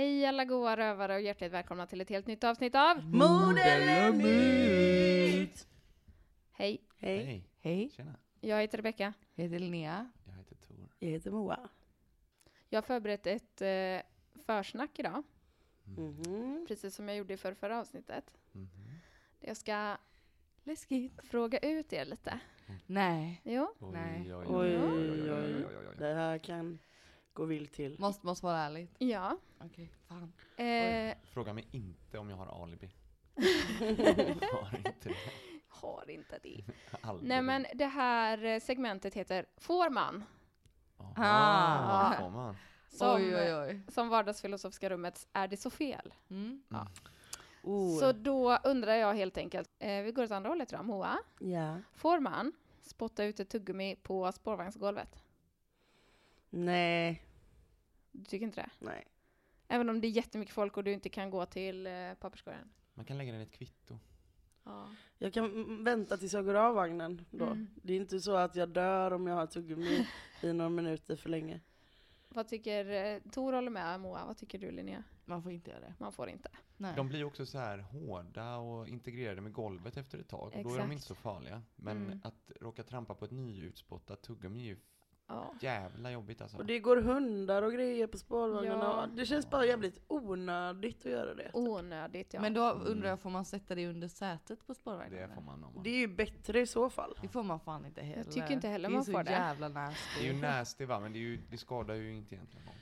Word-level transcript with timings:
Hej 0.00 0.26
alla 0.26 0.44
goa 0.44 0.76
rövare 0.76 1.14
och 1.14 1.20
hjärtligt 1.20 1.52
välkomna 1.52 1.86
till 1.86 2.00
ett 2.00 2.08
helt 2.08 2.26
nytt 2.26 2.44
avsnitt 2.44 2.74
av 2.74 3.04
Moderlemyt! 3.04 4.28
Hej, 6.52 6.80
Hej. 6.98 7.24
Hej, 7.24 7.44
Hej. 7.60 7.90
tjena. 7.96 8.14
jag 8.40 8.60
heter 8.60 8.78
Rebecka. 8.78 9.12
Jag 9.34 9.44
heter 9.44 9.58
Linnea. 9.58 10.10
Jag 10.26 10.32
heter 10.34 10.54
Tor. 10.56 10.88
Jag 10.98 11.08
heter 11.08 11.30
Moa. 11.30 11.68
Jag 12.68 12.76
har 12.76 12.82
förberett 12.82 13.26
ett 13.26 13.62
eh, 13.62 14.00
försnack 14.46 14.98
idag, 14.98 15.22
Mhm. 15.84 16.64
precis 16.68 16.94
som 16.94 17.08
jag 17.08 17.16
gjorde 17.16 17.34
i 17.34 17.36
för 17.36 17.54
förra 17.54 17.80
avsnittet. 17.80 18.24
Mhm. 18.52 18.68
Jag 19.40 19.56
ska 19.56 19.96
Läskigt. 20.64 21.20
fråga 21.24 21.58
ut 21.58 21.92
er 21.92 22.04
lite. 22.04 22.40
Nej. 22.86 23.40
Jo, 23.44 23.74
Oj, 23.78 23.90
Nej. 23.92 24.34
oj, 24.34 24.44
Oj, 24.48 24.78
oj, 24.78 24.78
oj, 24.78 24.80
oj, 24.92 25.32
oj, 25.32 25.32
oj, 25.32 25.66
oj, 25.66 25.86
oj. 25.88 25.94
Det 25.98 26.14
här 26.14 26.38
kan 26.38 26.78
gå 27.32 27.44
vilt 27.44 27.72
till. 27.72 27.96
Måste, 28.00 28.26
måste 28.26 28.46
vara 28.46 28.58
ärligt. 28.58 28.94
ja. 28.98 29.36
Okej, 29.64 29.90
fan. 30.08 30.32
Eh, 30.56 31.16
Fråga 31.22 31.52
mig 31.52 31.68
inte 31.70 32.18
om 32.18 32.30
jag 32.30 32.36
har 32.36 32.62
alibi. 32.62 32.90
Jag 33.34 33.44
har 34.52 34.76
inte 34.76 35.08
det. 35.08 35.14
har 35.68 36.10
inte 36.10 36.38
det. 36.42 36.64
Aldrig. 37.00 37.28
Nej 37.28 37.42
men 37.42 37.66
det 37.74 37.86
här 37.86 38.44
eh, 38.44 38.60
segmentet 38.60 39.14
heter 39.14 39.46
Får 39.56 39.90
man? 39.90 40.24
Aha, 40.96 41.14
Ah. 41.16 42.14
får 42.20 42.30
man? 42.30 42.56
Som, 42.88 43.16
oj, 43.16 43.36
oj, 43.36 43.54
oj. 43.54 43.80
som 43.88 44.08
vardagsfilosofiska 44.08 44.90
rummets 44.90 45.28
Är 45.32 45.48
det 45.48 45.56
så 45.56 45.70
fel? 45.70 46.14
Mm. 46.30 46.62
Oh. 47.62 47.98
Så 48.00 48.12
då 48.12 48.56
undrar 48.64 48.94
jag 48.94 49.14
helt 49.14 49.36
enkelt, 49.38 49.70
eh, 49.78 50.02
vi 50.02 50.12
går 50.12 50.24
åt 50.24 50.30
andra 50.30 50.48
hållet 50.48 50.68
då, 50.68 50.82
Moa. 50.82 51.18
Ja. 51.38 51.76
Får 51.94 52.20
man 52.20 52.52
spotta 52.82 53.24
ut 53.24 53.40
ett 53.40 53.48
tuggummi 53.48 53.96
på 54.02 54.32
spårvagnsgolvet? 54.32 55.22
Nej. 56.50 57.22
Du 58.12 58.24
tycker 58.24 58.46
inte 58.46 58.60
det? 58.60 58.70
Nej. 58.78 59.06
Även 59.68 59.88
om 59.90 60.00
det 60.00 60.06
är 60.06 60.10
jättemycket 60.10 60.54
folk 60.54 60.76
och 60.76 60.84
du 60.84 60.92
inte 60.92 61.08
kan 61.08 61.30
gå 61.30 61.46
till 61.46 61.86
eh, 61.86 62.14
papperskorgen? 62.20 62.68
Man 62.94 63.04
kan 63.04 63.18
lägga 63.18 63.32
den 63.32 63.40
i 63.40 63.44
ett 63.44 63.52
kvitto. 63.52 63.98
Ja. 64.64 64.88
Jag 65.18 65.32
kan 65.32 65.84
vänta 65.84 66.16
tills 66.16 66.32
jag 66.32 66.44
går 66.44 66.54
av 66.54 66.74
vagnen 66.74 67.24
då. 67.30 67.44
Mm. 67.46 67.66
Det 67.82 67.92
är 67.92 67.96
inte 67.96 68.20
så 68.20 68.36
att 68.36 68.56
jag 68.56 68.68
dör 68.68 69.10
om 69.12 69.26
jag 69.26 69.34
har 69.34 69.46
tuggummi 69.46 70.06
i 70.42 70.52
några 70.52 70.68
minuter 70.68 71.16
för 71.16 71.28
länge. 71.28 71.60
Vad 72.28 72.48
tycker, 72.48 72.90
eh, 73.14 73.20
Tor 73.32 73.52
håller 73.52 73.70
med 73.70 74.00
Moa, 74.00 74.26
vad 74.26 74.36
tycker 74.36 74.58
du 74.58 74.70
Linnea? 74.70 75.04
Man 75.24 75.42
får 75.42 75.52
inte 75.52 75.70
göra 75.70 75.80
det. 75.80 75.94
Man 75.98 76.12
får 76.12 76.28
inte. 76.28 76.48
Nej. 76.76 76.92
De 76.96 77.08
blir 77.08 77.24
också 77.24 77.46
så 77.46 77.58
här 77.58 77.78
hårda 77.78 78.56
och 78.56 78.88
integrerade 78.88 79.40
med 79.40 79.52
golvet 79.52 79.96
efter 79.96 80.18
ett 80.18 80.28
tag. 80.28 80.46
Och 80.46 80.50
då 80.52 80.58
är 80.58 80.62
de 80.64 80.70
Exakt. 80.74 80.92
inte 80.92 81.04
så 81.04 81.14
farliga. 81.14 81.62
Men 81.76 81.96
Mm. 81.96 82.20
att 82.24 82.50
råka 82.60 82.82
trampa 82.82 83.14
på 83.14 83.24
ett 83.24 83.30
nyutspottat 83.30 84.22
tuggummi 84.22 84.60
är 84.60 84.64
ju 84.64 84.76
Ja. 85.30 85.54
jävla 85.60 86.10
jobbigt 86.10 86.40
alltså. 86.42 86.56
Och 86.56 86.66
det 86.66 86.78
går 86.78 86.96
hundar 86.96 87.62
och 87.62 87.72
grejer 87.72 88.06
på 88.06 88.18
spårvagnarna. 88.18 88.84
Ja. 88.84 89.06
Det 89.16 89.26
känns 89.26 89.50
bara 89.50 89.66
jävligt 89.66 90.00
onödigt 90.08 90.98
att 91.06 91.12
göra 91.12 91.34
det. 91.34 91.50
Onödigt 91.54 92.34
ja. 92.34 92.40
Men 92.40 92.54
då 92.54 92.70
undrar 92.70 93.08
jag, 93.08 93.20
får 93.20 93.30
man 93.30 93.44
sätta 93.44 93.74
det 93.74 93.86
under 93.88 94.08
sätet 94.08 94.66
på 94.66 94.74
spårvagnen? 94.74 95.28
Det 95.28 95.34
får 95.34 95.42
man 95.42 95.64
om 95.64 95.74
man... 95.74 95.82
Det 95.82 95.90
är 95.90 95.98
ju 95.98 96.08
bättre 96.08 96.60
i 96.60 96.66
så 96.66 96.90
fall. 96.90 97.14
Det 97.22 97.28
får 97.28 97.42
man 97.42 97.60
fan 97.60 97.86
inte 97.86 98.02
heller. 98.02 98.24
tycker 98.32 98.50
inte 98.52 98.68
heller 98.68 98.88
det 98.88 98.92
man 98.92 99.00
är 99.00 99.04
så 99.04 99.12
får 99.12 99.22
det. 99.22 99.30
jävla 99.30 99.68
Det 99.68 99.80
är 99.80 99.84
nasty. 99.86 100.26
ju 100.26 100.32
nasty 100.32 100.84
va, 100.84 101.00
men 101.00 101.12
det, 101.12 101.18
är 101.18 101.20
ju, 101.20 101.36
det 101.50 101.56
skadar 101.58 101.94
ju 101.94 102.12
inte 102.14 102.34
egentligen 102.34 102.66
någon. 102.66 102.74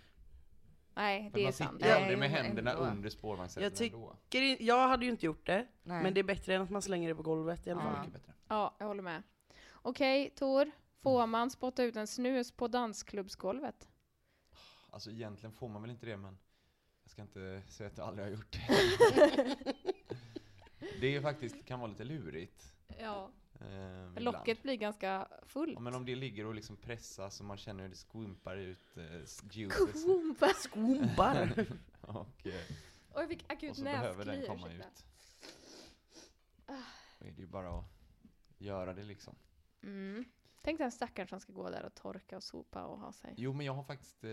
Nej, 0.94 1.30
det 1.34 1.40
är 1.40 1.44
man 1.44 1.52
sant. 1.52 1.70
sitter 1.72 1.86
ju 1.86 1.92
aldrig 1.92 2.18
med 2.18 2.30
händerna 2.30 2.70
ändå. 2.70 2.82
under 2.82 3.10
spårvagnssätena 3.10 4.00
Jag 4.30 4.60
Jag 4.60 4.88
hade 4.88 5.04
ju 5.04 5.10
inte 5.10 5.26
gjort 5.26 5.46
det, 5.46 5.66
Nej. 5.82 6.02
men 6.02 6.14
det 6.14 6.20
är 6.20 6.24
bättre 6.24 6.54
än 6.54 6.62
att 6.62 6.70
man 6.70 6.82
slänger 6.82 7.08
det 7.08 7.14
på 7.14 7.22
golvet 7.22 7.66
i 7.66 7.70
alla 7.70 7.80
fall. 7.80 8.10
Ja. 8.14 8.20
Ja, 8.48 8.76
jag 8.78 8.86
håller 8.86 9.02
med. 9.02 9.22
Okej, 9.72 10.30
Tor. 10.30 10.70
Får 11.02 11.26
man 11.26 11.50
spotta 11.50 11.84
ut 11.84 11.96
en 11.96 12.06
snus 12.06 12.52
på 12.52 12.68
dansklubbsgolvet? 12.68 13.88
Alltså 14.90 15.10
egentligen 15.10 15.52
får 15.52 15.68
man 15.68 15.82
väl 15.82 15.90
inte 15.90 16.06
det, 16.06 16.16
men 16.16 16.38
jag 17.02 17.10
ska 17.10 17.22
inte 17.22 17.62
säga 17.68 17.86
att 17.86 17.98
jag 17.98 18.08
aldrig 18.08 18.26
har 18.26 18.32
gjort 18.32 18.52
det. 18.52 19.56
det 21.00 21.06
är 21.06 21.10
ju 21.10 21.22
faktiskt, 21.22 21.64
kan 21.64 21.80
vara 21.80 21.90
lite 21.90 22.04
lurigt. 22.04 22.74
Ja. 22.98 23.30
Eh. 23.60 24.22
Locket 24.22 24.62
blir 24.62 24.74
ganska 24.74 25.28
fullt. 25.46 25.72
Ja, 25.74 25.80
men 25.80 25.94
om 25.94 26.04
det 26.04 26.14
ligger 26.14 26.46
och 26.46 26.54
liksom 26.54 26.76
pressas 26.76 27.40
och 27.40 27.46
man 27.46 27.56
känner 27.56 27.82
hur 27.82 27.90
det 27.90 27.96
skvumpar 27.96 28.56
ut 28.56 28.96
eh, 28.96 29.04
juices. 29.52 30.04
Kumpa. 30.04 30.48
Skompar! 30.48 31.66
och, 32.00 32.46
eh, 32.46 32.54
Oj, 33.10 33.22
jag 33.22 33.28
fick 33.28 33.52
akut 33.52 33.70
och 33.70 33.76
så 33.76 33.84
behöver 33.84 34.24
den 34.24 34.46
komma 34.46 34.66
ursäkta. 34.68 34.88
ut. 34.88 35.04
Då 37.18 37.26
är 37.26 37.30
det 37.30 37.40
ju 37.40 37.46
bara 37.46 37.78
att 37.78 37.84
göra 38.58 38.94
det 38.94 39.04
liksom. 39.04 39.34
Mm. 39.82 40.24
Tänk 40.68 40.78
den 40.78 40.92
stackaren 40.92 41.28
som 41.28 41.40
ska 41.40 41.52
gå 41.52 41.70
där 41.70 41.84
och 41.84 41.94
torka 41.94 42.36
och 42.36 42.42
sopa 42.42 42.84
och 42.84 42.98
ha 42.98 43.12
sig. 43.12 43.34
Jo, 43.36 43.52
men 43.52 43.66
jag 43.66 43.74
har 43.74 43.82
faktiskt 43.82 44.24
eh, 44.24 44.30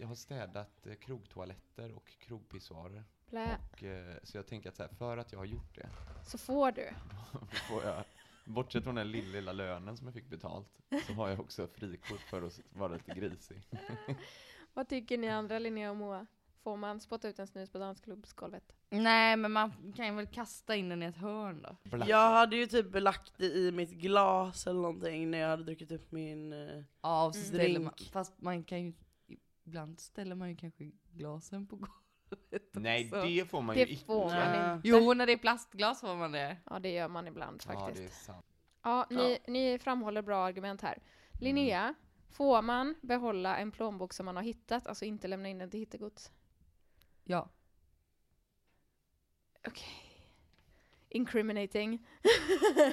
jag 0.00 0.06
har 0.06 0.14
städat 0.14 0.86
eh, 0.86 0.94
krogtoaletter 0.94 1.92
och 1.92 2.10
krogpissoarer. 2.18 3.04
Blä. 3.30 3.58
Och, 3.72 3.82
eh, 3.82 4.16
så 4.22 4.36
jag 4.36 4.46
tänker 4.46 4.68
att 4.68 4.76
så 4.76 4.82
här, 4.82 4.90
för 4.90 5.16
att 5.16 5.32
jag 5.32 5.38
har 5.38 5.46
gjort 5.46 5.74
det, 5.74 5.88
Så 6.24 6.38
får 6.38 6.72
du. 6.72 6.90
får 7.68 7.84
jag, 7.84 8.04
bortsett 8.44 8.84
från 8.84 8.94
den 8.94 9.10
lilla, 9.10 9.32
lilla 9.32 9.52
lönen 9.52 9.96
som 9.96 10.06
jag 10.06 10.14
fick 10.14 10.30
betalt, 10.30 10.80
så 11.06 11.12
har 11.12 11.28
jag 11.28 11.40
också 11.40 11.66
frikort 11.66 12.20
för 12.20 12.42
att 12.42 12.60
vara 12.70 12.92
lite 12.92 13.14
grisig. 13.14 13.62
Vad 14.74 14.88
tycker 14.88 15.18
ni 15.18 15.28
andra, 15.28 15.58
Linnea 15.58 15.90
och 15.90 15.96
Moa? 15.96 16.26
Får 16.66 16.76
man 16.76 17.00
spotta 17.00 17.28
ut 17.28 17.38
en 17.38 17.46
snus 17.46 17.70
på 17.70 17.78
dansklubbsgolvet? 17.78 18.72
Nej, 18.90 19.36
men 19.36 19.52
man 19.52 19.92
kan 19.96 20.06
ju 20.06 20.12
väl 20.14 20.26
kasta 20.26 20.76
in 20.76 20.88
den 20.88 21.02
i 21.02 21.06
ett 21.06 21.16
hörn 21.16 21.62
då. 21.62 21.76
Black. 21.96 22.08
Jag 22.08 22.30
hade 22.30 22.56
ju 22.56 22.66
typ 22.66 22.86
lagt 23.00 23.32
det 23.38 23.46
i 23.46 23.72
mitt 23.72 23.90
glas 23.90 24.66
eller 24.66 24.80
någonting 24.80 25.30
när 25.30 25.38
jag 25.38 25.48
hade 25.48 25.64
druckit 25.64 25.92
upp 25.92 26.12
min... 26.12 26.52
eh, 26.52 26.82
Ja, 27.02 27.26
och 27.26 27.34
så 27.34 27.40
Mm. 27.40 27.54
ställer 27.54 27.80
man, 27.80 27.92
Drink. 27.96 28.12
fast 28.12 28.40
man 28.40 28.64
kan 28.64 28.82
ju, 28.84 28.92
ibland 29.64 30.00
ställer 30.00 30.34
man 30.34 30.48
ju 30.50 30.56
kanske 30.56 30.90
glasen 31.12 31.66
på 31.66 31.76
golvet 31.76 32.70
Nej, 32.72 33.04
också. 33.12 33.22
det 33.26 33.50
får 33.50 33.62
man 33.62 33.74
Det 33.74 33.80
ju 33.82 33.86
icke. 33.92 34.04
får 34.04 34.24
man 34.24 34.34
Nej. 34.52 34.74
inte. 34.74 34.88
Jo, 34.88 35.14
när 35.14 35.26
det 35.26 35.32
är 35.32 35.36
plastglas 35.38 36.00
får 36.00 36.16
man 36.16 36.32
det. 36.32 36.56
Ja, 36.70 36.78
det 36.78 36.90
gör 36.92 37.08
man 37.08 37.26
ibland 37.26 37.62
Ja, 37.68 37.72
faktiskt. 37.72 37.98
det 38.02 38.04
är 38.04 38.24
sant. 38.32 38.46
Ja, 38.82 39.06
ni, 39.10 39.38
ni 39.46 39.78
framhåller 39.78 40.22
bra 40.22 40.44
argument 40.46 40.80
här. 40.82 40.98
Linnea, 41.40 41.94
får 42.30 42.62
man 42.62 42.94
behålla 43.02 43.56
en 43.56 43.70
plånbok 43.72 44.12
som 44.12 44.26
man 44.26 44.36
har 44.36 44.42
hittat, 44.42 44.86
alltså 44.86 45.04
inte 45.04 45.28
lämna 45.28 45.48
in 45.48 45.58
den 45.58 45.70
till 45.70 45.80
hittegods? 45.80 46.32
Ja. 47.26 47.48
Okej. 49.66 49.88
Incriminating. 51.08 52.06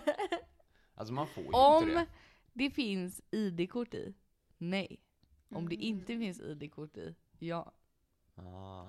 Alltså 0.95 1.13
man 1.13 1.27
får 1.27 1.43
ju 1.43 1.49
Om 1.53 1.83
inte 1.89 1.95
det. 1.99 2.07
det 2.53 2.69
finns 2.69 3.21
ID-kort 3.31 3.93
i, 3.93 4.13
nej. 4.57 4.99
Om 5.49 5.69
det 5.69 5.75
Mm. 5.75 5.87
inte 5.87 6.17
finns 6.17 6.39
ID-kort 6.41 6.97
i, 6.97 7.15
ja. 7.39 7.73
Ah. 8.35 8.85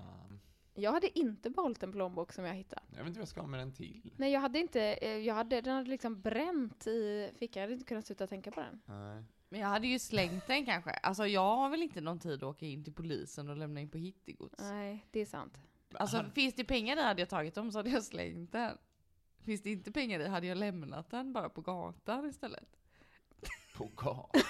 Jag 0.75 0.93
hade 0.93 1.19
inte 1.19 1.51
behållit 1.51 1.83
en 1.83 1.93
plånbok 1.93 2.33
som 2.33 2.45
jag 2.45 2.55
hittade. 2.55 2.83
Jag 2.91 2.99
vet 2.99 3.07
inte 3.07 3.19
vad 3.19 3.23
jag 3.23 3.29
ska 3.29 3.41
ha 3.41 3.49
med 3.49 3.61
den 3.61 3.73
till. 3.73 4.15
Nej, 4.17 4.33
jag 4.33 4.41
hade 4.41 4.59
inte, 4.59 4.83
eh, 4.83 5.17
jag 5.19 5.35
hade, 5.35 5.61
den 5.61 5.75
hade 5.77 5.91
liksom 5.91 6.21
bränt 6.21 6.87
i 6.87 7.31
fickan. 7.39 7.61
Jag 7.61 7.67
hade 7.67 7.73
inte 7.75 7.85
kunnat 7.87 8.07
sluta 8.07 8.27
tänka 8.27 8.51
på 8.51 8.61
den. 8.61 8.81
Nej. 8.87 9.25
Men 9.49 9.61
jag 9.61 9.69
hade 9.69 9.87
ju 9.87 9.99
slängt 9.99 10.47
den 10.47 10.65
kanske. 10.65 10.91
Alltså 10.91 11.27
jag 11.27 11.57
har 11.57 11.71
väl 11.71 11.83
inte 11.83 12.01
någon 12.01 12.19
tid 12.19 12.35
att 12.35 12.43
åka 12.43 12.67
in 12.67 12.85
till 12.85 12.93
polisen 12.93 13.49
och 13.49 13.57
lämna 13.57 13.81
in 13.81 13.91
på 13.91 13.99
hittegods. 13.99 14.55
Nej, 14.59 15.07
det 15.11 15.21
är 15.21 15.27
sant. 15.27 15.59
Alltså 15.93 16.25
finns 16.35 16.55
det 16.55 16.65
pengar 16.65 16.97
där 16.97 17.05
hade 17.05 17.23
jag 17.23 17.29
tagit 17.29 17.55
dem 17.55 17.73
så 17.73 17.79
hade 17.79 17.91
jag 17.91 18.03
slängt 18.03 18.53
den. 18.53 18.79
Finns 19.39 19.63
det 19.63 19.71
inte 19.71 19.93
pengar 19.93 20.21
i 20.21 20.29
hade 20.29 20.47
jag 20.47 20.59
lämnat 20.59 21.11
den 21.11 21.33
bara 21.33 21.49
på 21.49 21.61
gatan 21.61 22.27
istället. 22.27 22.77
På 23.75 23.85
gatan. 23.97 24.43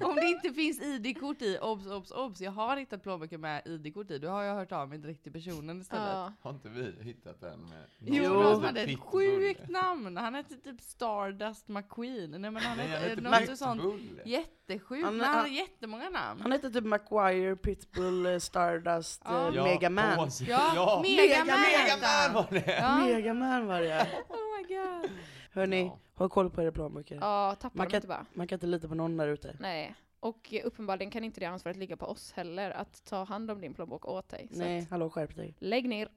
Om 0.04 0.14
det 0.16 0.26
inte 0.28 0.52
finns 0.52 0.80
ID-kort 0.82 1.42
i, 1.42 1.58
obs, 1.60 1.86
obs, 1.86 2.10
obs, 2.10 2.40
jag 2.40 2.50
har 2.52 2.76
hittat 2.76 3.02
plånböcker 3.02 3.38
med 3.38 3.62
ID-kort 3.66 4.10
i, 4.10 4.18
då 4.18 4.28
har 4.28 4.42
jag 4.42 4.54
hört 4.54 4.72
av 4.72 4.88
mig 4.88 4.98
direkt 4.98 5.22
till 5.22 5.32
personen 5.32 5.80
istället. 5.80 6.08
Ja. 6.08 6.32
Har 6.42 6.50
inte 6.50 6.68
vi 6.68 6.94
hittat 7.02 7.42
en 7.42 7.60
med 7.62 7.84
Jo, 8.00 8.52
som 8.54 8.64
hade 8.64 8.80
ett 8.80 9.00
sjukt 9.00 9.68
namn, 9.68 10.16
han 10.16 10.34
hette 10.34 10.56
typ 10.56 10.80
Stardust 10.80 11.68
McQueen, 11.68 12.30
nej 12.30 12.40
men 12.50 12.56
han 12.56 12.78
han 12.78 12.88
hette 12.88 13.20
något 13.20 13.58
sånt 13.58 13.82
jättesjukt, 14.24 15.04
Han- 15.04 15.20
han 15.20 15.28
han- 15.28 15.38
hade 15.38 15.48
jättemånga 15.50 16.10
namn. 16.10 16.40
Han 16.40 16.52
hette 16.52 16.70
typ 16.70 16.84
Macquire, 16.84 17.56
Pitbull, 17.56 18.26
eh, 18.26 18.38
Stardust, 18.38 19.22
Ja. 19.24 19.48
eh, 19.48 19.54
Ja, 19.54 19.64
Megaman. 19.64 20.30
Ja, 20.40 20.72
ja. 20.74 21.02
Megaman 21.02 21.58
han. 22.02 22.34
var 22.34 22.46
det! 22.50 22.76
Ja. 22.80 22.96
Megaman 23.04 23.66
var 23.66 23.80
det 23.80 24.06
Oh 24.28 24.36
my 24.56 24.74
god. 24.74 25.10
Hörni, 25.52 25.82
Ja. 25.82 25.98
ha 26.14 26.28
koll 26.28 26.50
på 26.50 26.62
era 26.62 26.72
plånböcker. 26.72 27.18
Ja, 27.20 27.56
tappa 27.60 27.78
Man 27.78 27.84
dem 27.86 27.90
kan- 27.90 27.98
inte 27.98 28.08
bara. 28.08 28.26
Man 28.32 28.46
kan 28.46 28.56
inte 28.56 28.66
lita 28.66 28.88
på 28.88 28.94
någon 28.94 29.16
där 29.16 29.28
ute. 29.28 29.56
Nej. 29.60 29.94
Och 30.20 30.54
uppenbarligen 30.64 31.10
kan 31.10 31.24
inte 31.24 31.40
det 31.40 31.46
ansvaret 31.46 31.76
ligga 31.76 31.96
på 31.96 32.06
oss 32.06 32.32
heller, 32.32 32.70
att 32.70 33.04
ta 33.04 33.24
hand 33.24 33.50
om 33.50 33.60
din 33.60 33.74
plånbok 33.74 34.04
åt 34.08 34.28
dig. 34.28 34.48
Så 34.52 34.58
Nej, 34.58 34.86
hallå 34.90 35.10
skärp 35.10 35.36
dig. 35.36 35.54
lägg 35.58 35.88
ner. 35.88 36.08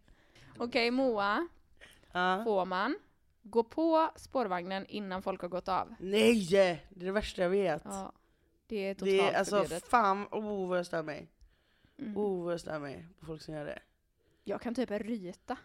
Okej, 0.58 0.92
Moa. 0.92 1.48
Ja. 2.12 2.42
Får 2.44 2.66
man 2.66 2.96
gå 3.42 3.64
på 3.64 4.10
spårvagnen 4.16 4.86
innan 4.86 5.22
folk 5.22 5.42
har 5.42 5.50
gått 5.50 5.68
av? 5.68 5.96
Nej! 6.00 6.48
Det 6.50 6.58
är 6.60 6.80
det 6.90 7.12
värsta 7.12 7.42
jag 7.42 7.50
vet. 7.50 7.82
Ja. 7.86 8.12
Det 8.68 8.76
är 8.78 8.94
totalt 8.94 9.12
det 9.12 9.20
är 9.20 9.38
alltså 9.40 9.56
förbjudet. 9.62 9.88
fan, 9.88 10.28
oh 10.32 10.68
vad 10.70 10.78
jag 10.78 10.86
stör 10.86 11.04
mig. 11.04 11.28
Mm. 12.00 12.18
Oh 12.18 12.44
vad 12.44 12.54
jag 12.54 12.60
stör 12.60 12.80
mig 12.80 13.08
på 13.20 13.26
folk 13.26 13.42
som 13.42 13.54
gör 13.54 13.66
det. 13.66 13.80
Jag 14.44 14.62
kan 14.62 14.76
typ 14.76 14.92
ryta 14.92 15.58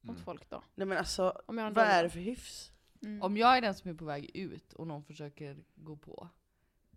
mot 0.00 0.14
Mm. 0.16 0.24
folk 0.24 0.50
då. 0.50 0.62
Nej 0.74 0.86
men 0.86 0.98
alltså, 0.98 1.40
vad 1.46 1.78
är 1.78 2.02
det 2.02 2.10
för 2.10 2.18
hyfs? 2.18 2.72
Mm. 3.02 3.22
Om 3.22 3.36
jag 3.36 3.56
är 3.56 3.60
den 3.60 3.74
som 3.74 3.90
är 3.90 3.94
på 3.94 4.04
väg 4.04 4.30
ut 4.36 4.72
och 4.72 4.86
någon 4.86 5.02
försöker 5.04 5.56
gå 5.74 5.96
på, 5.96 6.28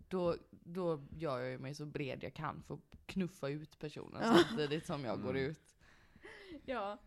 då, 0.08 0.36
då 0.50 1.00
gör 1.10 1.38
jag 1.40 1.60
mig 1.60 1.74
så 1.74 1.86
bred 1.86 2.24
jag 2.24 2.34
kan 2.34 2.62
för 2.62 2.74
att 2.74 2.80
knuffa 3.06 3.48
ut 3.48 3.78
personen 3.78 4.22
Ja. 4.24 4.34
samtidigt 4.48 4.86
som 4.86 5.04
jag 5.04 5.22
går 5.22 5.30
Mm. 5.36 5.50
ut. 5.50 5.74
Ja. 6.64 6.98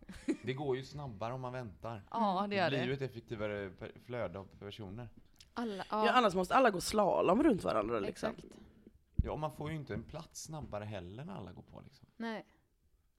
Det 0.43 0.53
går 0.53 0.77
ju 0.77 0.83
snabbare 0.83 1.33
om 1.33 1.41
man 1.41 1.53
väntar. 1.53 2.03
Ja, 2.11 2.47
det 2.49 2.55
gör 2.55 2.69
blir 2.69 2.81
ju 2.83 2.87
det. 2.87 2.93
ett 2.93 3.11
effektivare 3.11 3.71
flöde 4.05 4.39
av 4.39 4.45
personer. 4.59 5.09
Alla, 5.53 5.85
Ja. 5.89 6.05
ja. 6.05 6.11
annars 6.11 6.35
måste 6.35 6.55
alla 6.55 6.69
gå 6.69 6.81
slalom 6.81 7.43
runt 7.43 7.63
varandra 7.63 7.99
liksom. 7.99 8.29
Exakt. 8.31 8.45
Ja, 9.23 9.31
och 9.31 9.39
man 9.39 9.51
får 9.51 9.69
ju 9.69 9.75
inte 9.75 9.93
en 9.93 10.03
plats 10.03 10.43
snabbare 10.43 10.83
heller 10.85 11.25
när 11.25 11.33
alla 11.35 11.51
går 11.51 11.61
på 11.61 11.81
liksom. 11.81 12.07
Nej. 12.17 12.45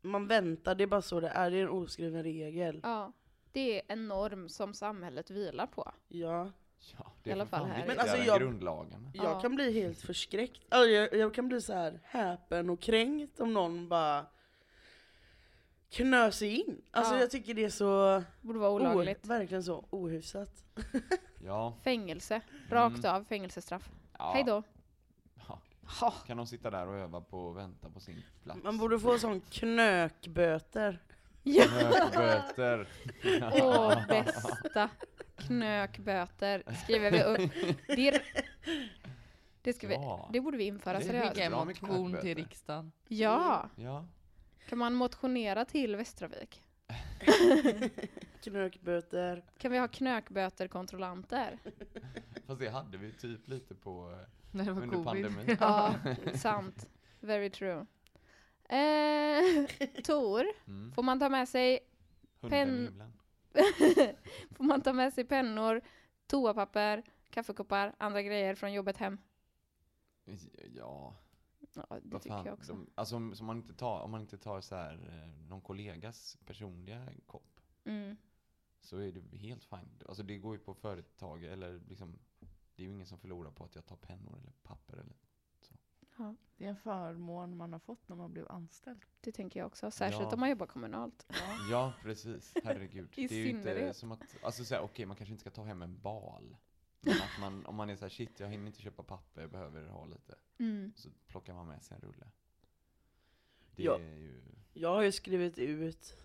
Man 0.02 0.26
väntar, 0.26 0.75
det 0.75 0.82
är 0.82 0.87
bara 0.87 1.02
så 1.02 1.20
det 1.20 1.28
är. 1.28 1.50
Det 1.50 1.56
är 1.56 1.62
en 1.62 1.69
oskriven 1.69 2.23
regel. 2.23 2.81
Ja. 2.82 3.12
Det 3.56 3.76
är 3.76 3.82
en 3.88 4.08
norm 4.08 4.49
som 4.49 4.75
samhället 4.75 5.31
vilar 5.31 5.67
på. 5.67 5.93
Ja. 6.08 6.50
Ja, 6.99 7.12
det 7.23 7.31
I 7.31 7.32
alla 7.32 7.47
fall 7.47 7.64
här. 7.67 7.87
Men 7.87 7.99
alltså 8.00 8.17
jag- 8.17 8.41
grundlagarna. 8.41 9.11
Jag 9.14 9.25
Ja. 9.25 9.41
kan 9.41 9.55
bli 9.55 9.73
helt 9.73 10.00
förskräckt. 10.00 10.62
Alltså, 10.69 10.88
jag, 10.91 11.14
jag 11.14 11.35
kan 11.35 11.49
bli 11.49 11.61
så 11.61 11.73
här 11.73 12.00
häpen 12.05 12.70
och 12.70 12.81
kränkt 12.81 13.41
om 13.41 13.53
någon 13.55 13.88
bara 13.88 14.26
knö 15.91 16.32
sig 16.32 16.61
in. 16.61 16.82
Alltså 16.91 17.14
Ja. 17.14 17.20
jag 17.20 17.31
tycker 17.31 17.55
det 17.55 17.64
är 17.64 17.70
så, 17.70 18.23
Borde 18.41 18.58
vara 18.58 18.70
o, 18.70 18.75
olagligt. 18.75 19.26
verkligen 19.26 19.64
så 19.64 19.85
ohyfsat. 19.91 20.64
Ja, 21.44 21.75
Fängelse. 21.85 22.41
Rakt 22.70 22.99
Mm. 23.05 23.14
av 23.17 23.25
fängelsestraff. 23.25 23.88
ja. 24.19 24.32
Hej 24.35 24.44
då. 24.44 24.62
Ja. 25.49 25.61
Ha. 26.00 26.11
Kan 26.11 26.37
de 26.37 26.47
sitta 26.47 26.70
där 26.70 26.88
och 26.88 26.94
öva 26.94 27.20
på 27.20 27.50
att 27.50 27.56
vänta 27.56 27.88
på 27.91 28.00
sin 28.00 28.23
plats? 28.43 28.61
Man 28.64 28.79
borde 28.79 29.00
få 29.00 29.19
sån 29.19 29.41
knökböter. 29.41 31.02
Ja. 31.49 31.65
Böter. 32.15 32.89
Åh, 33.63 34.07
bästa. 34.09 34.89
Knökböter 35.37 36.63
skriver 36.85 37.11
vi 37.11 37.23
upp. 37.23 37.53
Det, 37.87 38.23
det, 39.63 39.73
ska 39.73 39.89
vi, 39.89 39.95
Ja. 39.95 40.29
det 40.33 40.41
borde 40.41 40.57
vi 40.57 40.65
införa 40.65 40.99
Det 40.99 41.05
är 41.05 41.07
seriöst. 41.07 41.29
Skicka 41.29 41.45
en 41.45 41.53
bra 41.53 41.65
med 41.65 41.83
motion 41.83 42.05
till 42.05 42.11
knökböter. 42.21 42.35
riksdagen. 42.35 42.93
Ja. 43.09 43.69
Ja. 43.77 44.07
Kan 44.69 44.79
man 44.79 44.95
motionera 44.95 45.65
till 45.65 45.97
Västtrafik? 45.97 46.63
Knökböter. 48.43 49.45
Kan 49.59 49.73
vi 49.73 49.79
ha 49.79 49.89
knökböter-kontrollanter? 49.89 51.59
Fast 52.47 52.61
det 52.61 52.69
hade 52.69 52.99
vi 52.99 53.13
typ 53.13 53.49
lite 53.49 53.75
på 53.75 54.11
eh, 54.13 54.29
När 54.51 54.65
det 54.65 54.73
var 54.73 54.83
under 54.83 54.97
covid. 54.97 55.05
pandemin. 55.27 55.57
Ja, 55.61 55.95
sant. 56.35 56.89
Very 57.21 57.51
true. 57.51 57.87
Eh, 58.69 59.67
Tor, 60.05 60.45
Mm. 60.67 60.93
får 60.93 61.03
man 61.03 61.19
ta 61.21 61.29
med 61.29 61.49
sig 61.49 61.79
Pen- 62.41 63.03
får 64.57 64.65
man 64.65 64.83
ta 64.83 64.93
med 64.93 65.13
sig 65.13 65.25
pennor, 65.25 65.81
toapapper, 66.27 67.03
kaffekoppar, 67.31 67.95
andra 67.99 68.23
grejer 68.23 68.55
från 68.55 68.73
jobbet 68.73 68.97
hem? 68.97 69.19
Ja, 70.75 71.15
Ja, 71.75 71.99
det 72.03 72.19
tycker 72.19 72.45
jag 72.45 72.53
också. 72.55 72.73
De, 72.73 72.91
alltså 72.95 73.17
om, 73.17 73.35
man 73.41 73.57
inte 73.57 73.75
tar, 73.75 74.01
om 74.01 74.11
man 74.11 74.21
inte 74.21 74.39
tar 74.39 74.61
så 74.61 74.75
här, 74.77 74.93
eh, 74.95 75.49
någon 75.49 75.61
kollegas 75.61 76.37
personliga 76.47 77.09
kopp 77.27 77.61
Mm. 77.85 78.17
så 78.81 78.99
är 78.99 79.12
det 79.12 79.37
helt 79.39 79.65
fint. 79.65 80.03
Alltså 80.09 80.23
det 80.23 80.39
går 80.39 80.55
ju 80.55 80.59
på 80.61 80.75
företag 80.75 81.45
eller 81.45 81.81
liksom 81.89 82.19
det 82.75 82.83
är 82.83 82.87
ju 82.87 82.93
ingen 82.93 83.07
som 83.07 83.19
förlorar 83.19 83.51
på 83.51 83.65
att 83.65 83.75
jag 83.75 83.87
tar 83.87 83.97
pennor 83.97 84.39
eller 84.39 84.53
papper 84.62 84.93
eller 84.97 85.17
Ja, 86.19 86.35
Det 86.57 86.65
är 86.65 86.69
en 86.69 86.77
förmån 86.77 87.57
man 87.57 87.73
har 87.73 87.81
fått 87.81 88.09
när 88.09 88.17
man 88.17 88.33
blev 88.33 88.49
anställd. 88.49 89.05
det 89.21 89.33
tänker 89.33 89.61
jag 89.61 89.67
också. 89.67 89.91
Särskilt 89.91 90.23
Ja. 90.23 90.35
om 90.35 90.41
man 90.41 90.51
jobbar 90.51 90.67
kommunalt. 90.67 91.27
Ja, 91.71 91.93
precis. 92.03 92.55
Herregud. 92.65 93.09
I 93.17 93.27
det 93.29 93.35
är 93.35 93.39
ju 93.39 93.49
inte 93.49 93.63
synnerhet. 93.63 93.97
som 93.97 94.13
att, 94.13 94.21
alltså 94.43 94.65
så 94.65 94.75
här, 94.75 94.83
okej, 94.83 95.07
man 95.07 95.17
kanske 95.17 95.33
inte 95.33 95.41
ska 95.41 95.51
ta 95.51 95.63
hem 95.65 95.83
en 95.83 96.01
bal. 96.01 96.57
Men 97.01 97.15
att 97.15 97.41
man, 97.41 97.67
om 97.67 97.75
man 97.75 97.91
är 97.91 97.97
så 97.97 98.05
här, 98.05 98.11
shit, 98.11 98.41
jag 98.41 98.49
hinner 98.49 98.67
inte 98.67 98.81
köpa 98.83 99.03
papper, 99.03 99.41
jag 99.41 99.51
behöver 99.51 99.87
ha 99.89 100.07
lite. 100.07 100.35
Mm. 100.59 100.93
Så 100.97 101.09
plockar 101.27 101.55
man 101.55 101.67
med 101.67 101.83
sig 101.83 101.95
en 101.95 102.01
rulle. 102.01 102.27
Det 103.77 103.83
Ja. 103.83 103.99
är 103.99 104.17
ju, 104.17 104.43
Jag 104.73 104.89
har 104.95 105.03
ju 105.03 105.12
skrivit 105.12 105.59
ut 105.59 106.17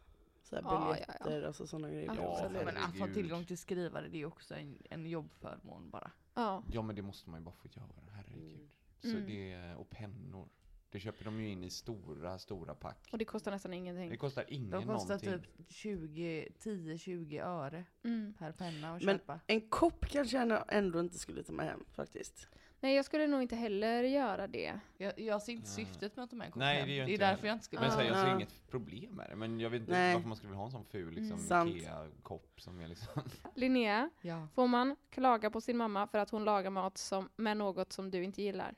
så 0.44 0.56
här 0.56 0.64
Ja, 0.64 0.70
ja, 0.72 1.06
ja. 1.08 1.14
biljetter, 1.26 1.48
alltså 1.48 1.68
sådana 1.68 1.90
grejer. 1.90 2.06
Ja, 2.16 2.40
Ja. 2.44 2.50
Men 2.66 2.78
att 2.78 3.00
ha 3.00 3.08
tillgång 3.08 3.46
till 3.46 3.58
skrivare, 3.58 4.08
det 4.08 4.22
är 4.22 4.26
också 4.26 4.56
en, 4.56 4.78
en 4.90 5.06
jobbförmån 5.10 5.90
bara. 5.90 6.12
Ja. 6.34 6.64
ja 6.72 6.82
men 6.82 6.96
det 6.96 7.02
måste 7.02 7.30
man 7.30 7.40
ju 7.40 7.44
bara 7.46 7.56
få 7.56 7.68
göra, 7.72 7.88
herregud. 8.12 8.70
Så 9.02 9.08
Mm. 9.10 9.26
det, 9.26 9.76
och 9.76 9.90
pennor. 9.90 10.50
Det 10.90 11.00
köper 11.00 11.26
de 11.26 11.40
ju 11.42 11.50
in 11.50 11.64
i 11.64 11.70
stora, 11.70 12.40
stora 12.40 12.76
pack. 12.76 13.10
Och 13.12 13.18
det 13.18 13.26
kostar 13.26 13.52
nästan 13.52 13.74
ingenting. 13.74 14.10
Det 14.10 14.18
kostar 14.18 14.46
ingen 14.48 14.70
De 14.70 14.88
kostar 14.88 15.16
någonting. 15.28 15.52
typ 15.58 15.72
20, 15.72 16.48
10-20 16.60 17.40
öre 17.40 17.86
Mm. 18.04 18.34
per 18.40 18.52
penna 18.52 18.96
att 18.96 19.04
Men- 19.04 19.18
köpa. 19.18 19.40
En 19.48 19.62
kopp 19.62 20.06
kanske 20.06 20.38
jag 20.46 20.64
ändå 20.68 21.00
inte 21.00 21.18
skulle 21.18 21.44
ta 21.44 21.54
med 21.54 21.66
hem 21.66 21.86
faktiskt. 21.94 22.48
Nej, 22.80 22.96
jag 22.96 23.06
skulle 23.06 23.28
nog 23.28 23.42
inte 23.42 23.56
heller 23.56 24.04
göra 24.04 24.48
det. 24.48 24.80
Jag, 24.98 25.20
jag 25.20 25.42
ser 25.42 25.52
inte 25.54 25.70
Ja. 25.70 25.76
syftet 25.76 26.16
med 26.16 26.24
att 26.24 26.30
ta 26.30 26.36
med 26.36 26.46
en 26.46 26.52
kopp 26.52 26.60
Nej, 26.60 26.78
hem. 26.80 26.88
det 26.88 26.94
gör 26.96 27.06
det 27.06 27.12
är 27.12 27.14
inte 27.14 27.24
jag 27.24 27.32
därför 27.32 27.38
heller. 27.42 27.48
jag 27.50 27.56
inte 27.56 27.66
skulle 27.66 27.82
Men 27.82 27.92
så 27.92 27.98
här, 27.98 28.06
jag 28.06 28.16
ser 28.18 28.28
Ja. 28.28 28.36
inget 28.36 28.68
problem 28.70 29.12
med 29.16 29.30
det. 29.30 29.36
Men 29.36 29.60
jag 29.60 29.70
vet 29.70 29.80
inte 29.82 29.92
Nej. 29.92 30.14
varför 30.14 30.28
man 30.28 30.38
skulle 30.38 30.50
vilja 30.50 30.60
ha 30.60 30.66
en 30.66 30.72
sån 30.72 30.86
ful 30.86 31.14
liksom, 31.14 31.40
Mm. 31.62 31.68
Ikea-kopp 31.78 32.62
som 32.62 32.80
är 32.82 32.88
liksom... 32.88 33.22
Linnea, 33.56 34.10
Ja. 34.22 34.48
får 34.56 34.68
man 34.68 34.96
klaga 35.10 35.50
på 35.50 35.62
sin 35.62 35.78
mamma 35.78 36.08
för 36.08 36.18
att 36.18 36.30
hon 36.30 36.44
lagar 36.44 36.70
mat 36.70 36.98
som, 36.98 37.30
med 37.36 37.58
något 37.58 37.94
som 37.94 38.12
du 38.12 38.24
inte 38.24 38.42
gillar? 38.42 38.76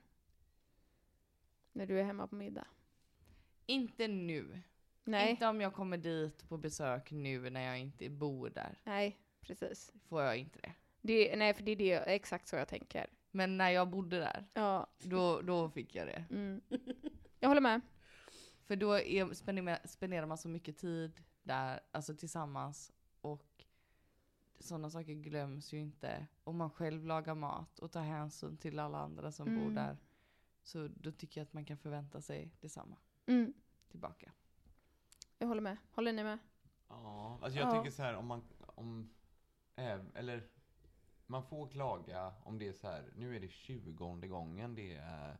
När 1.74 1.86
du 1.86 2.00
är 2.00 2.03
hemma 2.03 2.27
på 2.27 2.36
middag? 2.36 2.68
Inte 3.65 4.08
nu. 4.08 4.62
Nej, 5.03 5.32
Inte 5.32 5.48
om 5.48 5.62
jag 5.62 5.74
kommer 5.74 5.98
dit 5.98 6.50
på 6.50 6.58
besök 6.58 7.12
nu 7.12 7.50
när 7.50 7.62
jag 7.62 7.80
inte 7.80 8.10
bor 8.10 8.50
där. 8.50 8.80
nej, 8.84 9.20
precis. 9.42 9.92
Får 10.08 10.22
jag 10.22 10.38
inte 10.38 10.60
det. 10.60 10.74
Det, 11.01 11.36
nej, 11.36 11.53
för 11.53 11.63
det 11.63 11.72
är 11.72 11.75
det, 11.75 11.94
exakt 12.15 12.48
så 12.48 12.56
jag 12.56 12.68
tänker. 12.68 13.08
Men 13.32 13.58
när 13.58 13.70
jag 13.70 13.89
bodde 13.89 14.20
där, 14.20 14.46
Ja, 14.53 14.88
då, 15.00 15.42
då 15.42 15.70
fick 15.70 15.96
jag 15.96 16.08
det. 16.08 16.25
mm. 16.30 16.62
Jag 17.39 17.48
håller 17.50 17.62
med. 17.62 17.82
För 18.65 18.75
då 18.75 18.94
är, 19.00 19.34
spenderar, 19.34 19.80
spenderar 19.86 20.25
man 20.25 20.38
så 20.38 20.50
mycket 20.50 20.77
tid 20.77 21.24
där, 21.44 21.80
alltså 21.92 22.15
tillsammans. 22.15 22.92
Och 23.22 23.65
sådana 24.60 24.89
saker 24.89 25.13
glöms 25.13 25.74
ju 25.74 25.80
inte. 25.80 26.27
Om 26.44 26.58
man 26.58 26.70
själv 26.70 27.06
lagar 27.06 27.36
mat 27.36 27.80
och 27.80 27.92
tar 27.92 28.01
hänsyn 28.01 28.58
till 28.58 28.80
alla 28.80 28.98
andra 28.98 29.32
som 29.32 29.46
bor 29.46 29.62
Mm. 29.63 29.75
där. 29.75 29.98
Så 30.63 30.88
då 30.88 31.12
tycker 31.12 31.41
jag 31.41 31.46
att 31.46 31.53
man 31.53 31.65
kan 31.65 31.77
förvänta 31.77 32.22
sig 32.22 32.51
detsamma 32.62 32.96
Mm. 33.25 33.53
tillbaka. 33.89 34.32
Jag 35.39 35.48
håller 35.48 35.62
med. 35.62 35.77
Håller 35.91 36.13
ni 36.13 36.24
med? 36.24 36.38
Ja, 36.88 37.39
alltså 37.41 37.60
jag 37.60 37.67
Ja. 37.67 37.72
tänker 37.72 37.91
så 37.91 38.01
här 38.03 38.13
om 38.15 38.25
man, 38.27 38.43
om, 38.75 39.10
äv- 39.75 40.15
eller 40.17 40.48
man 41.25 41.43
får 41.43 41.67
klaga 41.67 42.34
om 42.43 42.60
det 42.60 42.67
är 42.67 42.74
så 42.74 42.88
här, 42.88 43.12
nu 43.15 43.36
är 43.36 43.39
det 43.39 43.50
20 43.51 43.91
gången 44.27 44.75
det 44.75 44.96
är 44.96 45.38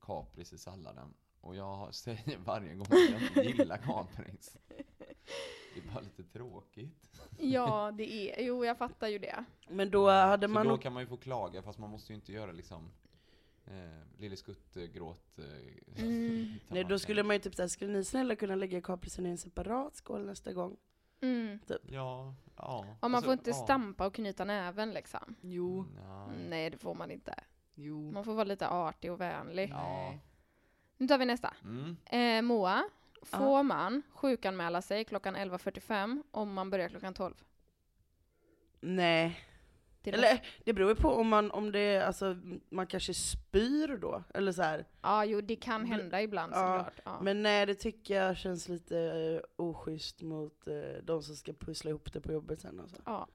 kapris 0.00 0.52
i 0.52 0.58
salladen. 0.58 1.14
Och 1.40 1.56
jag 1.56 1.94
säger 1.94 2.38
varje 2.38 2.74
gång 2.74 2.86
att 2.90 3.10
jag 3.10 3.22
inte 3.22 3.40
gillar 3.40 3.76
kapris. 3.78 4.56
Det 5.74 5.80
är 5.80 5.92
bara 5.94 6.00
lite 6.00 6.24
tråkigt. 6.24 7.20
Ja, 7.38 7.90
det 7.92 8.12
är, 8.12 8.46
jo 8.46 8.64
jag 8.64 8.78
fattar 8.78 9.08
ju 9.08 9.18
det. 9.18 9.44
Men 9.68 9.90
då 9.90 10.10
hade 10.10 10.46
Så 10.48 10.52
man 10.54 10.66
då 10.68 10.78
kan 10.78 10.92
man 10.92 11.02
ju 11.02 11.06
få 11.06 11.16
klaga, 11.16 11.62
fast 11.62 11.78
man 11.78 11.90
måste 11.90 12.12
ju 12.12 12.16
inte 12.16 12.32
göra 12.32 12.52
liksom 12.52 12.90
eh, 13.66 14.20
Lille 14.20 14.36
Skutt-gråt. 14.36 15.38
Eh, 15.38 15.44
Mm. 16.02 16.42
utan 16.56 16.58
Nej, 16.68 16.84
då 16.84 16.98
skulle 16.98 17.22
man 17.22 17.36
ju 17.36 17.40
typ 17.40 17.54
säga, 17.54 17.68
skulle 17.68 17.92
ni 17.92 18.04
snälla 18.04 18.36
kunna 18.36 18.54
lägga 18.54 18.80
kaprisen 18.80 19.26
i 19.26 19.30
en 19.30 19.38
separat 19.38 19.96
skål 19.96 20.26
nästa 20.26 20.52
gång? 20.52 20.76
Mm. 21.20 21.58
Ja, 21.88 22.34
ja. 22.56 22.86
Och 23.00 23.10
man 23.10 23.14
alltså, 23.14 23.26
får 23.26 23.32
inte 23.32 23.50
ja. 23.50 23.56
stampa 23.56 24.06
och 24.06 24.14
knyta 24.14 24.44
näven 24.44 24.90
liksom. 24.92 25.34
Jo. 25.40 25.84
Ja. 25.96 26.26
Nej, 26.48 26.70
det 26.70 26.78
får 26.78 26.94
man 26.94 27.10
inte. 27.10 27.34
Jo. 27.74 28.10
Man 28.10 28.24
får 28.24 28.34
vara 28.34 28.44
lite 28.44 28.68
artig 28.68 29.12
och 29.12 29.20
vänlig. 29.20 29.68
Ja. 29.70 30.14
Nu 30.96 31.06
tar 31.08 31.18
vi 31.18 31.24
nästa. 31.24 31.54
Mm. 31.64 31.96
Eh, 32.06 32.42
Moa, 32.42 32.84
får 33.22 33.62
man 33.62 34.02
sjukanmäla 34.10 34.82
sig 34.82 35.04
klockan 35.04 35.36
11.45 35.36 36.22
om 36.30 36.52
man 36.52 36.70
börjar 36.70 36.88
klockan 36.88 37.14
12? 37.14 37.34
Nej. 38.80 39.40
Till 40.02 40.14
Eller 40.14 40.46
det 40.64 40.72
beror 40.72 40.88
ju 40.88 40.94
på 40.94 41.08
om 41.08 41.28
man, 41.28 41.50
om 41.50 41.72
det, 41.72 41.98
alltså 41.98 42.36
man 42.68 42.86
kanske 42.86 43.14
spyr 43.14 43.96
då, 43.96 44.22
eller 44.34 44.52
så 44.52 44.62
här. 44.62 44.86
Ja, 45.02 45.24
jo 45.24 45.40
det 45.40 45.56
kan 45.56 45.86
hända 45.86 46.22
ibland 46.22 46.52
Ja, 46.52 46.56
såklart. 46.56 47.00
Ja. 47.04 47.22
Men 47.22 47.42
nej, 47.42 47.66
det 47.66 47.74
tycker 47.74 48.14
jag 48.14 48.36
känns 48.36 48.68
lite 48.68 48.98
eh, 48.98 49.64
oschysst 49.64 50.22
mot 50.22 50.68
eh, 50.68 51.04
de 51.04 51.22
som 51.22 51.36
ska 51.36 51.52
pussla 51.52 51.90
ihop 51.90 52.12
det 52.12 52.20
på 52.20 52.32
jobbet 52.32 52.60
sen 52.60 52.80
alltså. 52.80 52.96
ja. 53.06 53.28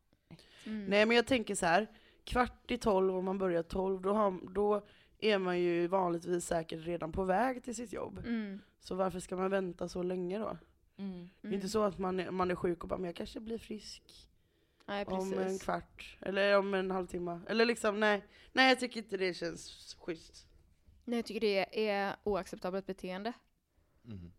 Mm. 0.65 0.85
Nej 0.85 1.05
men 1.05 1.15
jag 1.15 1.27
tänker 1.27 1.55
så 1.55 1.65
här. 1.65 1.87
kvart 2.23 2.71
i 2.71 2.77
tolv 2.77 3.15
om 3.17 3.25
man 3.25 3.37
börjar 3.37 3.63
tolv, 3.63 4.01
då, 4.01 4.13
har, 4.13 4.53
då 4.53 4.81
är 5.19 5.37
man 5.37 5.59
ju 5.59 5.87
vanligtvis 5.87 6.45
säkert 6.45 6.85
redan 6.85 7.11
på 7.11 7.23
väg 7.23 7.63
till 7.63 7.75
sitt 7.75 7.93
jobb. 7.93 8.19
Mm. 8.25 8.61
Så 8.79 8.95
varför 8.95 9.19
ska 9.19 9.35
man 9.35 9.51
vänta 9.51 9.87
så 9.87 10.03
länge 10.03 10.39
då? 10.39 10.57
Mm. 10.97 11.29
Det 11.41 11.47
är 11.47 11.53
inte 11.53 11.69
så 11.69 11.83
att 11.83 11.97
man 11.97 12.19
är, 12.19 12.31
man 12.31 12.51
är 12.51 12.55
sjuk 12.55 12.83
och 12.83 12.89
bara, 12.89 12.97
men 12.97 13.05
jag 13.05 13.15
kanske 13.15 13.39
blir 13.39 13.57
frisk 13.57 14.26
Nej, 14.87 15.05
om 15.05 15.33
en 15.33 15.59
kvart, 15.59 16.17
eller 16.21 16.57
om 16.57 16.73
en 16.73 16.91
halvtimme. 16.91 17.39
Eller 17.47 17.65
liksom, 17.65 17.99
nej. 17.99 18.25
Nej 18.53 18.69
jag 18.69 18.79
tycker 18.79 18.97
inte 19.01 19.17
det 19.17 19.33
känns 19.33 19.95
schysst. 19.99 20.47
Nej, 21.05 21.17
jag 21.17 21.25
tycker 21.25 21.39
det 21.41 21.89
är 21.89 22.15
oacceptabelt 22.23 22.85
beteende. 22.85 23.33
Mm. 24.05 24.31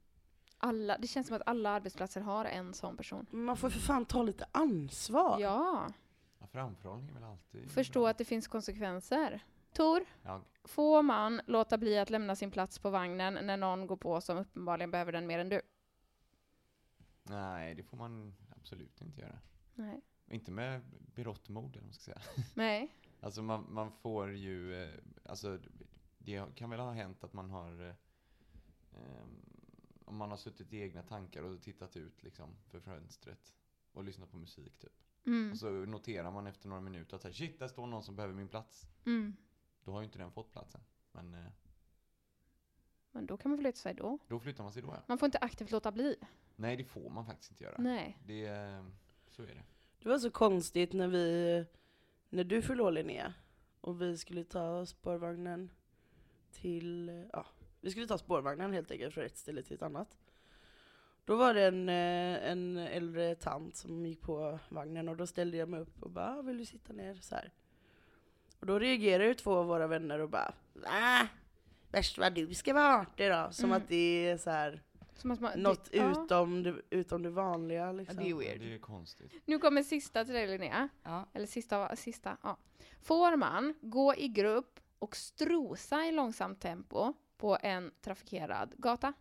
Alla, 0.59 0.99
det 0.99 1.07
känns 1.07 1.27
som 1.27 1.37
att 1.37 1.43
alla 1.47 1.71
arbetsplatser 1.71 2.21
har 2.21 2.45
en 2.45 2.75
sån 2.75 2.97
person. 2.97 3.27
Man 3.31 3.57
får 3.57 3.71
för 3.71 3.81
fan 3.81 4.05
ta 4.07 4.23
lite 4.23 4.47
ansvar. 4.53 5.41
Ja, 5.41 5.87
Ja, 6.41 6.47
framförhållning 6.47 7.09
är 7.09 7.15
väl 7.15 7.23
alltid 7.25 7.71
förstå 7.71 8.01
bra. 8.01 8.09
att 8.11 8.19
det 8.19 8.25
finns 8.25 8.49
konsekvenser. 8.49 9.41
Tor, 9.73 10.05
Ja, 10.23 10.43
får 10.65 11.03
man 11.03 11.41
låta 11.47 11.79
bli 11.79 11.99
att 11.99 12.11
lämna 12.11 12.37
sin 12.37 12.51
plats 12.51 12.79
på 12.79 12.91
vagnen 12.91 13.47
när 13.47 13.57
någon 13.57 13.87
går 13.87 13.97
på 13.97 14.21
som 14.21 14.39
uppenbarligen 14.39 14.91
behöver 14.91 15.13
den 15.13 15.27
mer 15.27 15.39
än 15.39 15.49
du? 15.49 15.61
nej, 17.23 17.75
det 17.75 17.83
får 17.83 17.97
man 17.97 18.35
absolut 18.57 19.01
inte 19.01 19.21
göra. 19.21 19.39
Nej. 19.75 20.01
Inte 20.31 20.51
med 20.51 20.81
berått 21.15 21.49
mod, 21.49 21.71
eller 21.71 21.81
vad 21.81 21.85
man 21.85 21.93
ska 21.93 22.03
säga. 22.03 22.21
Nej. 22.55 22.95
Alltså 23.21 23.43
man, 23.43 23.67
man 23.73 23.93
får 23.93 24.33
ju, 24.33 24.83
eh, 24.83 24.95
alltså 25.25 25.59
det 26.19 26.55
kan 26.55 26.71
väl 26.71 26.81
ha 26.81 26.93
hänt 26.93 27.25
att 27.25 27.33
man 27.33 27.51
har, 27.51 27.89
eh, 28.93 29.25
om 30.05 30.17
man 30.17 30.31
har 30.31 30.37
suttit 30.37 30.73
i 30.73 30.81
egna 30.81 31.03
tankar 31.03 31.43
och 31.43 31.63
tittat 31.63 31.97
ut 31.97 32.23
liksom 32.23 32.57
för 32.67 32.81
fönstret 32.81 33.55
och 33.93 34.05
lyssnat 34.05 34.31
på 34.31 34.37
musik 34.37 34.79
typ. 34.79 34.93
Mm. 35.27 35.51
Och 35.53 35.59
så 35.59 35.71
noterar 35.71 36.31
man 36.31 36.47
efter 36.47 36.69
några 36.69 36.81
minuter 36.83 37.17
att 37.17 37.25
här, 37.25 37.33
shit, 37.33 37.59
där 37.59 37.69
står 37.69 37.87
någon 37.87 38.03
som 38.03 38.17
behöver 38.17 38.35
min 38.35 38.49
plats. 38.49 38.89
Mm. 39.07 39.37
Då 39.85 39.93
har 39.93 40.01
ju 40.01 40.05
inte 40.05 40.19
den 40.19 40.31
fått 40.33 40.53
platsen. 40.53 40.81
Men 41.13 41.35
eh, 41.35 41.51
Men 43.11 43.27
då 43.27 43.37
kan 43.37 43.51
man 43.51 43.59
flytta 43.59 43.79
sig 43.79 43.95
då. 43.95 44.19
då 44.29 44.41
flyttar 44.41 44.65
man 44.65 44.73
sig 44.73 44.83
då 44.83 44.89
ja. 44.89 45.03
Man 45.07 45.19
får 45.19 45.27
inte 45.27 45.39
aktivt 45.39 45.71
låta 45.71 45.93
bli. 45.93 46.17
Nej, 46.57 46.77
det 46.77 46.85
får 46.85 47.11
man 47.11 47.27
faktiskt 47.27 47.51
inte 47.51 47.65
göra. 47.65 47.77
Nej. 47.79 48.19
Det, 48.27 48.85
så 49.29 49.43
är 49.43 49.47
det. 49.55 49.63
Det 50.03 50.09
var 50.09 50.19
så 50.19 50.31
konstigt 50.31 50.93
när 50.93 51.09
vi, 51.09 51.65
när 52.29 52.45
du 52.45 52.63
fyllde 52.63 52.83
år 52.83 52.91
Linnea, 52.93 53.35
och 53.81 54.03
vi 54.03 54.17
skulle 54.17 54.45
ta 54.45 54.87
spårvagnen 54.87 55.71
till, 56.53 57.09
ja, 57.33 57.47
vi 57.81 57.91
skulle 57.91 58.07
ta 58.07 58.19
spårvagnen 58.19 58.73
helt 58.73 58.91
enkelt 58.91 59.15
från 59.15 59.25
ett 59.25 59.37
ställe 59.39 59.63
till 59.63 59.75
ett 59.77 59.83
annat. 59.83 60.19
Då 61.25 61.37
var 61.37 61.55
det 61.55 61.67
en, 61.67 61.89
eh, 61.89 62.51
en 62.51 62.77
äldre 62.77 63.35
tant 63.35 63.77
som 63.77 64.07
gick 64.07 64.21
på 64.21 64.59
vagnen 64.69 65.09
och 65.09 65.17
då 65.17 65.27
ställde 65.27 65.57
jag 65.57 65.69
mig 65.69 65.81
upp 65.81 66.03
och 66.03 66.11
bara, 66.11 66.39
"Ah, 66.39 66.43
vill 66.43 66.59
du 66.59 66.65
sitta 66.65 66.93
ner? 66.93 67.15
Så 67.15 67.35
här. 67.35 67.53
Och 68.61 68.67
då 68.67 68.79
reagerade 68.79 69.29
ju 69.29 69.35
två 69.35 69.55
av 69.55 69.67
våra 69.67 69.87
vänner 69.87 70.19
och 70.19 70.29
bara, 70.31 70.55
va? 70.73 71.29
Värst 71.91 72.19
vad 72.19 72.35
du 72.35 72.55
ska 72.55 72.75
vara 72.75 72.95
artig 73.01 73.31
då. 73.31 73.49
Som 73.51 73.65
Mm. 73.65 73.77
att 73.77 73.89
det 73.89 74.27
är 74.29 74.37
så 74.37 74.51
här, 74.51 74.83
Som 75.21 75.31
att 75.31 75.41
man, 75.41 75.61
något 75.61 75.85
det, 75.91 75.97
ja. 75.97 76.11
utom, 76.25 76.63
det, 76.63 76.75
utom 76.91 77.23
det 77.23 77.31
vanliga 77.31 77.87
Ja, 77.87 77.93
liksom. 77.93 78.17
det 78.17 78.25
är 78.25 78.31
Ja, 78.31 78.37
weird. 78.37 78.61
det 78.61 78.75
är 78.75 78.79
konstigt. 78.79 79.33
Nu 79.45 79.59
kommer 79.59 79.83
sista 79.83 80.25
till 80.25 80.35
dig 80.35 80.47
Linnea. 80.47 80.89
Ja. 81.03 81.27
Eller 81.33 81.47
sista, 81.47 81.97
sista, 81.97 82.37
ja. 82.43 82.57
Får 83.01 83.37
man 83.37 83.75
gå 83.81 84.15
i 84.15 84.29
grupp 84.29 84.81
och 84.99 85.17
strosa 85.17 86.07
i 86.07 86.13
långsamt 86.13 86.61
tempo 86.61 87.13
på 87.37 87.59
en 87.63 87.91
trafikerad 88.01 88.75
gata? 88.77 89.13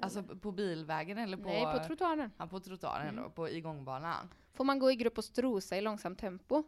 Alltså 0.00 0.22
på 0.22 0.52
bilvägen 0.52 1.18
eller 1.18 1.36
på... 1.36 1.42
Nej, 1.48 1.78
på 1.78 1.84
trottoaren. 1.86 2.30
Ja, 2.38 2.46
på 2.46 2.60
trottoaren 2.60 3.08
Mm. 3.08 3.22
då, 3.24 3.30
på 3.30 3.48
igångbanan. 3.48 4.28
Får 4.52 4.64
man 4.64 4.78
gå 4.78 4.90
i 4.90 4.96
grupp 4.96 5.18
och 5.18 5.24
strosa 5.24 5.76
i 5.76 5.80
långsamt 5.80 6.18
tempo 6.18 6.62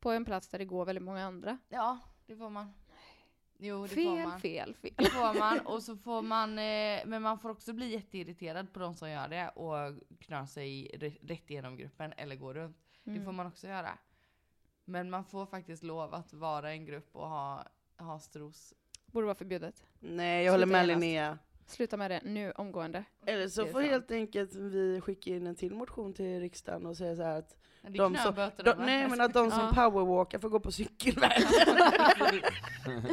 på 0.00 0.10
en 0.10 0.24
plats 0.24 0.48
där 0.48 0.58
det 0.58 0.64
går 0.64 0.84
väldigt 0.84 1.04
många 1.04 1.24
andra? 1.26 1.58
Ja, 1.68 1.98
det 2.26 2.36
får 2.36 2.50
man. 2.50 2.72
Jo, 3.58 3.82
det 3.82 3.88
får 3.88 3.94
Fel, 3.94 4.28
man. 4.28 4.40
fel, 4.40 4.74
fel. 4.74 4.92
Det 4.96 5.10
får 5.10 5.38
man, 5.38 5.60
och 5.60 5.82
så 5.82 5.96
får 5.96 6.22
man, 6.22 6.50
eh, 6.58 7.00
men 7.06 7.22
man 7.22 7.38
får 7.38 7.48
också 7.50 7.72
bli 7.72 7.92
jätteirriterad 7.92 8.72
på 8.72 8.78
de 8.78 8.94
som 8.94 9.10
gör 9.10 9.28
det 9.28 9.48
och 9.48 9.94
knör 10.20 10.46
sig 10.46 10.90
rätt 11.22 11.50
igenom 11.50 11.76
gruppen 11.76 12.12
eller 12.16 12.36
gå 12.36 12.54
runt. 12.54 12.76
Det 13.04 13.10
får 13.14 13.20
Mm. 13.20 13.36
man 13.36 13.46
också 13.46 13.66
göra. 13.68 13.98
Men 14.84 15.10
man 15.10 15.24
får 15.24 15.46
faktiskt 15.46 15.82
lov 15.82 16.14
att 16.14 16.32
vara 16.32 16.70
en 16.72 16.84
grupp 16.86 17.08
och 17.16 17.28
ha, 17.28 17.66
ha 17.98 18.18
stros. 18.18 18.74
Borde 19.06 19.26
vara 19.26 19.34
förbjudet. 19.34 19.86
Nej, 20.00 20.44
jag 20.44 20.52
håller 20.52 20.66
Sluta 20.66 20.78
med 20.78 20.86
genast. 20.88 21.00
Linnea. 21.00 21.38
Sluta 21.66 21.96
med 21.96 22.10
det 22.10 22.20
nu 22.24 22.52
omgående. 22.52 23.04
Eller 23.26 23.48
så 23.48 23.64
Det 23.64 23.70
får 23.72 23.80
helt 23.80 24.10
enkelt 24.10 24.54
vi 24.54 25.00
skicka 25.00 25.30
in 25.30 25.46
en 25.46 25.54
till 25.54 25.74
motion 25.74 26.14
till 26.14 26.40
riksdagen 26.40 26.86
och 26.86 26.96
säga 26.96 27.16
så 27.16 27.22
här 27.22 27.38
att 27.38 27.56
Det 27.82 27.88
de 27.98 28.16
som, 28.16 28.34
de, 28.56 28.74
nej 28.78 29.08
men 29.08 29.20
att 29.20 29.32
de 29.32 29.50
som 29.50 29.60
Ja. 29.60 29.72
powerwalkar 29.74 30.38
får 30.38 30.48
gå 30.48 30.60
på 30.60 30.72
cykelvägen. 30.72 31.48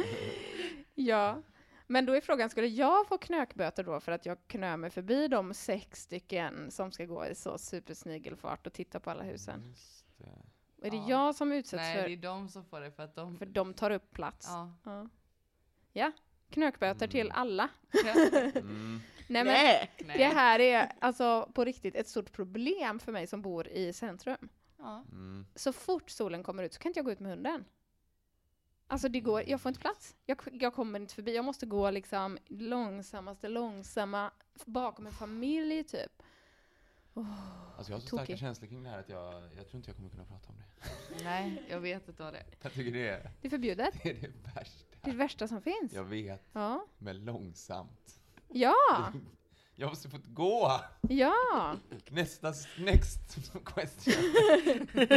Ja. 0.94 1.42
Men 1.86 2.06
då 2.06 2.12
är 2.12 2.20
frågan, 2.20 2.50
skulle 2.50 2.66
jag 2.66 3.08
få 3.08 3.18
knökböter 3.18 3.84
då 3.84 4.00
för 4.00 4.12
att 4.12 4.26
jag 4.26 4.38
knö 4.46 4.76
mig 4.76 4.90
förbi 4.90 5.28
de 5.28 5.54
sex 5.54 6.02
stycken 6.02 6.70
som 6.70 6.92
ska 6.92 7.04
gå 7.04 7.26
i 7.26 7.34
så 7.34 7.58
supersnigelfart 7.58 8.66
och 8.66 8.72
titta 8.72 9.00
på 9.00 9.10
alla 9.10 9.22
husen? 9.22 9.62
Just 9.68 10.06
det. 10.18 10.86
Är 10.86 10.90
det 10.90 10.96
Ja. 10.96 11.04
jag 11.08 11.34
som 11.34 11.52
utsätts 11.52 11.80
Nej, 11.82 11.96
det 11.96 12.02
för, 12.02 12.10
är 12.10 12.16
de 12.16 12.48
som 12.48 12.64
får 12.64 12.80
det 12.80 12.90
för 12.92 13.02
att 13.02 13.14
de... 13.14 13.36
för 13.38 13.46
de 13.46 13.74
tar 13.74 13.90
upp 13.90 14.12
plats? 14.12 14.46
Ja. 14.50 14.72
Ja. 14.84 15.08
ja. 15.92 16.12
Knökböter 16.50 17.08
till 17.08 17.26
Mm. 17.26 17.36
alla. 17.38 17.68
Mm. 18.54 19.00
Nej 19.28 19.44
men 19.44 19.52
Nej! 19.54 19.90
Nej. 20.04 20.18
det 20.18 20.24
här 20.24 20.60
är 20.60 20.92
alltså 21.00 21.50
på 21.54 21.64
riktigt 21.64 21.94
ett 21.94 22.08
stort 22.08 22.32
problem 22.32 23.00
för 23.00 23.12
mig 23.12 23.26
som 23.26 23.42
bor 23.42 23.68
i 23.68 23.92
centrum. 23.92 24.48
Ja. 24.78 25.04
Mm. 25.12 25.46
Så 25.54 25.72
fort 25.72 26.10
solen 26.10 26.42
kommer 26.42 26.62
ut 26.62 26.72
så 26.74 26.80
kan 26.80 26.90
inte 26.90 26.98
jag 26.98 27.04
gå 27.04 27.12
ut 27.12 27.20
med 27.20 27.30
hunden. 27.30 27.64
Alltså 28.86 29.08
det 29.08 29.20
går, 29.20 29.42
jag 29.46 29.60
får 29.60 29.68
inte 29.70 29.80
plats. 29.80 30.16
Jag, 30.26 30.38
jag 30.52 30.74
kommer 30.74 31.00
inte 31.00 31.14
förbi. 31.14 31.34
Jag 31.36 31.44
måste 31.44 31.66
gå 31.66 31.90
liksom 31.90 32.38
långsammaste 32.46 33.48
långsamma 33.48 34.30
bakom 34.64 35.06
en 35.06 35.12
familj 35.12 35.84
typ. 35.84 36.22
Alltså 37.14 37.92
jag 37.92 37.96
har 37.96 38.00
så 38.00 38.06
starka 38.06 38.22
Tokig. 38.24 38.38
känslor 38.38 38.68
kring 38.68 38.82
det 38.82 38.88
här 38.90 38.98
att 38.98 39.08
jag, 39.08 39.34
jag 39.56 39.66
tror 39.68 39.76
inte 39.76 39.88
jag 39.90 39.96
kommer 39.96 40.10
kunna 40.10 40.24
prata 40.24 40.48
om 40.48 40.54
det. 40.58 41.24
Nej, 41.24 41.62
jag 41.68 41.80
vet 41.80 42.08
inte 42.08 42.22
vad 42.22 42.32
det 42.32 42.38
är. 42.38 42.46
Jag 42.62 42.72
tycker 42.72 42.92
det 42.92 43.08
är 43.08 43.30
Det 43.40 43.48
är 43.48 43.50
förbjudet. 43.50 43.94
det, 44.02 44.10
är 44.10 44.14
det 44.14 44.28
värsta. 44.54 44.84
Det 45.00 45.10
är 45.10 45.12
det 45.12 45.18
värsta 45.18 45.48
som 45.48 45.62
finns. 45.62 45.92
Jag 45.92 46.04
vet, 46.04 46.42
Ja. 46.52 46.86
men 46.98 47.24
långsamt. 47.24 48.20
Ja! 48.48 48.74
Jag 49.76 49.88
måste 49.88 50.08
få 50.08 50.18
gå! 50.24 50.80
Ja! 51.08 51.76
Nästa, 52.10 52.52
next 52.78 53.18
question. 53.64 54.14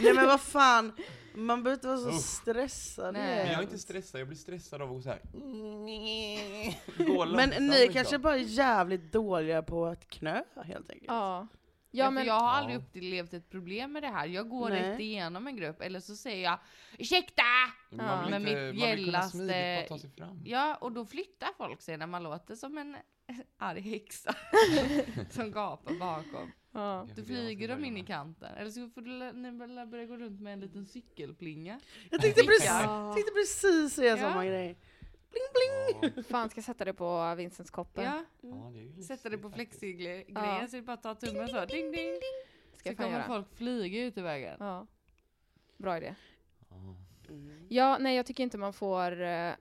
Nej 0.00 0.14
men 0.14 0.26
vad 0.26 0.40
fan, 0.40 0.92
man 1.34 1.62
behöver 1.62 1.76
inte 1.76 1.88
vara 1.88 1.98
så 1.98 2.08
Uff. 2.08 2.20
stressad. 2.20 3.14
Nej. 3.14 3.36
Men 3.36 3.52
jag 3.52 3.58
är 3.58 3.62
inte 3.62 3.78
stressad, 3.78 4.20
jag 4.20 4.28
blir 4.28 4.38
stressad 4.38 4.82
av 4.82 4.88
att 4.88 4.94
gå 4.94 5.02
så 5.02 5.08
här. 5.08 5.20
Gå 7.06 7.24
Men 7.24 7.48
långsamt, 7.48 7.60
ni 7.60 7.82
är 7.82 7.92
kanske 7.92 8.18
bara 8.18 8.34
är 8.34 8.40
jävligt 8.40 9.12
dåliga 9.12 9.62
på 9.62 9.86
att 9.86 10.08
knö 10.08 10.42
helt 10.64 10.90
enkelt. 10.90 11.08
Ja. 11.08 11.46
Ja, 11.90 12.10
men 12.10 12.26
jag 12.26 12.34
har 12.34 12.40
Ja. 12.40 12.50
aldrig 12.50 12.76
upplevt 12.78 13.34
ett 13.34 13.50
problem 13.50 13.92
med 13.92 14.02
det 14.02 14.08
här. 14.08 14.26
Jag 14.26 14.48
går 14.48 14.68
Nej. 14.68 14.82
rätt 14.82 15.00
igenom 15.00 15.46
en 15.46 15.56
grupp, 15.56 15.80
eller 15.80 16.00
så 16.00 16.16
säger 16.16 16.44
jag 16.44 16.58
ursäkta! 16.98 17.42
Man 17.90 18.22
vill 18.22 18.30
Men 18.30 18.42
inte, 18.48 18.72
mitt 18.72 18.80
man 18.80 18.90
vill 18.90 19.04
kunna 19.04 19.18
gällaste- 19.18 19.30
smidigt 19.30 19.88
bara 19.88 19.88
ta 19.88 19.98
sig 19.98 20.10
fram. 20.10 20.42
Ja, 20.44 20.74
och 20.76 20.92
då 20.92 21.06
flyttar 21.06 21.48
folk 21.56 21.82
sig 21.82 21.96
när 21.96 22.06
man 22.06 22.22
låter 22.22 22.54
som 22.54 22.78
en 22.78 22.96
arg 23.58 23.80
häxa 23.80 24.34
som 25.30 25.50
gapar 25.52 25.94
bakom. 25.94 26.52
ja. 26.72 27.06
Då 27.16 27.22
flyger 27.22 27.68
de 27.68 27.84
in 27.84 27.96
i 27.96 28.04
kanten. 28.04 28.54
Eller 28.56 28.70
så 28.70 28.88
får 28.88 29.00
du 29.00 29.86
börja 29.86 30.06
gå 30.06 30.16
runt 30.16 30.40
med 30.40 30.52
en 30.52 30.60
liten 30.60 30.86
cykelplinga. 30.86 31.80
Jag 32.10 32.20
tänkte 32.20 32.42
precis, 32.42 32.66
Ja. 32.66 33.12
tänkte 33.14 33.32
precis 33.32 33.94
säga 33.94 34.10
Ja. 34.10 34.16
samma 34.16 34.44
grej. 34.46 34.78
Med. 36.00 36.12
Ja. 36.16 36.22
Fan 36.28 36.50
ska 36.50 36.58
jag 36.58 36.64
sätta 36.64 36.84
det 36.84 36.94
på 36.94 37.34
Vincents 37.34 37.70
koppen. 37.70 38.04
Ja, 38.04 38.24
Ja, 38.40 38.72
det 38.96 39.02
sätta 39.02 39.28
det 39.28 39.38
på 39.38 39.50
flexigrejen 39.50 40.24
Ja. 40.28 40.66
så 40.70 40.76
är 40.76 40.80
det 40.80 40.86
bara 40.86 40.92
att 40.92 41.02
ta 41.02 41.14
tummen 41.14 41.48
så. 41.48 41.64
Ding 41.64 41.92
ding! 41.92 42.20
Ska 42.72 42.90
Så 42.90 42.96
kommer 42.96 43.22
folk 43.22 43.48
flyga 43.56 44.04
ut 44.04 44.18
i 44.18 44.20
vägen. 44.20 44.56
Ja. 44.60 44.86
Bra 45.76 45.96
idé. 45.96 46.14
Ja, 46.68 46.76
Mm. 47.28 47.66
Ja, 47.68 47.98
nej 48.00 48.16
jag 48.16 48.26
tycker 48.26 48.42
inte 48.42 48.58
man 48.58 48.72
får, 48.72 49.20
eh, 49.22 49.52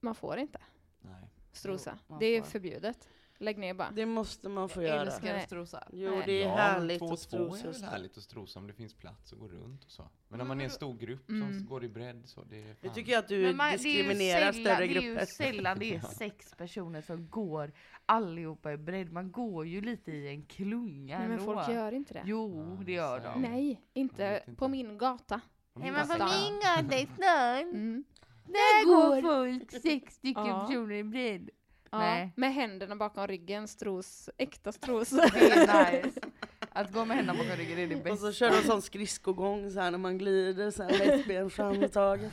man 0.00 0.14
får 0.14 0.38
inte 0.38 0.58
nej. 1.00 1.28
strosa. 1.52 1.98
Jo, 2.08 2.16
det 2.20 2.26
är 2.26 2.40
får. 2.42 2.50
förbjudet. 2.50 3.08
Lägg 3.42 3.58
ner 3.58 3.74
bara. 3.74 3.90
Det 3.90 4.06
måste 4.06 4.48
man 4.48 4.68
få 4.68 4.82
Jag 4.82 4.88
göra. 4.88 5.00
älskar 5.00 5.22
Nej. 5.32 5.36
att 5.40 5.46
strosa. 5.46 5.84
Jo, 5.92 6.22
det 6.26 6.42
är 6.42 6.46
ja, 6.48 6.56
härligt 6.56 6.98
två 6.98 7.06
att 7.06 7.12
och 7.12 7.18
två 7.18 7.22
strosa. 7.56 7.68
är 7.68 7.72
väl 7.72 7.82
härligt 7.82 8.16
att 8.16 8.22
strosa 8.22 8.58
om 8.58 8.66
det 8.66 8.72
finns 8.72 8.94
plats 8.94 9.32
att 9.32 9.38
gå 9.38 9.48
runt 9.48 9.84
och 9.84 9.90
så. 9.90 10.02
Men 10.02 10.10
när 10.28 10.36
Men 10.38 10.46
man 10.48 10.60
är 10.60 10.64
en 10.64 10.70
stor 10.70 10.94
grupp 10.98 11.28
Mm. 11.30 11.52
som 11.58 11.66
går 11.66 11.84
i 11.84 11.88
bredd 11.88 12.22
så, 12.24 12.44
det 12.44 12.56
är 12.56 12.74
fan. 12.74 12.94
tycker 12.94 13.12
jag 13.12 13.18
att 13.18 13.28
du 13.28 13.42
Men 13.42 13.56
man- 13.56 13.70
det 13.72 13.74
är 13.74 13.92
ju 13.92 14.02
diskriminerar 14.02 14.52
sällan- 14.52 14.52
större 14.64 14.86
Det 14.86 14.92
är 14.98 15.02
ju 15.02 15.10
grupper. 15.10 15.26
sällan 15.26 15.78
det 15.78 15.94
är 15.94 16.00
sex 16.18 16.54
personer 16.56 17.00
som 17.02 17.28
går 17.28 17.72
allihopa 18.06 18.72
i 18.72 18.76
bredd. 18.76 19.12
Man 19.12 19.32
går 19.32 19.66
ju 19.66 19.80
lite 19.80 20.10
i 20.12 20.28
en 20.28 20.42
klunga 20.46 21.18
Nej, 21.18 21.28
men 21.28 21.38
ändå. 21.38 21.54
folk 21.54 21.68
gör 21.68 21.92
inte 21.92 22.14
det. 22.14 22.22
Jo, 22.26 22.76
det 22.86 22.92
gör 22.92 23.20
de. 23.20 23.42
Nej, 23.42 23.68
Jag 23.70 23.78
inte 24.02 24.42
inte. 24.46 24.58
på 24.58 24.68
min 24.68 24.98
gata. 24.98 25.40
Om 25.74 25.82
Nej, 25.82 25.90
det 25.90 25.96
men 26.06 26.18
på 26.18 26.24
min 26.24 26.60
gata 26.60 26.98
i 26.98 27.06
stan, 27.06 27.74
Mm. 27.74 28.04
där 28.46 28.86
går 28.86 29.22
folk 29.22 29.70
sex 29.82 30.14
stycken 30.14 30.46
Ja. 30.46 30.66
personer 30.68 30.94
i 30.94 31.04
bredd. 31.04 31.50
Ja, 31.92 31.98
Nej. 31.98 32.30
med 32.36 32.54
händerna 32.54 32.96
bakom 32.96 33.26
ryggen, 33.26 33.68
stros, 33.68 34.30
äkta 34.38 34.72
stros. 34.72 35.10
Det 35.10 35.22
är 35.22 36.02
nice. 36.02 36.20
Att 36.74 36.92
gå 36.92 37.04
med 37.04 37.16
händerna 37.16 37.38
bakom 37.38 37.56
ryggen 37.56 37.78
är 37.78 37.86
det 37.86 37.94
Och 37.96 38.02
bästa. 38.02 38.16
så 38.26 38.32
kör 38.32 38.50
de 38.50 38.56
sån 38.62 38.82
skridskogång 38.82 39.70
så 39.70 39.80
här 39.80 39.90
när 39.90 39.98
man 39.98 40.18
glider, 40.18 40.70
så 40.70 40.82
här 40.82 41.00
ett 41.14 41.26
ben 41.26 41.50
fram 41.50 41.82
i 41.84 41.88
taget. 41.88 42.32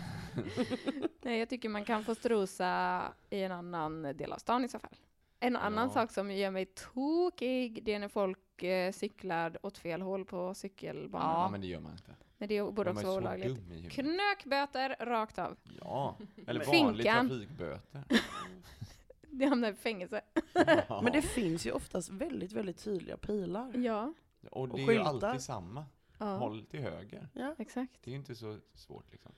Nej, 1.22 1.40
jag 1.40 1.50
tycker 1.50 1.70
man 1.70 1.86
kan 1.86 2.04
få 2.04 2.16
strosa 2.16 3.02
i 3.30 3.42
en 3.44 3.52
annan 3.52 4.02
del 4.04 4.32
av 4.34 4.38
stan 4.38 4.66
i 4.66 4.68
så 4.70 4.80
fall. 4.80 4.96
En 5.40 5.56
annan 5.56 5.88
Ja. 5.88 5.94
sak 5.94 6.12
som 6.12 6.32
gör 6.32 6.52
mig 6.52 6.66
tokig, 6.66 7.84
det 7.84 7.94
är 7.94 8.00
när 8.00 8.08
folk 8.08 8.64
eh, 8.64 8.92
cyklar 8.92 9.58
åt 9.62 9.78
fel 9.78 10.02
håll 10.02 10.26
på 10.26 10.54
cykelbanan. 10.54 11.42
Ja, 11.42 11.50
men 11.50 11.62
det 11.62 11.68
gör 11.68 11.80
man 11.80 11.92
inte. 11.92 12.12
Men 12.38 12.48
det 12.50 12.62
borde 12.74 12.92
också 12.92 13.02
är 13.04 13.06
vara 13.06 13.14
så 13.14 13.18
olagligt. 13.18 13.92
Knökböter 13.92 14.96
rakt 15.00 15.40
av. 15.40 15.58
Ja, 15.82 16.18
eller 16.48 16.60
Men- 16.66 16.68
vanlig 16.84 17.04
Finkan. 17.06 17.30
trafikböter. 17.30 18.04
Det 19.32 19.46
hamnar 19.46 19.72
i 19.72 19.76
fängelse. 19.76 20.22
Ja. 20.88 21.02
Men 21.04 21.14
det 21.14 21.22
finns 21.22 21.66
ju 21.66 21.72
oftast 21.72 22.10
väldigt, 22.10 22.52
väldigt 22.52 22.78
tydliga 22.84 23.18
pilar. 23.18 23.72
Ja, 23.78 24.14
Och 24.52 24.68
det 24.68 24.74
och 24.74 24.80
är 24.80 24.82
ju 24.82 24.88
skyltar. 24.88 25.28
alltid 25.28 25.42
samma. 25.42 25.86
ja 26.18 26.38
Håll 26.38 26.66
till 26.66 26.80
höger. 26.80 27.28
Ja. 27.34 27.56
exakt. 27.58 27.94
Det 28.04 28.10
är 28.10 28.12
ju 28.12 28.18
inte 28.20 28.36
så 28.36 28.58
svårt 28.74 29.12
liksom. 29.12 29.32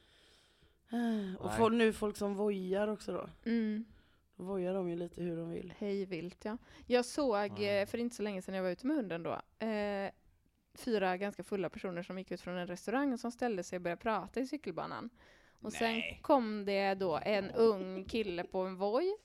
Och 1.40 1.46
Nej. 1.48 1.58
få, 1.58 1.70
nu 1.70 1.94
folk 1.94 2.18
som 2.18 2.36
vojar 2.36 2.88
också 2.88 3.12
då. 3.14 3.30
Mm. 3.50 3.86
Då 4.36 4.44
vojar 4.44 4.74
de 4.74 4.90
ju 4.90 4.96
lite 4.96 5.22
hur 5.22 5.38
de 5.38 5.50
vill. 5.50 5.74
Hej 5.78 6.06
vilt, 6.06 6.46
ja. 6.46 6.58
Jag 6.86 7.06
såg 7.06 7.60
Ja. 7.60 7.64
eh, 7.64 7.86
för 7.88 7.98
inte 7.98 8.16
så 8.16 8.24
länge 8.24 8.42
sedan 8.42 8.56
jag 8.56 8.64
var 8.64 8.70
ute 8.70 8.88
med 8.88 8.96
hunden 8.96 9.24
då, 9.24 9.42
eh, 9.66 10.12
fyra 10.74 11.18
ganska 11.18 11.44
fulla 11.44 11.70
personer 11.70 12.04
som 12.04 12.18
gick 12.18 12.32
ut 12.32 12.42
från 12.42 12.58
en 12.58 12.68
restaurang 12.68 13.14
och 13.14 13.20
som 13.20 13.32
ställde 13.32 13.64
sig 13.64 13.76
och 13.76 13.82
började 13.82 14.02
prata 14.02 14.40
i 14.40 14.48
cykelbanan. 14.48 15.10
Och 15.62 15.74
sen 15.74 15.92
Nej. 15.94 16.20
kom 16.24 16.66
det 16.66 16.94
då 16.94 17.20
en 17.24 17.52
ung 17.52 18.06
kille 18.06 18.44
på 18.44 18.60
en 18.60 18.76
Voi 18.76 19.16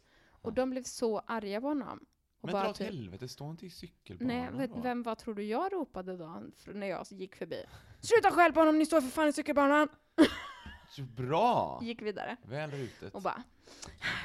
och 0.46 0.52
de 0.52 0.70
blev 0.70 0.82
så 0.82 1.18
arga 1.18 1.60
på 1.60 1.66
honom. 1.66 2.06
Och 2.40 2.46
Men 2.48 2.52
bara 2.52 2.62
dra 2.62 2.70
åt 2.70 2.76
typ, 2.76 2.86
helvete, 2.86 3.28
stå 3.28 3.50
inte 3.50 3.66
i 3.66 3.70
cykelbanan 3.70 4.36
Nej, 4.56 4.68
vet, 4.68 4.84
vem 4.84 5.02
vad 5.02 5.18
tror 5.18 5.34
du 5.34 5.42
jag 5.44 5.72
ropade 5.72 6.16
då 6.16 6.42
när 6.66 6.86
jag 6.86 7.06
gick 7.10 7.36
förbi? 7.36 7.64
Sluta 8.00 8.30
skäll 8.30 8.52
på 8.52 8.60
honom, 8.60 8.78
ni 8.78 8.86
står 8.86 9.00
för 9.00 9.08
fan 9.08 9.28
i 9.28 9.32
cykelbanan! 9.32 9.88
Bra! 11.16 11.80
Gick 11.82 12.02
vidare 12.02 12.36
Väl 12.42 12.70
rutet. 12.70 13.14
och 13.14 13.22
bara 13.22 13.42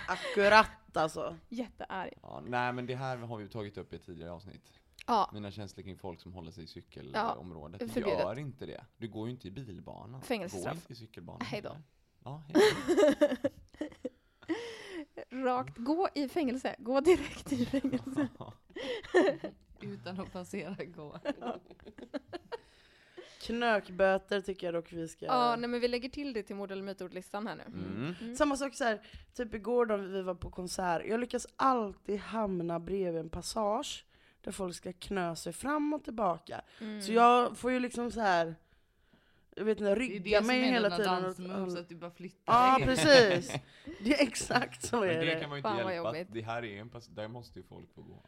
Akkurat 0.07 0.97
alltså. 0.97 1.37
jättearg. 1.49 2.13
Ja, 2.21 2.43
nej 2.47 2.73
men 2.73 2.85
det 2.85 2.95
här 2.95 3.17
har 3.17 3.37
vi 3.37 3.43
ju 3.43 3.49
tagit 3.49 3.77
upp 3.77 3.93
i 3.93 3.95
ett 3.95 4.05
tidigare 4.05 4.31
avsnitt. 4.31 4.73
Ja, 5.07 5.29
Mina 5.33 5.51
känslor 5.51 5.83
kring 5.83 5.97
folk 5.97 6.21
som 6.21 6.33
håller 6.33 6.51
sig 6.51 6.63
i 6.63 6.67
cykelområdet. 6.67 7.79
förbjudet. 7.93 8.19
Gör 8.19 8.39
inte 8.39 8.65
det. 8.65 8.85
Du 8.97 9.07
går 9.07 9.27
ju 9.27 9.33
inte 9.33 9.47
i 9.47 9.51
bilbanan. 9.51 10.21
Fängelsestraff. 10.21 10.73
Gå 10.73 10.77
inte 10.77 10.93
i 10.93 10.95
cykelbanan. 10.95 11.41
Hej 11.45 11.61
då. 11.61 11.69
heller. 11.69 11.81
Ja, 12.23 12.43
hej 12.47 13.37
rakt, 15.43 15.77
gå 15.77 16.09
i 16.15 16.27
fängelse, 16.27 16.75
gå 16.79 16.99
direkt 16.99 17.53
i 17.53 17.65
fängelse. 17.65 18.27
Utan 19.81 20.19
att 20.19 20.33
passera 20.33 20.75
gå. 20.85 21.19
Knökböter 23.41 24.41
tycker 24.41 24.67
jag 24.67 24.73
dock 24.73 24.93
vi 24.93 25.07
ska... 25.07 25.25
Ja, 25.25 25.55
nej 25.55 25.69
men 25.69 25.79
vi 25.79 25.87
lägger 25.87 26.09
till 26.09 26.33
det 26.33 26.43
till 26.43 26.55
mord 26.55 26.71
eller 26.71 26.83
mytordlistan 26.83 27.47
här 27.47 27.55
nu. 27.55 27.63
Mm. 27.63 28.15
Mm. 28.21 28.35
Samma 28.35 28.57
sak 28.57 28.75
så 28.75 28.83
här, 28.83 29.01
typ 29.33 29.53
igår 29.53 29.85
då 29.85 29.97
vi 29.97 30.21
var 30.21 30.35
på 30.35 30.49
konsert, 30.49 31.01
jag 31.05 31.19
lyckas 31.19 31.47
alltid 31.55 32.19
hamna 32.19 32.79
bredvid 32.79 33.19
en 33.19 33.29
passage 33.29 34.05
där 34.41 34.51
folk 34.51 34.75
ska 34.75 34.93
knö 34.93 35.35
sig 35.35 35.53
fram 35.53 35.93
och 35.93 36.03
tillbaka. 36.03 36.61
Mm. 36.79 37.01
Så 37.01 37.11
jag 37.11 37.57
får 37.57 37.71
ju 37.71 37.79
liksom 37.79 38.11
så 38.11 38.21
här, 38.21 38.55
jag 39.61 39.65
vet 39.65 39.77
inte, 39.77 39.83
Det 39.89 39.91
är 39.91 39.95
rygga 39.95 40.39
det 40.39 40.45
som 40.45 40.47
mig 40.47 40.61
är 40.67 40.71
hela 40.71 40.89
dina 40.97 41.33
tiden. 41.33 41.77
att 41.77 41.89
du 41.89 41.95
bara 41.95 42.11
flyttar 42.11 42.53
Ja 42.53 42.77
dig. 42.77 42.87
precis, 42.87 43.53
det 44.03 44.13
är 44.13 44.23
exakt 44.27 44.85
så 44.85 44.99
Men 44.99 45.09
är 45.09 45.13
det 45.19 45.25
det. 45.25 45.39
kan 45.39 45.49
man 45.49 45.57
ju 45.57 45.59
inte 45.59 45.69
Fan, 45.83 45.93
hjälpa. 45.93 46.33
Det 46.33 46.41
här 46.41 46.65
är 46.65 46.79
en 46.81 46.89
pass- 46.89 47.07
där 47.07 47.27
måste 47.27 47.59
ju 47.59 47.65
folk 47.65 47.93
få 47.95 48.01
gå. 48.01 48.23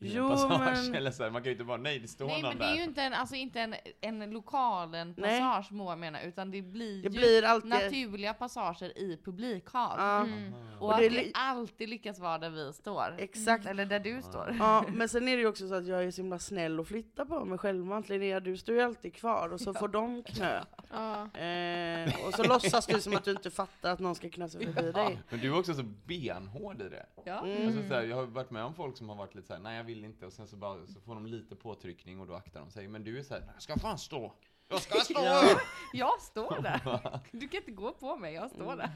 I 0.00 0.08
en 0.10 0.16
Jo, 0.16 0.28
passage, 0.28 0.84
men- 0.86 0.94
Eller 0.94 1.10
så 1.10 1.22
här, 1.22 1.30
man 1.30 1.42
kan 1.42 1.46
ju 1.46 1.52
inte 1.52 1.64
bara, 1.64 1.76
nej 1.76 1.98
det 1.98 2.08
står 2.08 2.26
Nej 2.26 2.42
någon 2.42 2.48
men 2.48 2.58
det 2.58 2.64
är 2.64 2.70
ju 2.72 2.76
där. 2.76 2.84
inte 2.84 3.02
en, 3.02 3.12
alltså 3.14 3.34
inte 3.34 3.60
en, 3.60 3.74
en 4.00 4.30
lokal, 4.30 4.94
en 4.94 5.14
Nej. 5.16 5.40
passage 5.40 5.72
må 5.72 5.90
jag 5.90 5.98
mena, 5.98 6.22
utan 6.22 6.50
det 6.50 6.62
blir 6.62 6.96
Det 6.96 7.02
ju 7.02 7.08
blir 7.10 7.42
alltid... 7.44 7.70
naturliga 7.70 8.34
passager 8.34 8.98
i 8.98 9.18
publikhal. 9.24 9.94
Ja, 9.98 10.18
Mm. 10.18 10.54
Och, 10.78 10.84
Och 10.88 10.94
att 10.94 11.00
det 11.00 11.10
li- 11.10 11.30
alltid 11.34 11.88
lyckas 11.88 12.18
vara 12.18 12.38
där 12.38 12.50
vi 12.50 12.72
står. 12.72 13.14
exakt. 13.18 13.66
Eller 13.66 13.86
där 13.86 14.00
du 14.00 14.22
står. 14.22 14.56
Ja, 14.58 14.84
men 14.92 15.08
sen 15.08 15.28
är 15.28 15.36
det 15.36 15.42
ju 15.42 15.48
också 15.48 15.68
så 15.68 15.74
att 15.74 15.86
jag 15.86 16.04
är 16.04 16.10
så 16.10 16.22
himla 16.22 16.38
snäll 16.38 16.80
och 16.80 16.88
flyttar 16.88 17.24
på 17.24 17.44
mig 17.44 17.58
självmant. 17.58 18.08
Linnea, 18.08 18.40
du 18.40 18.56
står 18.56 18.74
ju 18.74 18.80
alltid 18.82 19.14
kvar 19.14 19.52
och 19.52 19.60
så 19.60 19.74
får 19.80 19.88
de 19.88 20.22
knö. 20.22 20.60
Ja. 20.90 21.38
Eh, 21.40 22.26
och 22.26 22.34
så 22.34 22.44
låtsas 22.44 22.86
du 22.86 23.00
som 23.00 23.16
att 23.16 23.24
du 23.24 23.30
inte 23.30 23.50
fattar 23.50 23.92
att 23.92 23.98
någon 23.98 24.14
ska 24.14 24.28
knö 24.30 24.48
sig 24.48 24.72
förbi 24.72 24.92
dig. 24.92 25.18
Men 25.30 25.40
du 25.40 25.48
är 25.54 25.58
också 25.58 25.74
så 25.74 25.82
benhård 25.82 26.80
i 26.82 26.88
det. 26.88 27.06
Ja. 27.24 27.44
Mm. 27.44 27.66
Alltså, 27.66 27.88
så 27.88 27.94
här, 27.94 28.02
jag 28.02 28.16
har 28.16 28.26
varit 28.26 28.50
med 28.50 28.64
om 28.64 28.74
folk 28.74 28.96
som 28.96 29.08
har 29.08 29.16
varit 29.16 29.34
lite 29.34 29.46
såhär, 29.46 29.60
nej 29.60 29.76
jag 29.76 29.84
vill 29.88 30.04
inte, 30.04 30.26
och 30.26 30.32
sen 30.32 30.46
så, 30.48 30.56
bara, 30.56 30.86
så 30.86 31.00
får 31.00 31.14
de 31.14 31.26
lite 31.26 31.56
påtryckning 31.56 32.20
och 32.20 32.26
då 32.26 32.34
aktar 32.34 32.60
de 32.60 32.70
sig. 32.70 32.88
Men 32.88 33.04
du 33.04 33.18
är 33.18 33.22
såhär, 33.22 33.50
jag 33.54 33.62
ska 33.62 33.76
fan 33.78 33.98
stå! 33.98 34.32
Jag 34.68 34.80
ska 34.82 34.98
stå! 35.00 35.14
Ja. 35.24 35.60
Jag 35.92 36.20
står 36.22 36.62
där. 36.62 37.20
Du 37.32 37.48
kan 37.48 37.60
inte 37.60 37.70
gå 37.70 37.92
på 37.92 38.16
mig, 38.16 38.34
jag 38.34 38.50
står 38.50 38.76
där. 38.76 38.90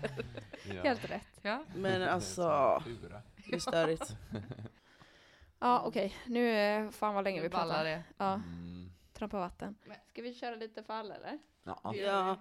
Ja. 0.75 0.83
Helt 0.83 1.11
rätt. 1.11 1.39
Ja. 1.43 1.65
Men 1.77 2.03
alltså, 2.03 2.83
det 3.49 3.55
är 3.55 3.59
störigt. 3.59 4.17
Ja 5.59 5.83
okej, 5.87 6.17
nu 6.27 6.51
är 6.51 6.91
fan 6.91 7.15
vad 7.15 7.25
länge 7.25 7.41
vi 7.41 7.49
pratar. 7.49 7.85
det. 7.85 8.03
Ja, 8.17 8.33
Mm. 8.35 8.91
trampa 9.13 9.39
vatten. 9.39 9.77
Men- 9.87 9.97
Ska 10.09 10.23
vi 10.23 10.35
köra 10.35 10.55
lite 10.57 10.83
fall 10.83 11.11
eller? 11.11 11.39
Ja. 11.63 11.95
Ja. 11.95 12.37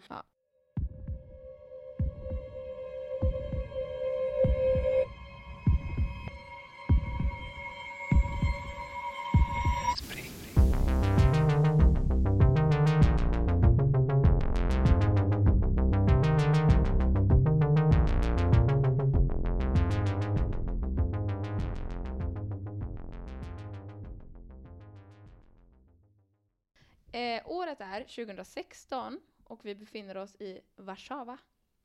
Eh, 27.21 27.41
året 27.45 27.81
är 27.81 28.03
2016 28.03 29.19
och 29.43 29.65
vi 29.65 29.75
befinner 29.75 30.17
oss 30.17 30.35
i 30.35 30.61
Warszawa 30.75 31.37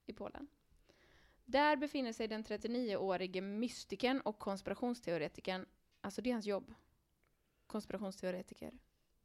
i 0.07 0.12
Polen. 0.12 0.49
Där 1.44 1.77
befinner 1.77 2.12
sig 2.12 2.29
den 2.29 2.44
39-årige 2.44 3.40
mystikern 3.40 4.20
och 4.20 4.38
konspirationsteoretikern, 4.38 5.66
alltså 6.01 6.22
det 6.22 6.31
är 6.31 6.35
hans 6.35 6.46
jobb. 6.46 6.75
Konspirationsteoretiker 7.66 8.72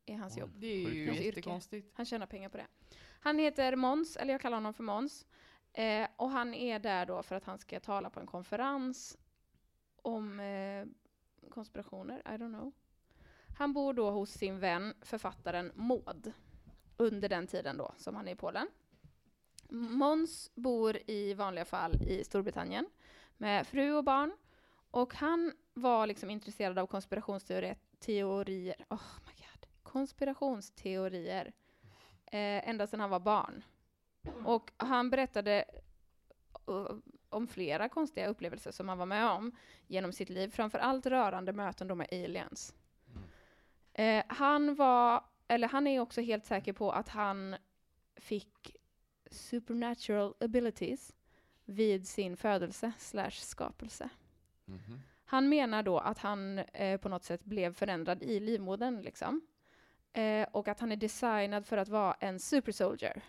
är 0.05 0.17
hans 0.17 0.37
jobb. 0.37 0.51
Det 0.55 0.67
är 0.67 0.89
ju 0.89 1.03
yrke. 1.03 1.23
jättekonstigt. 1.25 1.91
Han 1.93 2.05
tjänar 2.05 2.25
pengar 2.25 2.49
på 2.49 2.57
det. 2.57 2.67
Han 3.19 3.39
heter 3.39 3.75
Måns, 3.75 4.17
eller 4.17 4.33
jag 4.33 4.41
kallar 4.41 4.57
honom 4.57 4.73
för 4.73 4.83
Måns. 4.83 5.25
Eh, 5.73 6.07
och 6.15 6.29
han 6.29 6.53
är 6.53 6.79
där 6.79 7.05
då 7.05 7.23
för 7.23 7.35
att 7.35 7.45
han 7.45 7.57
ska 7.57 7.79
tala 7.79 8.09
på 8.09 8.19
en 8.19 8.27
konferens 8.27 9.17
om 9.95 10.39
eh, 10.39 10.85
konspirationer, 11.49 12.19
I 12.19 12.37
don't 12.37 12.53
know. 12.59 12.71
Han 13.61 13.73
bor 13.73 13.93
då 13.93 14.09
hos 14.09 14.31
sin 14.31 14.59
vän, 14.59 14.93
författaren 15.01 15.71
Maud, 15.75 16.33
under 16.97 17.29
den 17.29 17.47
tiden 17.47 17.77
då 17.77 17.91
som 17.97 18.15
han 18.15 18.27
är 18.27 18.31
i 18.31 18.35
Polen. 18.35 18.67
Måns 19.69 20.51
bor 20.55 20.97
i 21.07 21.33
vanliga 21.33 21.65
fall 21.65 21.95
i 22.07 22.23
Storbritannien 22.23 22.89
med 23.37 23.67
fru 23.67 23.93
och 23.93 24.03
barn. 24.03 24.31
Och 24.91 25.15
han 25.15 25.53
var 25.73 26.07
liksom 26.07 26.29
intresserad 26.29 26.79
av 26.79 26.87
konspirationsteorier. 26.87 28.85
Oh 28.89 29.19
my 29.25 29.33
god. 29.37 29.65
Konspirationsteorier. 29.83 31.53
Eh, 32.25 32.69
ända 32.69 32.87
sedan 32.87 32.99
han 32.99 33.09
var 33.09 33.19
barn. 33.19 33.63
Och 34.45 34.71
han 34.77 35.09
berättade 35.09 35.65
uh, 36.69 36.91
om 37.29 37.47
flera 37.47 37.89
konstiga 37.89 38.27
upplevelser 38.27 38.71
som 38.71 38.89
han 38.89 38.97
var 38.97 39.05
med 39.05 39.29
om 39.29 39.51
genom 39.87 40.13
sitt 40.13 40.29
liv, 40.29 40.49
framför 40.49 40.79
allt 40.79 41.05
rörande 41.05 41.53
möten 41.53 41.87
då 41.87 41.95
med 41.95 42.07
aliens. 42.11 42.75
Eh, 44.01 44.23
han 44.27 44.75
var, 44.75 45.23
eller 45.47 45.67
han 45.67 45.87
är 45.87 45.99
också 45.99 46.21
helt 46.21 46.45
säker 46.45 46.73
på 46.73 46.91
att 46.91 47.09
han 47.09 47.55
fick 48.15 48.75
supernatural 49.31 50.33
abilities 50.39 51.15
vid 51.65 52.07
sin 52.07 52.37
födelse 52.37 52.91
slash 52.97 53.31
skapelse. 53.31 54.09
Mhm. 54.65 54.99
Han 55.25 55.49
menar 55.49 55.83
då 55.83 55.99
att 55.99 56.17
han 56.17 56.59
eh, 56.59 56.97
på 56.97 57.09
något 57.09 57.23
sätt 57.23 57.43
blev 57.43 57.73
förändrad 57.73 58.23
i 58.23 58.39
livmodern 58.39 59.01
liksom. 59.01 59.41
Eh, 60.13 60.47
och 60.51 60.67
att 60.67 60.79
han 60.79 60.91
är 60.91 60.95
designad 60.95 61.65
för 61.65 61.77
att 61.77 61.89
vara 61.89 62.13
en 62.13 62.39
super 62.39 62.71
soldier. 62.71 63.21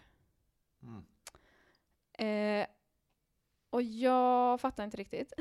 Mm. 0.83 1.05
Eh, 2.13 2.67
och 3.71 3.83
jag 3.83 4.61
fattar 4.61 4.85
inte 4.85 4.97
riktigt. 4.97 5.33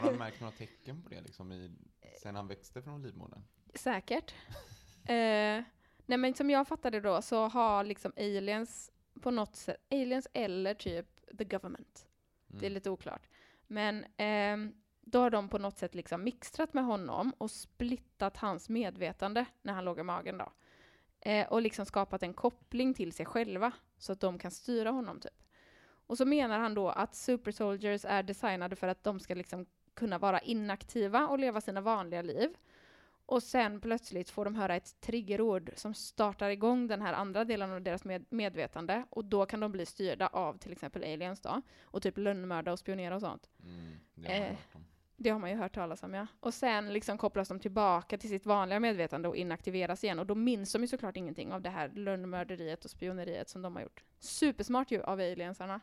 Har 0.00 0.10
han 0.10 0.18
märkt 0.18 0.40
några 0.40 0.52
tecken 0.52 1.02
på 1.02 1.08
det 1.08 1.20
liksom 1.20 1.52
i, 1.52 1.70
sen 2.22 2.36
han 2.36 2.48
växte 2.48 2.82
från 2.82 3.02
livmodern? 3.02 3.42
Säkert. 3.74 4.34
Eh, 5.04 5.64
nej 6.06 6.18
men 6.18 6.34
som 6.34 6.50
jag 6.50 6.68
fattade 6.68 7.00
då 7.00 7.22
så 7.22 7.48
har 7.48 7.84
liksom 7.84 8.12
aliens 8.16 8.92
på 9.20 9.30
något 9.30 9.56
sätt, 9.56 9.76
aliens 9.90 10.28
eller 10.32 10.74
typ 10.74 11.06
the 11.38 11.44
government. 11.44 12.06
Det 12.46 12.56
är 12.66 12.70
Mm. 12.70 12.74
lite 12.74 12.90
oklart. 12.90 13.28
Men 13.66 14.04
ehm, 14.16 14.72
då 15.00 15.18
har 15.20 15.30
de 15.30 15.48
på 15.48 15.58
något 15.58 15.78
sätt 15.78 15.94
liksom 15.94 16.24
mixtrat 16.24 16.74
med 16.74 16.84
honom 16.84 17.32
och 17.38 17.50
splittat 17.50 18.36
hans 18.36 18.68
medvetande 18.68 19.44
när 19.62 19.72
han 19.72 19.84
låg 19.84 19.98
i 19.98 20.02
magen 20.02 20.38
då. 20.38 20.52
Eh, 21.20 21.46
och 21.48 21.62
liksom 21.62 21.86
skapat 21.86 22.22
en 22.22 22.34
koppling 22.34 22.94
till 22.94 23.12
sig 23.12 23.26
själva 23.26 23.72
så 23.98 24.12
att 24.12 24.20
de 24.20 24.38
kan 24.38 24.50
styra 24.50 24.90
honom 24.90 25.20
typ. 25.20 25.42
Och 26.06 26.18
så 26.18 26.24
menar 26.24 26.58
han 26.58 26.74
då 26.74 26.88
att 26.88 27.14
super 27.14 27.50
soldiers 27.52 28.04
är 28.04 28.22
designade 28.22 28.76
för 28.76 28.88
att 28.88 29.04
de 29.04 29.20
ska 29.20 29.34
liksom 29.34 29.66
kunna 29.94 30.18
vara 30.18 30.40
inaktiva 30.40 31.26
och 31.28 31.38
leva 31.38 31.60
sina 31.60 31.80
vanliga 31.80 32.22
liv. 32.22 32.54
Och 33.26 33.42
sen 33.42 33.80
plötsligt 33.80 34.30
får 34.30 34.44
de 34.44 34.54
höra 34.54 34.76
ett 34.76 35.00
triggerord 35.00 35.70
som 35.76 35.94
startar 35.94 36.50
igång 36.50 36.86
den 36.86 37.02
här 37.02 37.12
andra 37.12 37.44
delen 37.44 37.72
av 37.72 37.82
deras 37.82 38.04
med 38.04 38.24
medvetande 38.30 39.04
och 39.10 39.24
då 39.24 39.46
kan 39.46 39.60
de 39.60 39.72
bli 39.72 39.86
styrda 39.86 40.26
av 40.26 40.58
till 40.58 40.72
exempel 40.72 41.02
aliens 41.02 41.40
då 41.40 41.62
och 41.82 42.02
typ 42.02 42.18
lönnmörda 42.18 42.72
och 42.72 42.78
spionera 42.78 43.14
och 43.14 43.20
sånt. 43.20 43.50
Mm, 43.62 44.00
det 44.14 44.38
har 44.38 44.46
Eh. 44.46 44.56
Det 45.16 45.30
har 45.30 45.38
man 45.38 45.50
ju 45.50 45.56
hört 45.56 45.74
talas 45.74 46.02
om 46.02 46.14
ja. 46.14 46.26
Och 46.40 46.54
sen 46.54 46.92
liksom 46.92 47.18
kopplas 47.18 47.48
de 47.48 47.60
tillbaka 47.60 48.18
till 48.18 48.30
sitt 48.30 48.46
vanliga 48.46 48.80
medvetande 48.80 49.28
och 49.28 49.36
inaktiveras 49.36 50.04
igen 50.04 50.18
och 50.18 50.26
då 50.26 50.34
minns 50.34 50.72
de 50.72 50.82
ju 50.82 50.88
såklart 50.88 51.16
ingenting 51.16 51.52
av 51.52 51.62
det 51.62 51.70
här 51.70 51.88
lönnmörderiet 51.88 52.84
och 52.84 52.90
spioneriet 52.90 53.48
som 53.48 53.62
de 53.62 53.76
har 53.76 53.82
gjort. 53.82 54.04
Supersmart 54.18 54.90
ju 54.90 55.02
av 55.02 55.18
aliensarna. 55.18 55.80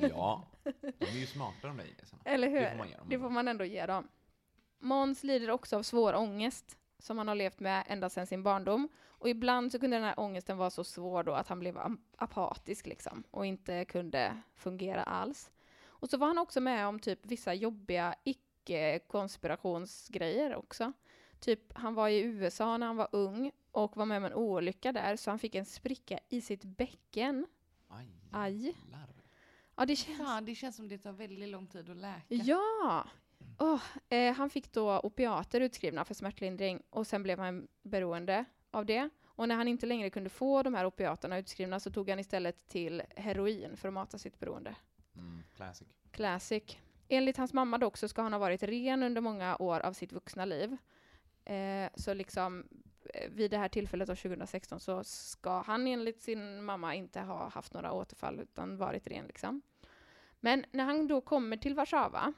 Ja, 0.00 0.48
de 0.80 1.06
är 1.06 1.20
ju 1.20 1.26
smartare 1.36 1.70
än 1.70 1.76
dig. 1.76 1.94
Liksom. 1.98 2.18
Eller 2.24 2.48
hur? 2.48 2.60
Det 2.60 2.70
får 2.70 2.78
man. 2.78 3.08
Det 3.08 3.18
får 3.18 3.30
man 3.30 3.48
ändå 3.48 3.64
ge 3.64 3.86
dem. 3.86 4.08
Måns 4.78 5.24
lider 5.24 5.50
också 5.50 5.76
av 5.76 5.82
svår 5.82 6.14
ångest 6.14 6.78
som 6.98 7.18
han 7.18 7.28
har 7.28 7.34
levt 7.34 7.60
med 7.60 7.84
ända 7.86 8.10
sedan 8.10 8.26
sin 8.26 8.42
barndom. 8.42 8.88
Och 9.06 9.28
ibland 9.28 9.72
så 9.72 9.78
kunde 9.78 9.96
den 9.96 10.04
här 10.04 10.20
ångesten 10.20 10.58
vara 10.58 10.70
så 10.70 10.84
svår 10.84 11.22
då 11.22 11.32
att 11.32 11.48
han 11.48 11.58
blev 11.58 11.78
apatisk 12.16 12.86
liksom 12.86 13.24
och 13.30 13.46
inte 13.46 13.84
kunde 13.84 14.42
fungera 14.56 15.02
alls. 15.02 15.50
Och 15.86 16.10
så 16.10 16.16
var 16.16 16.26
han 16.26 16.38
också 16.38 16.60
med 16.60 16.86
om 16.86 17.00
typ 17.00 17.26
vissa 17.26 17.54
jobbiga 17.54 18.14
icke-konspirationsgrejer 18.24 20.56
också. 20.56 20.92
Typ 21.40 21.78
han 21.78 21.94
var 21.94 22.08
i 22.08 22.20
USA 22.20 22.76
när 22.76 22.86
han 22.86 22.96
var 22.96 23.08
ung 23.12 23.52
och 23.70 23.96
var 23.96 24.06
med 24.06 24.16
om 24.16 24.24
en 24.24 24.34
olycka 24.34 24.92
där 24.92 25.16
så 25.16 25.30
han 25.30 25.38
fick 25.38 25.54
en 25.54 25.66
spricka 25.66 26.18
i 26.28 26.40
sitt 26.40 26.64
bäcken. 26.64 27.46
Aj, 27.88 28.08
Aj. 28.32 28.76
Ja, 29.76 29.86
det 29.86 29.96
känns 29.96 30.18
Fan, 30.18 30.44
det 30.44 30.54
känns 30.54 30.76
som 30.76 30.88
det 30.88 30.98
tar 30.98 31.12
väldigt 31.12 31.48
lång 31.48 31.66
tid 31.66 31.90
att 31.90 31.96
läka. 31.96 32.24
Ja! 32.28 33.06
Åh, 33.58 33.82
eh, 34.08 34.34
han 34.34 34.50
fick 34.50 34.72
då 34.72 34.98
opiater 34.98 35.60
utskrivna 35.60 36.04
för 36.04 36.14
smärtlindring 36.14 36.82
och 36.90 37.06
sen 37.06 37.22
blev 37.22 37.38
han 37.38 37.68
beroende 37.82 38.44
av 38.70 38.86
det. 38.86 39.08
Och 39.24 39.48
när 39.48 39.54
han 39.56 39.68
inte 39.68 39.86
längre 39.86 40.10
kunde 40.10 40.30
få 40.30 40.62
de 40.62 40.74
här 40.74 40.86
opiaterna 40.86 41.38
utskrivna 41.38 41.80
så 41.80 41.90
tog 41.90 42.10
han 42.10 42.18
istället 42.18 42.68
till 42.68 43.02
heroin 43.16 43.76
för 43.76 43.88
att 43.88 43.94
mata 43.94 44.18
sitt 44.18 44.38
beroende. 44.38 44.74
Mm, 45.16 45.42
classic. 45.56 45.88
Classic. 46.10 46.78
Enligt 47.08 47.36
hans 47.36 47.52
mamma 47.52 47.78
dock 47.78 47.96
så 47.96 48.08
ska 48.08 48.22
han 48.22 48.32
ha 48.32 48.40
varit 48.40 48.62
ren 48.62 49.02
under 49.02 49.20
många 49.20 49.56
år 49.56 49.80
av 49.80 49.92
sitt 49.92 50.12
vuxna 50.12 50.44
liv. 50.44 50.76
Eh, 51.44 51.90
så 51.94 52.14
liksom 52.14 52.68
eh, 53.14 53.30
vid 53.30 53.50
det 53.50 53.58
här 53.58 53.68
tillfället 53.68 54.08
av 54.08 54.14
2016 54.14 54.80
så 54.80 55.04
ska 55.04 55.62
han 55.62 55.86
enligt 55.86 56.22
sin 56.22 56.64
mamma 56.64 56.94
inte 56.94 57.20
ha 57.20 57.48
haft 57.48 57.74
några 57.74 57.92
återfall 57.92 58.40
utan 58.40 58.76
varit 58.76 59.06
ren 59.06 59.26
liksom. 59.26 59.62
Men 60.40 60.64
när 60.70 60.84
han 60.84 61.06
då 61.06 61.20
kommer 61.20 61.56
till 61.56 61.74
Warszawa 61.74 62.32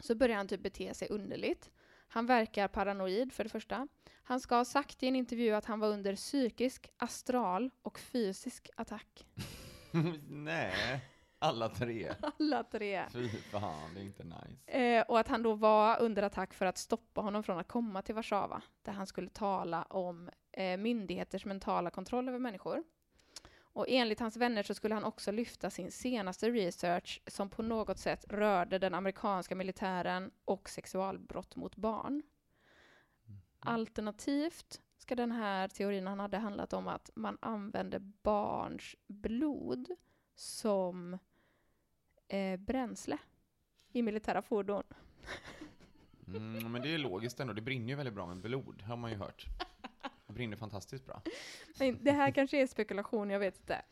så 0.00 0.14
börjar 0.14 0.36
han 0.36 0.48
typ 0.48 0.62
bete 0.62 0.94
sig 0.94 1.08
underligt. 1.10 1.70
Han 2.08 2.26
verkar 2.26 2.68
paranoid 2.68 3.32
för 3.32 3.44
det 3.44 3.50
första. 3.50 3.88
Han 4.22 4.40
ska 4.40 4.54
ha 4.56 4.64
sagt 4.64 5.02
i 5.02 5.08
en 5.08 5.16
intervju 5.16 5.50
att 5.50 5.64
han 5.64 5.80
var 5.80 5.88
under 5.88 6.16
psykisk, 6.16 6.90
astral 6.96 7.70
och 7.82 7.98
fysisk 7.98 8.70
attack. 8.76 9.26
Nej, 10.28 11.00
alla 11.38 11.68
tre. 11.68 12.12
Alla 12.38 12.64
tre. 12.64 13.04
Fy 13.12 13.28
fan, 13.28 13.94
det 13.94 14.00
är 14.00 14.04
inte 14.04 14.24
nice. 14.24 14.78
Eh, 14.78 15.02
och 15.02 15.18
att 15.18 15.28
han 15.28 15.42
då 15.42 15.54
var 15.54 16.00
under 16.00 16.22
attack 16.22 16.54
för 16.54 16.66
att 16.66 16.78
stoppa 16.78 17.20
honom 17.20 17.42
från 17.42 17.58
att 17.58 17.68
komma 17.68 18.02
till 18.02 18.14
Warszawa, 18.14 18.62
där 18.82 18.92
han 18.92 19.06
skulle 19.06 19.28
tala 19.28 19.82
om 19.82 20.30
eh, 20.52 20.76
myndigheters 20.76 21.44
mentala 21.44 21.90
kontroll 21.90 22.28
över 22.28 22.38
människor. 22.38 22.82
Och 23.72 23.86
enligt 23.88 24.20
hans 24.20 24.36
vänner 24.36 24.62
så 24.62 24.74
skulle 24.74 24.94
han 24.94 25.04
också 25.04 25.32
lyfta 25.32 25.70
sin 25.70 25.90
senaste 25.90 26.50
research 26.50 27.22
som 27.26 27.48
på 27.48 27.62
något 27.62 27.98
sätt 27.98 28.24
rörde 28.28 28.78
den 28.78 28.94
amerikanska 28.94 29.54
militären 29.54 30.30
och 30.44 30.68
sexualbrott 30.68 31.56
mot 31.56 31.76
barn. 31.76 32.22
Alternativt 33.60 34.80
ska 34.96 35.14
den 35.14 35.32
här 35.32 35.68
teorin 35.68 36.06
han 36.06 36.20
hade 36.20 36.38
handlat 36.38 36.72
om 36.72 36.88
att 36.88 37.10
man 37.14 37.38
använde 37.40 37.98
barns 38.00 38.96
blod 39.06 39.88
som 40.34 41.18
eh, 42.28 42.56
bränsle 42.56 43.18
i 43.92 44.02
militära 44.02 44.42
fordon. 44.42 44.82
Mm, 46.26 46.72
men 46.72 46.82
det 46.82 46.94
är 46.94 46.98
logiskt 46.98 47.40
ändå, 47.40 47.52
det 47.52 47.60
brinner 47.60 47.88
ju 47.88 47.94
väldigt 47.94 48.14
bra 48.14 48.26
med 48.26 48.36
blod, 48.36 48.82
har 48.82 48.96
man 48.96 49.10
ju 49.10 49.16
hört. 49.16 49.46
Det 50.32 50.34
brinner 50.34 50.56
fantastiskt 50.56 51.06
bra. 51.06 51.22
Det 52.00 52.12
här 52.12 52.30
kanske 52.30 52.62
är 52.62 52.66
spekulation, 52.66 53.30
jag 53.30 53.38
vet 53.38 53.58
inte. 53.58 53.82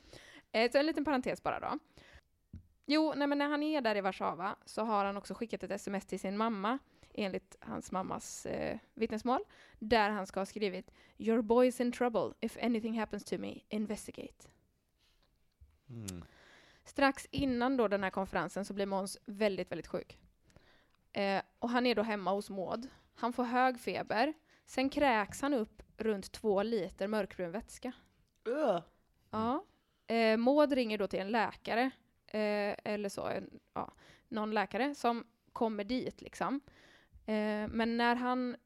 Eh, 0.53 0.71
så 0.71 0.79
en 0.79 0.87
liten 0.87 1.05
parentes 1.05 1.43
bara 1.43 1.61
då. 1.61 1.79
Jo, 2.87 3.13
nej, 3.17 3.27
men 3.29 3.39
när 3.39 3.49
han 3.49 3.63
är 3.63 3.81
där 3.81 3.97
i 3.97 4.01
Warszawa 4.01 4.57
så 4.65 4.83
har 4.83 5.05
han 5.05 5.17
också 5.17 5.35
skickat 5.35 5.63
ett 5.63 5.71
sms 5.71 6.07
till 6.07 6.21
sin 6.21 6.37
mamma, 6.37 6.79
enligt 7.15 7.57
hans 7.61 7.93
mammas 7.93 8.47
eh, 8.47 8.79
vittnesmål, 8.95 9.41
där 9.79 10.11
han 10.11 10.27
ska 10.27 10.41
ha 10.41 10.47
skrivit 10.47 10.91
“Your 11.19 11.43
boy's 11.43 11.83
in 11.83 11.93
trouble. 11.93 12.33
If 12.41 12.57
anything 12.63 12.99
happens 12.99 13.25
to 13.25 13.39
me, 13.39 13.61
investigate”. 13.69 14.49
Mm. 15.89 16.25
Strax 16.85 17.27
innan 17.31 17.77
då 17.77 17.89
den 17.89 18.03
här 18.03 18.11
konferensen 18.11 18.65
så 18.65 18.75
blir 18.75 18.87
Måns 18.87 19.19
väldigt, 19.27 19.71
väldigt 19.71 19.87
sjuk. 19.87 20.19
Eh, 21.13 21.43
och 21.59 21.71
han 21.71 21.87
är 21.87 21.95
då 21.95 22.03
hemma 22.03 22.31
hos 22.31 22.51
Maud. 22.51 22.89
Han 23.15 23.33
får 23.33 23.45
hög 23.45 23.81
feber. 23.81 24.35
Sen 24.67 24.91
kräks 24.91 25.43
han 25.43 25.55
upp 25.55 25.83
runt 26.01 26.33
två 26.33 26.63
liter 26.63 27.09
mörkbrun 27.09 27.51
vätska. 27.51 27.93
Ugh. 28.45 28.83
Ja. 29.31 29.65
Eh, 30.07 30.37
Maud 30.37 30.73
ringer 30.73 30.99
då 30.99 31.07
till 31.07 31.21
en 31.21 31.31
läkare, 31.31 31.91
eh, 32.27 32.77
eller 32.85 33.09
så, 33.09 33.27
en, 33.27 33.61
ja, 33.75 33.93
någon 34.29 34.51
läkare 34.51 34.95
som 34.95 35.25
kommer 35.53 35.85
dit 35.85 36.23
liksom. 36.23 36.61
Eh, 37.27 37.69
men 37.69 37.97
när 37.97 38.15
han, 38.15 38.57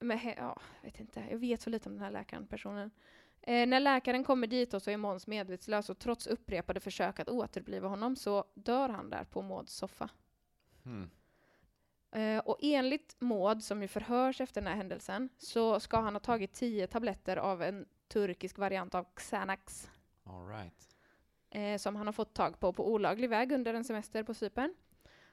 med, 0.00 0.34
ja, 0.36 0.60
vet 0.82 1.00
inte, 1.00 1.26
jag 1.30 1.38
vet 1.38 1.60
så 1.60 1.70
lite 1.70 1.88
om 1.88 1.94
den 1.94 2.04
här 2.04 2.10
läkaren, 2.10 2.46
personen. 2.46 2.90
Eh, 3.42 3.66
när 3.66 3.80
läkaren 3.80 4.24
kommer 4.24 4.46
dit 4.46 4.70
då 4.70 4.80
så 4.80 4.90
är 4.90 4.96
Måns 4.96 5.26
medvetslös 5.26 5.90
och 5.90 5.98
trots 5.98 6.26
upprepade 6.26 6.80
försök 6.80 7.20
att 7.20 7.28
återbliva 7.28 7.88
honom 7.88 8.16
så 8.16 8.44
dör 8.54 8.88
han 8.88 9.10
där 9.10 9.24
på 9.24 9.42
Mauds 9.42 9.72
soffa. 9.72 10.08
Mm. 10.84 11.10
Eh, 12.12 12.38
och 12.38 12.58
enligt 12.62 13.16
Maud, 13.18 13.62
som 13.64 13.82
ju 13.82 13.88
förhörs 13.88 14.40
efter 14.40 14.60
den 14.60 14.68
här 14.68 14.76
händelsen, 14.76 15.28
så 15.38 15.80
ska 15.80 16.00
han 16.00 16.14
ha 16.14 16.20
tagit 16.20 16.52
tio 16.52 16.86
tabletter 16.86 17.36
av 17.36 17.62
en 17.62 17.86
turkisk 18.08 18.58
variant 18.58 18.94
av 18.94 19.06
Xanax 19.14 19.90
All 20.24 20.48
right. 20.48 20.88
eh, 21.50 21.76
som 21.76 21.96
han 21.96 22.06
har 22.06 22.12
fått 22.12 22.34
tag 22.34 22.60
på 22.60 22.72
på 22.72 22.92
olaglig 22.92 23.28
väg 23.28 23.52
under 23.52 23.74
en 23.74 23.84
semester 23.84 24.22
på 24.22 24.34
Cypern. 24.34 24.74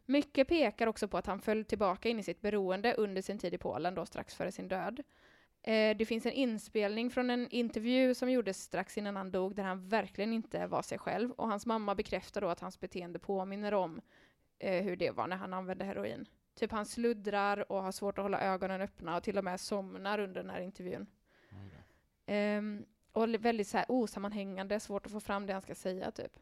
Mycket 0.05 0.47
pekar 0.47 0.87
också 0.87 1.07
på 1.07 1.17
att 1.17 1.25
han 1.25 1.39
föll 1.39 1.65
tillbaka 1.65 2.09
in 2.09 2.19
i 2.19 2.23
sitt 2.23 2.41
beroende 2.41 2.93
under 2.93 3.21
sin 3.21 3.39
tid 3.39 3.53
i 3.53 3.57
Polen 3.57 3.95
då 3.95 4.05
strax 4.05 4.35
före 4.35 4.51
sin 4.51 4.67
död. 4.67 5.03
Eh, 5.61 5.97
det 5.97 6.05
finns 6.05 6.25
en 6.25 6.31
inspelning 6.31 7.09
från 7.09 7.29
en 7.29 7.49
intervju 7.49 8.13
som 8.15 8.31
gjordes 8.31 8.63
strax 8.63 8.97
innan 8.97 9.15
han 9.15 9.31
dog 9.31 9.55
där 9.55 9.63
han 9.63 9.87
verkligen 9.87 10.33
inte 10.33 10.67
var 10.67 10.81
sig 10.81 10.97
själv 10.97 11.31
och 11.31 11.47
hans 11.47 11.65
mamma 11.65 11.95
bekräftar 11.95 12.41
då 12.41 12.47
att 12.47 12.59
hans 12.59 12.79
beteende 12.79 13.19
påminner 13.19 13.73
om 13.73 14.01
eh, 14.59 14.83
hur 14.83 14.95
det 14.95 15.11
var 15.11 15.27
när 15.27 15.37
han 15.37 15.53
använde 15.53 15.85
heroin. 15.85 16.25
Typ 16.57 16.71
han 16.71 16.85
sluddrar 16.85 17.71
och 17.71 17.83
har 17.83 17.91
svårt 17.91 18.17
att 18.17 18.23
hålla 18.23 18.41
ögonen 18.41 18.81
öppna 18.81 19.17
och 19.17 19.23
till 19.23 19.37
och 19.37 19.43
med 19.43 19.59
somnar 19.59 20.19
under 20.19 20.41
den 20.43 20.49
här 20.49 20.61
intervjun. 20.61 21.07
Ehm, 22.25 22.85
och 23.11 23.29
väldigt 23.45 23.67
så 23.67 23.77
här 23.77 23.85
osammanhängande, 23.91 24.79
svårt 24.79 25.05
att 25.05 25.11
få 25.11 25.19
fram 25.19 25.45
det 25.45 25.53
han 25.53 25.61
ska 25.61 25.75
säga 25.75 26.11
typ. 26.11 26.39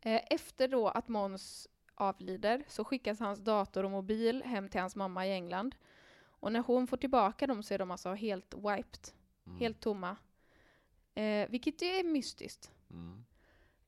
Eh, 0.00 0.20
efter 0.30 0.68
då 0.68 0.88
att 0.88 1.08
Måns 1.08 1.68
avlider 1.94 2.64
så 2.68 2.84
skickas 2.84 3.20
hans 3.20 3.38
dator 3.38 3.84
och 3.84 3.90
mobil 3.90 4.42
hem 4.42 4.68
till 4.68 4.80
hans 4.80 4.96
mamma 4.96 5.26
i 5.26 5.32
England. 5.32 5.74
Och 6.22 6.52
när 6.52 6.60
hon 6.60 6.86
får 6.86 6.96
tillbaka 6.96 7.46
dem 7.46 7.62
så 7.62 7.74
är 7.74 7.78
de 7.78 7.90
alltså 7.90 8.14
helt 8.14 8.54
wiped, 8.54 9.08
Mm. 9.46 9.58
helt 9.58 9.80
tomma. 9.80 10.16
Eh, 11.14 11.48
vilket 11.50 11.82
är 11.82 12.04
mystiskt. 12.04 12.70
Mm. 12.90 13.24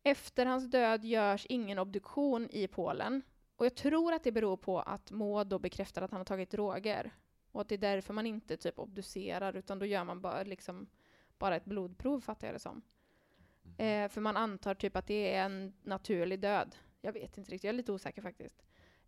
Efter 0.02 0.46
hans 0.46 0.70
död 0.70 1.04
görs 1.04 1.46
ingen 1.48 1.78
obduktion 1.78 2.48
i 2.50 2.68
Polen. 2.68 3.22
Och 3.56 3.66
jag 3.66 3.74
tror 3.74 4.12
att 4.12 4.24
det 4.24 4.32
beror 4.32 4.56
på 4.56 4.80
att 4.80 5.10
Maud 5.10 5.46
då 5.46 5.58
bekräftar 5.58 6.02
att 6.02 6.10
han 6.10 6.20
har 6.20 6.24
tagit 6.24 6.50
droger. 6.50 7.12
Och 7.52 7.60
att 7.60 7.68
det 7.68 7.74
är 7.74 7.78
därför 7.78 8.14
man 8.14 8.26
inte 8.26 8.56
typ 8.56 8.78
obducerar, 8.78 9.56
utan 9.56 9.78
då 9.78 9.86
gör 9.86 10.04
man 10.04 10.20
bara, 10.20 10.42
liksom, 10.42 10.86
bara 11.38 11.56
ett 11.56 11.64
blodprov, 11.64 12.20
fattar 12.20 12.46
jag 12.46 12.54
det 12.54 12.60
som. 12.60 12.82
Eh, 13.76 14.08
för 14.08 14.20
man 14.20 14.36
antar 14.36 14.74
typ 14.74 14.96
att 14.96 15.06
det 15.06 15.34
är 15.34 15.44
en 15.44 15.72
naturlig 15.82 16.40
död. 16.40 16.76
Jag 17.00 17.12
vet 17.12 17.38
inte 17.38 17.50
riktigt, 17.50 17.64
jag 17.64 17.72
är 17.72 17.76
lite 17.76 17.92
osäker 17.92 18.22
faktiskt. 18.22 18.62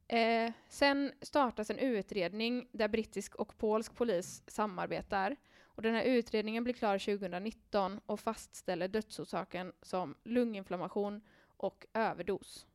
Eh, 0.09 0.53
sen 0.69 1.13
startas 1.23 1.71
en 1.71 1.79
utredning 1.79 2.69
där 2.73 2.89
brittisk 2.89 3.35
och 3.35 3.59
polsk 3.59 3.95
polis 3.95 4.43
samarbetar. 4.47 5.37
Och 5.63 5.83
den 5.83 5.95
här 5.95 6.03
utredningen 6.03 6.65
blir 6.65 6.75
klar 6.75 6.99
2019 6.99 8.01
och 8.07 8.21
fastställer 8.21 8.89
dödsorsaken 8.89 9.73
som 9.83 10.15
lunginflammation 10.25 11.21
och 11.57 11.87
överdos. 11.95 12.67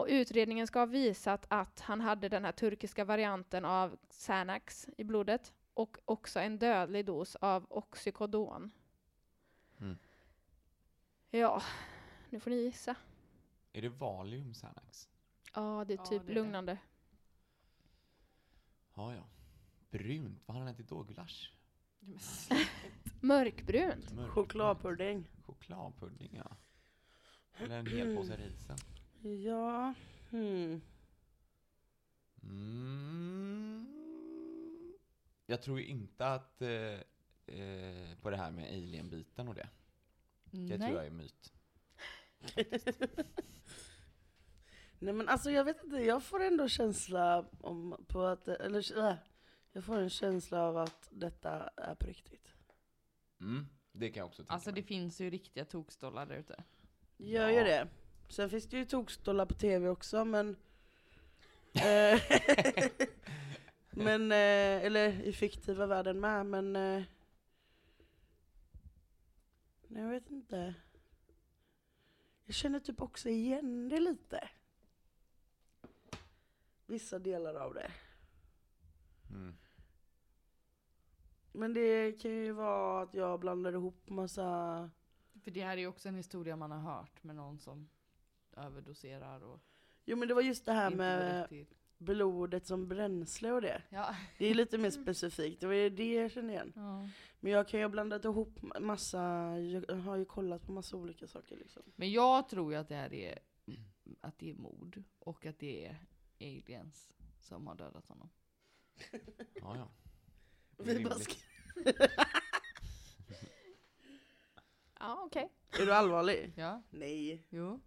Och 0.00 0.06
utredningen 0.10 0.66
ska 0.66 0.78
ha 0.78 0.86
visat 0.86 1.46
att 1.48 1.80
han 1.80 2.00
hade 2.00 2.28
den 2.28 2.44
här 2.44 2.52
turkiska 2.52 3.04
varianten 3.04 3.64
av 3.64 3.96
Xanax 4.10 4.88
i 4.98 5.04
blodet 5.04 5.52
och 5.74 5.96
också 6.04 6.40
en 6.40 6.58
dödlig 6.58 7.06
dos 7.06 7.36
av 7.36 7.66
Oxycodon. 7.68 8.70
Mm. 9.80 9.98
Ja, 11.30 11.62
nu 12.30 12.40
får 12.40 12.50
ni 12.50 12.56
gissa. 12.56 12.94
Är 13.72 13.82
det 13.82 13.88
Valium 13.88 14.54
Xanax? 14.54 15.08
Ja, 15.54 15.84
det 15.88 15.94
är 15.94 15.98
Ja, 15.98 16.04
typ 16.04 16.22
det 16.26 16.32
är 16.32 16.34
det. 16.34 16.40
lugnande. 16.42 16.78
Ja, 18.94 19.14
ja. 19.14 19.22
Brunt, 19.90 20.42
vad 20.46 20.56
har 20.56 20.64
han 20.64 20.74
ätit 20.74 20.88
då? 20.88 21.02
Gulasch? 21.02 21.52
Mörkbrunt. 23.20 24.12
Mörk- 24.12 24.30
Chokladpudding. 24.30 25.28
Chokladpudding, 25.46 26.30
ja. 26.36 26.56
Eller 27.64 27.78
en 27.78 27.86
hel 27.86 28.16
påse 28.16 28.36
risen. 28.36 28.76
Ja, 29.22 29.94
hmm. 30.30 30.80
Mm. 32.42 33.86
Jag 35.46 35.62
tror 35.62 35.80
ju 35.80 35.86
inte 35.86 36.26
att 36.26 36.62
eh, 36.62 36.70
eh, 37.46 38.16
på 38.22 38.30
det 38.30 38.36
här 38.36 38.50
med 38.50 38.68
alien-biten 38.68 39.48
och 39.48 39.54
det. 39.54 39.68
Det 40.44 40.78
tror 40.78 40.90
jag 40.96 41.06
är 41.06 41.10
myt. 41.10 41.52
Nej 44.98 45.14
men 45.14 45.28
alltså 45.28 45.50
jag 45.50 45.64
vet 45.64 45.84
inte, 45.84 45.96
jag 45.96 46.22
får 46.22 46.42
ändå 46.42 46.68
känsla 46.68 47.46
om 47.60 48.04
på 48.08 48.22
att, 48.22 48.48
eller 48.48 48.98
äh, 49.08 49.14
jag 49.72 49.84
får 49.84 49.96
en 49.98 50.10
känsla 50.10 50.62
av 50.62 50.76
att 50.76 51.08
detta 51.10 51.68
är 51.76 51.94
på 51.94 52.06
riktigt. 52.06 52.48
Mm, 53.40 53.66
det 53.92 54.10
kan 54.10 54.18
jag 54.20 54.26
också 54.26 54.42
tänka 54.42 54.52
Alltså 54.54 54.70
det 54.70 54.74
mig. 54.74 54.82
finns 54.82 55.20
ju 55.20 55.30
riktiga 55.30 55.64
tokstollar 55.64 56.26
där 56.26 56.36
ute. 56.36 56.64
Gör 57.16 57.48
Ja. 57.48 57.58
ju 57.58 57.64
det. 57.64 57.88
Sen 58.30 58.50
finns 58.50 58.66
det 58.66 58.76
ju 58.76 58.84
tokstollar 58.84 59.46
på 59.46 59.54
tv 59.54 59.88
också 59.88 60.24
men 60.24 60.56
eh, 61.72 62.20
Men, 63.90 64.32
eh, 64.32 64.84
eller 64.86 65.22
i 65.22 65.32
fiktiva 65.32 65.86
världen 65.86 66.20
med 66.20 66.46
men 66.46 66.76
eh, 66.76 67.02
Nej 69.88 70.02
jag 70.02 70.10
vet 70.10 70.30
inte. 70.30 70.74
Jag 72.44 72.54
känner 72.54 72.80
typ 72.80 73.00
också 73.00 73.28
igen 73.28 73.88
det 73.88 74.00
lite. 74.00 74.48
Vissa 76.86 77.18
delar 77.18 77.54
av 77.54 77.74
det. 77.74 77.90
Mm. 79.30 79.54
Men 81.52 81.74
det 81.74 82.12
kan 82.12 82.30
ju 82.30 82.52
vara 82.52 83.02
att 83.02 83.14
jag 83.14 83.40
blandar 83.40 83.72
ihop 83.72 84.08
massa 84.08 84.90
För 85.42 85.50
det 85.50 85.64
här 85.64 85.72
är 85.72 85.80
ju 85.80 85.86
också 85.86 86.08
en 86.08 86.14
historia 86.14 86.56
man 86.56 86.70
har 86.70 86.96
hört 86.96 87.24
med 87.24 87.36
någon 87.36 87.58
som 87.58 87.88
överdoserar 88.56 89.40
och 89.44 89.60
Jo 90.04 90.16
men 90.16 90.28
det 90.28 90.34
var 90.34 90.42
just 90.42 90.64
det 90.66 90.72
här 90.72 90.90
med 90.90 91.48
blodet 91.98 92.66
som 92.66 92.88
bränsle 92.88 93.52
och 93.52 93.60
det. 93.60 93.82
Ja. 93.88 94.16
Det 94.38 94.46
är 94.46 94.54
lite 94.54 94.78
mer 94.78 94.90
specifikt, 95.02 95.60
det 95.60 95.66
var 95.66 95.74
ju 95.74 95.90
det 95.90 96.14
jag 96.14 96.30
kände 96.30 96.52
igen. 96.52 96.72
ja. 96.76 97.08
Men 97.40 97.52
jag 97.52 97.68
kan 97.68 97.80
ju 97.80 97.84
ha 97.84 97.90
blandat 97.90 98.24
ihop 98.24 98.58
massa, 98.80 99.18
jag 99.58 99.94
har 99.96 100.16
ju 100.16 100.24
kollat 100.24 100.66
på 100.66 100.72
massa 100.72 100.96
olika 100.96 101.26
saker 101.26 101.56
liksom. 101.56 101.82
Men 101.96 102.12
jag 102.12 102.48
tror 102.48 102.72
ju 102.72 102.78
att 102.78 102.88
det 102.88 102.94
här 102.94 103.12
är, 103.12 103.38
att 104.20 104.38
det 104.38 104.50
är 104.50 104.54
mord 104.54 105.02
och 105.18 105.46
att 105.46 105.58
det 105.58 105.86
är 105.86 106.06
aliens 106.40 107.10
som 107.40 107.66
har 107.66 107.74
dödat 107.74 108.06
honom. 108.06 108.30
Ja, 109.54 109.76
ja. 109.76 109.90
Vi 110.78 111.04
bara. 111.04 111.14
Ja, 115.02 115.22
okej. 115.26 115.52
Är 115.80 115.86
du 115.86 115.94
allvarlig? 115.94 116.52
Ja, 116.56 116.82
Nej. 116.90 117.46
jo. 117.50 117.80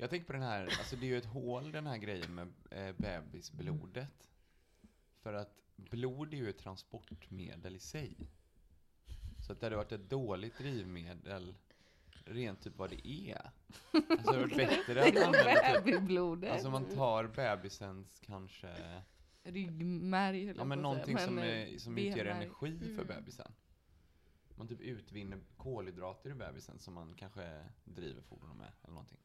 Jag 0.00 0.10
tänker 0.10 0.26
på 0.26 0.32
den 0.32 0.42
här, 0.42 0.62
alltså 0.64 0.96
det 0.96 1.06
är 1.06 1.08
ju 1.08 1.18
ett 1.18 1.24
hål 1.24 1.72
den 1.72 1.86
här 1.86 1.96
grejen 1.98 2.34
med 2.34 2.52
eh, 2.70 2.94
bebisblodet. 2.96 4.28
För 5.22 5.32
att 5.32 5.56
blod 5.76 6.34
är 6.34 6.38
ju 6.38 6.50
ett 6.50 6.58
transportmedel 6.58 7.76
i 7.76 7.78
sig. 7.78 8.16
Så 9.46 9.52
att 9.52 9.60
det 9.60 9.66
hade 9.66 9.76
varit 9.76 9.92
ett 9.92 10.10
dåligt 10.10 10.58
drivmedel, 10.58 11.54
rent 12.24 12.62
typ 12.62 12.76
vad 12.76 12.90
det 12.90 13.08
är. 13.08 13.50
Alltså 13.92 14.06
det 14.08 14.26
hade 14.26 14.38
varit 14.38 14.56
bättre 14.56 15.02
att 15.08 15.16
använda 15.26 15.82
typ, 16.40 16.50
alltså 16.52 16.70
man 16.70 16.84
tar 16.84 17.24
bebisens 17.26 18.20
kanske, 18.26 19.02
Ryggmärg 19.42 20.46
höll 20.46 20.56
ja 20.56 20.64
men 20.64 20.78
någonting 20.78 21.18
som, 21.18 21.38
är, 21.38 21.78
som 21.78 21.98
eh, 21.98 22.04
utgör 22.04 22.24
benmärg. 22.24 22.44
energi 22.44 22.78
för 22.78 23.02
Mm. 23.02 23.06
bebisen. 23.06 23.52
Man 24.54 24.68
typ 24.68 24.80
utvinner 24.80 25.38
kolhydrater 25.56 26.30
ur 26.30 26.34
bebisen 26.34 26.78
som 26.78 26.94
man 26.94 27.14
kanske 27.14 27.64
driver 27.84 28.22
fordon 28.22 28.56
med 28.58 28.72
eller 28.82 28.92
någonting. 28.94 29.18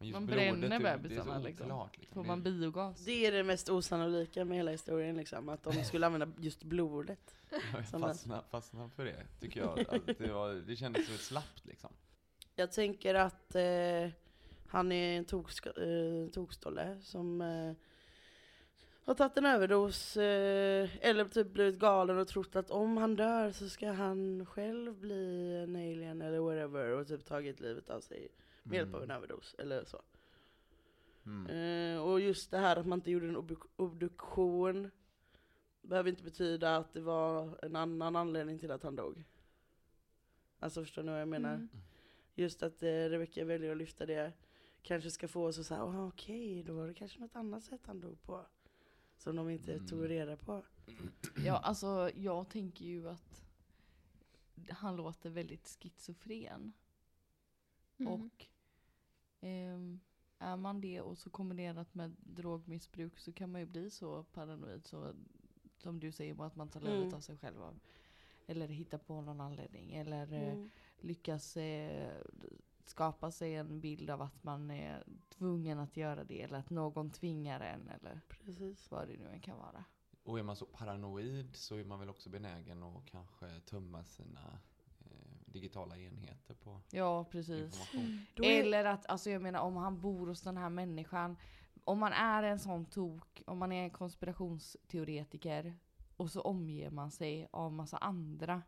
Men 0.00 0.10
Man 0.12 0.26
blodet, 0.26 0.44
bränner 0.44 0.68
det- 0.68 0.68
det 0.68 0.88
är 0.88 0.94
så 0.94 1.02
bebisarna, 1.02 1.38
liksom. 1.38 1.66
oklart, 1.66 1.98
liksom. 1.98 2.14
Får 2.14 2.22
Det- 2.22 2.28
man 2.28 2.42
biogas? 2.42 3.04
Det 3.04 3.26
är 3.26 3.32
det 3.32 3.44
mest 3.44 3.68
osannolika 3.68 4.44
med 4.44 4.56
hela 4.56 4.70
historien 4.70 5.16
liksom, 5.16 5.48
att 5.48 5.62
de 5.62 5.84
skulle 5.84 6.06
använda 6.06 6.28
just 6.38 6.62
blodet. 6.62 7.34
Fastnar, 7.90 8.42
fastnar 8.50 8.88
för 8.88 9.04
det, 9.04 9.26
tycker 9.40 9.60
jag. 9.60 9.80
Att 9.80 10.18
det, 10.18 10.32
var, 10.32 10.54
det 10.54 10.76
kändes 10.76 11.08
ett 11.10 11.20
slappt 11.20 11.64
liksom. 11.66 11.90
Jag 12.56 12.72
tänker 12.72 13.14
att 13.14 13.54
eh, 13.54 14.08
han 14.68 14.92
är 14.92 15.18
en 15.18 15.24
tokska, 15.24 15.70
eh, 15.70 16.28
tokstolle 16.32 16.98
som 17.02 17.40
eh, 17.40 17.72
har 19.04 19.14
tagit 19.14 19.36
en 19.36 19.46
överdos 19.46 20.16
eh, 20.16 20.88
eller 21.00 21.24
typ 21.24 21.46
blivit 21.52 21.78
galen 21.78 22.18
och 22.18 22.28
trott 22.28 22.56
att 22.56 22.70
om 22.70 22.96
han 22.96 23.16
dör 23.16 23.50
så 23.52 23.68
ska 23.68 23.92
han 23.92 24.46
själv 24.46 24.94
bli 24.94 25.54
en 25.64 25.76
alien 25.76 26.22
eller 26.22 26.38
whatever 26.38 26.88
och 26.92 27.08
typ 27.08 27.24
tagit 27.24 27.60
livet 27.60 27.90
av 27.90 28.00
sig 28.00 28.28
med 28.68 28.76
hjälp 28.76 28.94
av 28.94 29.02
en 29.02 29.10
överdos 29.10 29.54
eller 29.58 29.84
så. 29.84 30.02
Mm. 31.26 31.46
Eh, 31.46 32.02
och 32.02 32.20
just 32.20 32.50
det 32.50 32.58
här 32.58 32.76
att 32.76 32.86
man 32.86 32.98
inte 32.98 33.10
gjorde 33.10 33.28
en 33.28 33.36
obduk- 33.36 33.68
obduktion 33.76 34.90
behöver 35.82 36.10
inte 36.10 36.22
betyda 36.22 36.76
att 36.76 36.92
det 36.92 37.00
var 37.00 37.58
en 37.64 37.76
annan 37.76 38.16
anledning 38.16 38.58
till 38.58 38.70
att 38.70 38.82
han 38.82 38.96
dog. 38.96 39.24
Alltså 40.58 40.82
förstår 40.84 41.02
ni 41.02 41.12
vad 41.12 41.20
jag 41.20 41.28
menar? 41.28 41.54
Mm. 41.54 41.68
Just 42.34 42.62
att 42.62 42.82
eh, 42.82 42.86
Rebecca 42.86 43.44
väljer 43.44 43.70
att 43.72 43.76
lyfta 43.76 44.06
det 44.06 44.32
kanske 44.82 45.10
ska 45.10 45.28
få 45.28 45.46
oss 45.46 45.58
att 45.58 45.66
säga, 45.66 45.84
oh, 45.84 46.08
okej, 46.08 46.62
då 46.62 46.72
var 46.74 46.86
det 46.86 46.94
kanske 46.94 47.20
något 47.20 47.36
annat 47.36 47.64
sätt 47.64 47.80
han 47.86 48.00
dog 48.00 48.22
på. 48.22 48.46
Som 49.16 49.36
de 49.36 49.50
inte 49.50 49.72
Mm. 49.74 49.86
tog 49.86 50.08
reda 50.10 50.36
på. 50.36 50.62
Ja, 51.44 51.56
alltså 51.58 52.10
jag 52.14 52.48
tänker 52.48 52.84
ju 52.84 53.08
att 53.08 53.44
han 54.70 54.96
låter 54.96 55.30
väldigt 55.30 55.68
schizofren. 55.82 56.72
Mm. 57.98 58.12
Och 58.12 58.46
ehm, 59.40 60.00
är 60.38 60.56
man 60.56 60.80
det 60.80 61.00
och 61.00 61.18
så 61.18 61.30
kombinerat 61.30 61.94
med 61.94 62.16
drogmissbruk 62.20 63.18
så 63.18 63.32
kan 63.32 63.52
man 63.52 63.60
ju 63.60 63.66
bli 63.66 63.90
så 63.90 64.22
paranoid 64.24 64.86
så 64.86 65.14
som 65.76 66.00
du 66.00 66.12
säger 66.12 66.44
att 66.46 66.56
man 66.56 66.68
tar 66.68 66.80
livet 66.80 67.02
Mm. 67.02 67.14
av 67.14 67.20
sig 67.20 67.36
själv. 67.38 67.62
av- 67.62 67.80
Eller 68.46 68.68
hittar 68.68 68.98
på 68.98 69.20
någon 69.20 69.40
anledning. 69.40 69.92
Eller 69.92 70.32
eh, 70.32 70.52
Mm. 70.52 70.70
lyckas 71.00 71.56
eh, 71.56 72.22
skapa 72.84 73.30
sig 73.30 73.54
en 73.54 73.80
bild 73.80 74.10
av 74.10 74.22
att 74.22 74.44
man 74.44 74.70
är 74.70 75.04
tvungen 75.28 75.78
att 75.78 75.96
göra 75.96 76.24
det. 76.24 76.42
Eller 76.42 76.58
att 76.58 76.70
någon 76.70 77.10
tvingar 77.10 77.60
en. 77.60 77.88
Eller 77.88 78.20
Precis. 78.28 78.90
vad 78.90 79.08
det 79.08 79.16
nu 79.16 79.28
än 79.28 79.40
kan 79.40 79.58
vara. 79.58 79.84
Och 80.22 80.38
är 80.38 80.42
man 80.42 80.56
så 80.56 80.66
paranoid 80.66 81.56
så 81.56 81.76
är 81.76 81.84
man 81.84 81.98
väl 82.00 82.08
också 82.10 82.30
benägen 82.30 82.82
att 82.82 83.06
kanske 83.06 83.60
tömma 83.60 84.04
sina 84.04 84.58
digitala 85.52 85.96
enheter 85.98 86.54
på 86.54 86.80
Ja, 86.90 87.24
precis. 87.24 87.80
är- 88.36 88.60
Eller 88.60 88.84
att, 88.84 89.06
alltså 89.06 89.30
jag 89.30 89.42
menar 89.42 89.60
om 89.60 89.76
han 89.76 90.00
bor 90.00 90.26
hos 90.26 90.42
den 90.42 90.56
här 90.56 90.68
människan. 90.70 91.36
Om 91.84 91.98
man 91.98 92.12
är 92.12 92.42
en 92.42 92.58
sån 92.58 92.86
tok, 92.86 93.42
om 93.46 93.58
man 93.58 93.72
är 93.72 93.82
en 93.84 93.90
konspirationsteoretiker 93.90 95.74
och 96.16 96.30
så 96.30 96.40
omger 96.40 96.90
man 96.90 97.10
sig 97.10 97.48
av 97.50 97.72
massa 97.72 97.96
andra 97.98 98.62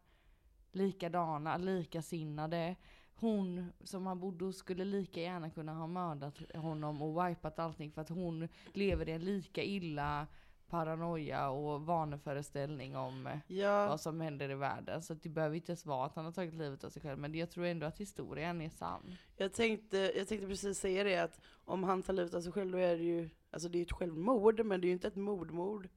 likadana, 0.72 1.56
likasinnade. 1.56 2.76
Hon 3.14 3.72
som 3.84 4.06
han 4.06 4.20
bodde 4.20 4.44
hos 4.44 4.56
skulle 4.56 4.84
lika 4.84 5.20
gärna 5.20 5.50
kunna 5.50 5.74
ha 5.74 5.86
mördat 5.86 6.38
honom 6.54 7.02
och 7.02 7.26
wipat 7.28 7.58
allting 7.58 7.92
för 7.92 8.02
att 8.02 8.08
hon 8.08 8.48
lever 8.72 9.08
i 9.08 9.12
en 9.12 9.24
lika 9.24 9.62
illa 9.62 10.26
paranoia 10.70 11.50
och 11.50 11.86
vaneföreställning 11.86 12.96
om 12.96 13.26
eh, 13.26 13.38
Ja, 13.46 13.86
vad 13.86 14.00
som 14.00 14.20
händer 14.20 14.50
i 14.50 14.54
världen. 14.54 15.02
Så 15.02 15.14
det 15.14 15.28
behöver 15.28 15.56
inte 15.56 15.72
ens 15.72 15.86
vara 15.86 16.06
att 16.06 16.14
han 16.14 16.24
har 16.24 16.32
tagit 16.32 16.54
livet 16.54 16.84
av 16.84 16.90
sig 16.90 17.02
själv. 17.02 17.18
Men 17.18 17.34
jag 17.34 17.50
tror 17.50 17.64
ändå 17.64 17.86
att 17.86 18.00
historien 18.00 18.60
är 18.60 18.68
sann. 18.68 19.16
jag 19.36 19.52
tänkte, 19.52 20.12
jag 20.16 20.28
tänkte 20.28 20.46
precis 20.46 20.78
säga 20.78 21.04
det 21.04 21.16
att 21.16 21.40
om 21.64 21.84
han 21.84 22.02
tar 22.02 22.12
livet 22.12 22.34
av 22.34 22.40
sig 22.40 22.52
själv 22.52 22.72
då 22.72 22.78
är 22.78 22.96
det 22.96 23.04
ju, 23.04 23.30
alltså 23.50 23.68
det 23.68 23.78
är 23.78 23.82
ett 23.82 23.92
självmord 23.92 24.66
men 24.66 24.80
det 24.80 24.86
är 24.86 24.88
ju 24.88 24.92
inte 24.92 25.08
ett 25.08 25.16
mordmord. 25.16 25.88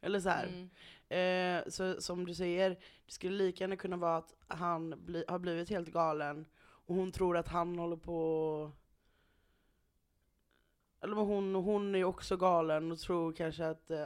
Eller 0.00 0.20
så. 0.20 0.30
Mm. 0.30 0.70
Eh, 1.08 1.70
så 1.70 2.00
som 2.00 2.26
du 2.26 2.34
säger, 2.34 2.70
det 3.06 3.12
skulle 3.12 3.36
lika 3.36 3.64
gärna 3.64 3.76
kunna 3.76 3.96
vara 3.96 4.16
att 4.16 4.34
han 4.48 4.94
bli, 5.04 5.24
har 5.28 5.38
blivit 5.38 5.70
helt 5.70 5.88
galen 5.88 6.46
och 6.60 6.94
hon 6.94 7.12
tror 7.12 7.36
att 7.36 7.48
han 7.48 7.78
håller 7.78 7.96
på 7.96 8.72
eller 11.02 11.14
men 11.14 11.24
hon, 11.26 11.54
hon 11.54 11.94
är 11.94 11.98
ju 11.98 12.04
också 12.04 12.36
galen 12.36 12.92
och 12.92 12.98
tror 12.98 13.32
kanske 13.32 13.66
att 13.68 13.90
eh, 13.90 13.98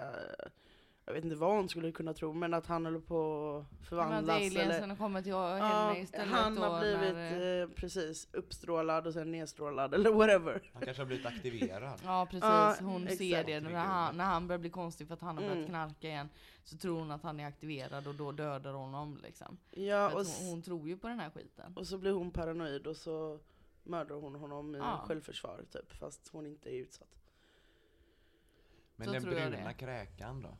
jag 1.08 1.12
vet 1.14 1.24
inte 1.24 1.36
vad 1.36 1.56
hon 1.56 1.68
skulle 1.68 1.92
kunna 1.92 2.14
tro, 2.14 2.32
men 2.32 2.54
att 2.54 2.66
han 2.66 2.84
håller 2.84 3.00
på 3.00 3.56
att 3.58 3.70
Men 3.70 3.78
att 3.80 3.88
förvandlas. 3.88 4.36
aliensen 4.36 4.84
Eller, 4.84 4.96
kommer 4.96 5.22
till 5.22 5.30
ja, 5.32 5.54
henne 5.54 6.00
istället 6.00 6.28
han 6.34 6.54
då 6.54 6.62
har 6.62 6.80
blivit 6.80 7.14
när, 7.14 7.62
eh, 7.62 7.68
precis 7.68 8.28
uppstrålad 8.32 9.06
och 9.06 9.12
sen 9.12 9.30
nedstrålad 9.30 9.94
eller 9.94 10.10
whatever. 10.12 10.70
Han 10.72 10.82
kanske 10.82 11.00
har 11.02 11.06
blivit 11.06 11.26
aktiverad. 11.26 12.00
Ja 12.04 12.26
precis, 12.30 12.42
Ja, 12.44 12.74
hon 12.80 13.02
exakt. 13.02 13.18
ser 13.18 13.44
det 13.44 13.60
när 13.60 13.70
han, 13.70 14.16
när 14.16 14.24
han 14.24 14.46
börjar 14.48 14.58
bli 14.58 14.70
konstig 14.70 15.06
för 15.06 15.14
att 15.14 15.20
han 15.20 15.36
har 15.36 15.42
börjat 15.42 15.56
Mm. 15.56 15.68
knarka 15.68 16.08
igen. 16.08 16.28
Så 16.64 16.76
tror 16.76 16.98
hon 16.98 17.10
att 17.10 17.22
han 17.22 17.40
är 17.40 17.46
aktiverad 17.46 18.06
och 18.06 18.14
då 18.14 18.32
dödar 18.32 18.72
hon 18.72 18.94
honom 18.94 19.18
liksom. 19.22 19.56
Ja, 19.70 20.06
och, 20.06 20.12
hon, 20.26 20.48
hon 20.50 20.62
tror 20.62 20.88
ju 20.88 20.96
på 20.96 21.08
den 21.08 21.20
här 21.20 21.30
skiten. 21.30 21.72
och 21.76 21.86
så 21.86 21.98
blir 21.98 22.12
hon 22.12 22.30
paranoid 22.30 22.86
och 22.86 22.96
så 22.96 23.38
mördar 23.86 24.16
hon 24.16 24.34
honom 24.34 24.74
i 24.74 24.78
Ja. 24.78 25.04
självförsvar 25.06 25.64
typ, 25.70 25.92
fast 25.92 26.28
hon 26.28 26.46
inte 26.46 26.70
är 26.70 26.74
utsatt. 26.74 27.18
Men 28.96 29.06
Så 29.06 29.12
den 29.12 29.22
bruna 29.22 29.72
kräkan 29.74 30.42
då? 30.42 30.56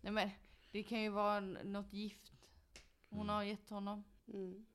Nej 0.00 0.12
men 0.12 0.30
det 0.70 0.82
kan 0.82 1.02
ju 1.02 1.08
vara 1.10 1.40
något 1.40 1.92
gift 1.92 2.32
hon 3.08 3.20
Mm. 3.20 3.34
har 3.34 3.42
gett 3.42 3.70
honom. 3.70 4.04
Mm. 4.32 4.66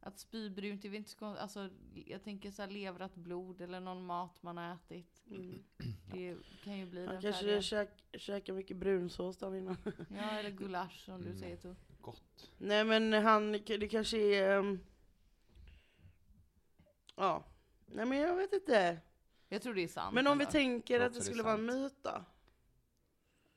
Att 0.00 0.18
spy 0.18 0.50
brunt, 0.50 0.84
är 0.84 0.88
väl 0.88 0.96
inte 0.96 1.10
så 1.10 1.18
konstigt. 1.18 1.42
Alltså 1.42 1.70
jag 2.06 2.22
tänker 2.24 2.50
så 2.50 2.62
här 2.62 2.70
levrat 2.70 3.14
blod 3.14 3.60
eller 3.60 3.80
någon 3.80 4.06
mat 4.06 4.42
man 4.42 4.56
har 4.56 4.74
ätit. 4.74 5.22
Mm. 5.30 5.62
Det 6.12 6.36
kan 6.64 6.78
ju 6.78 6.86
bli 6.86 7.00
Han 7.06 7.14
den 7.14 7.22
kanske 7.22 7.42
färgen. 7.44 7.62
käk, 7.62 7.88
käkar 8.12 8.52
mycket 8.52 8.76
brunsås 8.76 9.36
dagen 9.36 9.56
innan. 9.56 9.76
Ja 10.10 10.30
eller 10.30 10.50
gulasch 10.50 11.04
som 11.04 11.20
du 11.20 11.26
Mm. 11.26 11.38
säger 11.38 11.56
Tor. 11.56 11.76
Gott. 12.00 12.50
Nej 12.58 12.84
men 12.84 13.12
han, 13.12 13.52
det 13.52 13.88
kanske 13.88 14.18
är... 14.18 14.58
ehm, 14.58 14.78
Ja. 17.16 17.44
Nej 17.86 18.06
men 18.06 18.18
jag 18.18 18.36
vet 18.36 18.52
inte. 18.52 19.00
Jag 19.48 19.62
tror 19.62 19.74
det 19.74 19.82
är 19.82 19.88
sant. 19.88 20.14
Men 20.14 20.26
om 20.26 20.38
vi 20.38 20.46
tänker 20.46 21.00
att 21.00 21.12
det 21.12 21.18
det 21.18 21.24
skulle 21.24 21.42
vara 21.42 21.54
en 21.54 21.66
myt 21.66 21.96
då? 22.02 22.24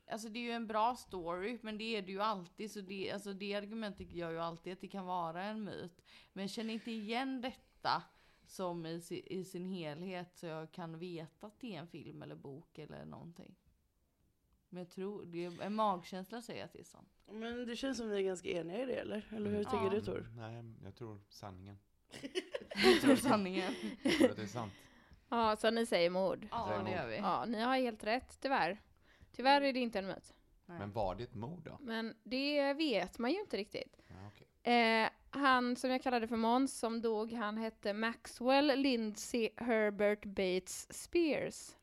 Alltså 0.07 0.29
det 0.29 0.39
är 0.39 0.43
ju 0.43 0.51
en 0.51 0.67
bra 0.67 0.95
story, 0.95 1.59
men 1.61 1.77
det 1.77 1.83
är 1.83 2.01
det 2.01 2.11
ju 2.11 2.21
alltid. 2.21 2.71
Så 2.71 2.81
det, 2.81 3.11
alltså 3.11 3.33
det 3.33 3.53
argumentet 3.53 4.11
gör 4.11 4.31
ju 4.31 4.39
alltid 4.39 4.73
att 4.73 4.81
det 4.81 4.87
kan 4.87 5.05
vara 5.05 5.43
en 5.43 5.63
myt. 5.63 6.01
Men 6.33 6.43
jag 6.43 6.49
känner 6.51 6.73
inte 6.73 6.91
igen 6.91 7.41
detta 7.41 8.03
som 8.47 8.85
i, 8.85 9.01
i 9.25 9.43
sin 9.43 9.65
helhet 9.65 10.37
så 10.37 10.45
jag 10.45 10.71
kan 10.71 10.99
veta 10.99 11.47
att 11.47 11.59
det 11.59 11.75
är 11.75 11.79
en 11.79 11.87
film 11.87 12.21
eller 12.21 12.35
bok 12.35 12.77
eller 12.77 13.05
någonting. 13.05 13.55
Men 14.69 14.79
jag 14.83 14.89
tror, 14.89 15.25
det 15.25 15.45
är, 15.45 15.61
en 15.61 15.75
magkänsla 15.75 16.41
säger 16.41 16.65
att 16.65 16.73
det 16.73 16.79
är 16.79 16.83
sant. 16.83 17.09
Men 17.31 17.67
det 17.67 17.75
känns 17.75 17.97
som 17.97 18.09
vi 18.09 18.17
är 18.17 18.21
ganska 18.21 18.49
eniga 18.49 18.83
i 18.83 18.85
det 18.85 18.95
eller? 18.95 19.27
Eller 19.35 19.49
hur 19.51 19.63
Ja. 19.63 19.69
tänker 19.69 19.89
du 19.89 20.01
Tor? 20.01 20.27
Nej, 20.35 20.63
jag 20.83 20.95
tror 20.95 21.21
sanningen. 21.29 21.77
Jag 22.75 23.01
tror 23.01 23.15
sanningen. 23.15 23.73
Jag 24.03 24.13
tror 24.13 24.29
att 24.29 24.35
det 24.35 24.43
är 24.43 24.47
sant. 24.47 24.73
Ja, 25.29 25.55
så 25.55 25.71
ni 25.71 25.85
säger 25.85 26.09
mord. 26.09 26.47
Ja, 26.51 26.81
det 26.85 26.91
gör 26.91 27.07
vi. 27.07 27.15
Ja, 27.17 27.45
ni 27.45 27.61
har 27.61 27.75
helt 27.77 28.03
rätt, 28.03 28.37
tyvärr. 28.41 28.81
Tyvärr 29.35 29.61
är 29.61 29.73
det 29.73 29.79
inte 29.79 29.99
en 29.99 30.07
myt. 30.07 30.33
Men 30.65 30.91
var 30.91 31.15
det 31.15 31.23
ett 31.23 31.35
mord 31.35 31.63
då? 31.63 31.77
Men 31.81 32.13
det 32.23 32.73
vet 32.73 33.19
man 33.19 33.31
ju 33.31 33.39
inte 33.39 33.57
riktigt. 33.57 33.97
Ja, 34.07 34.15
okej. 34.27 34.73
Eh, 34.75 35.09
han 35.29 35.75
som 35.75 35.91
jag 35.91 36.03
kallade 36.03 36.27
för 36.27 36.35
Måns 36.35 36.79
som 36.79 37.01
dog, 37.01 37.33
han 37.33 37.57
hette 37.57 37.93
Maxwell 37.93 38.79
Lindsay 38.79 39.49
Herbert 39.57 40.25
Bates 40.25 40.93
Spears. 41.03 41.75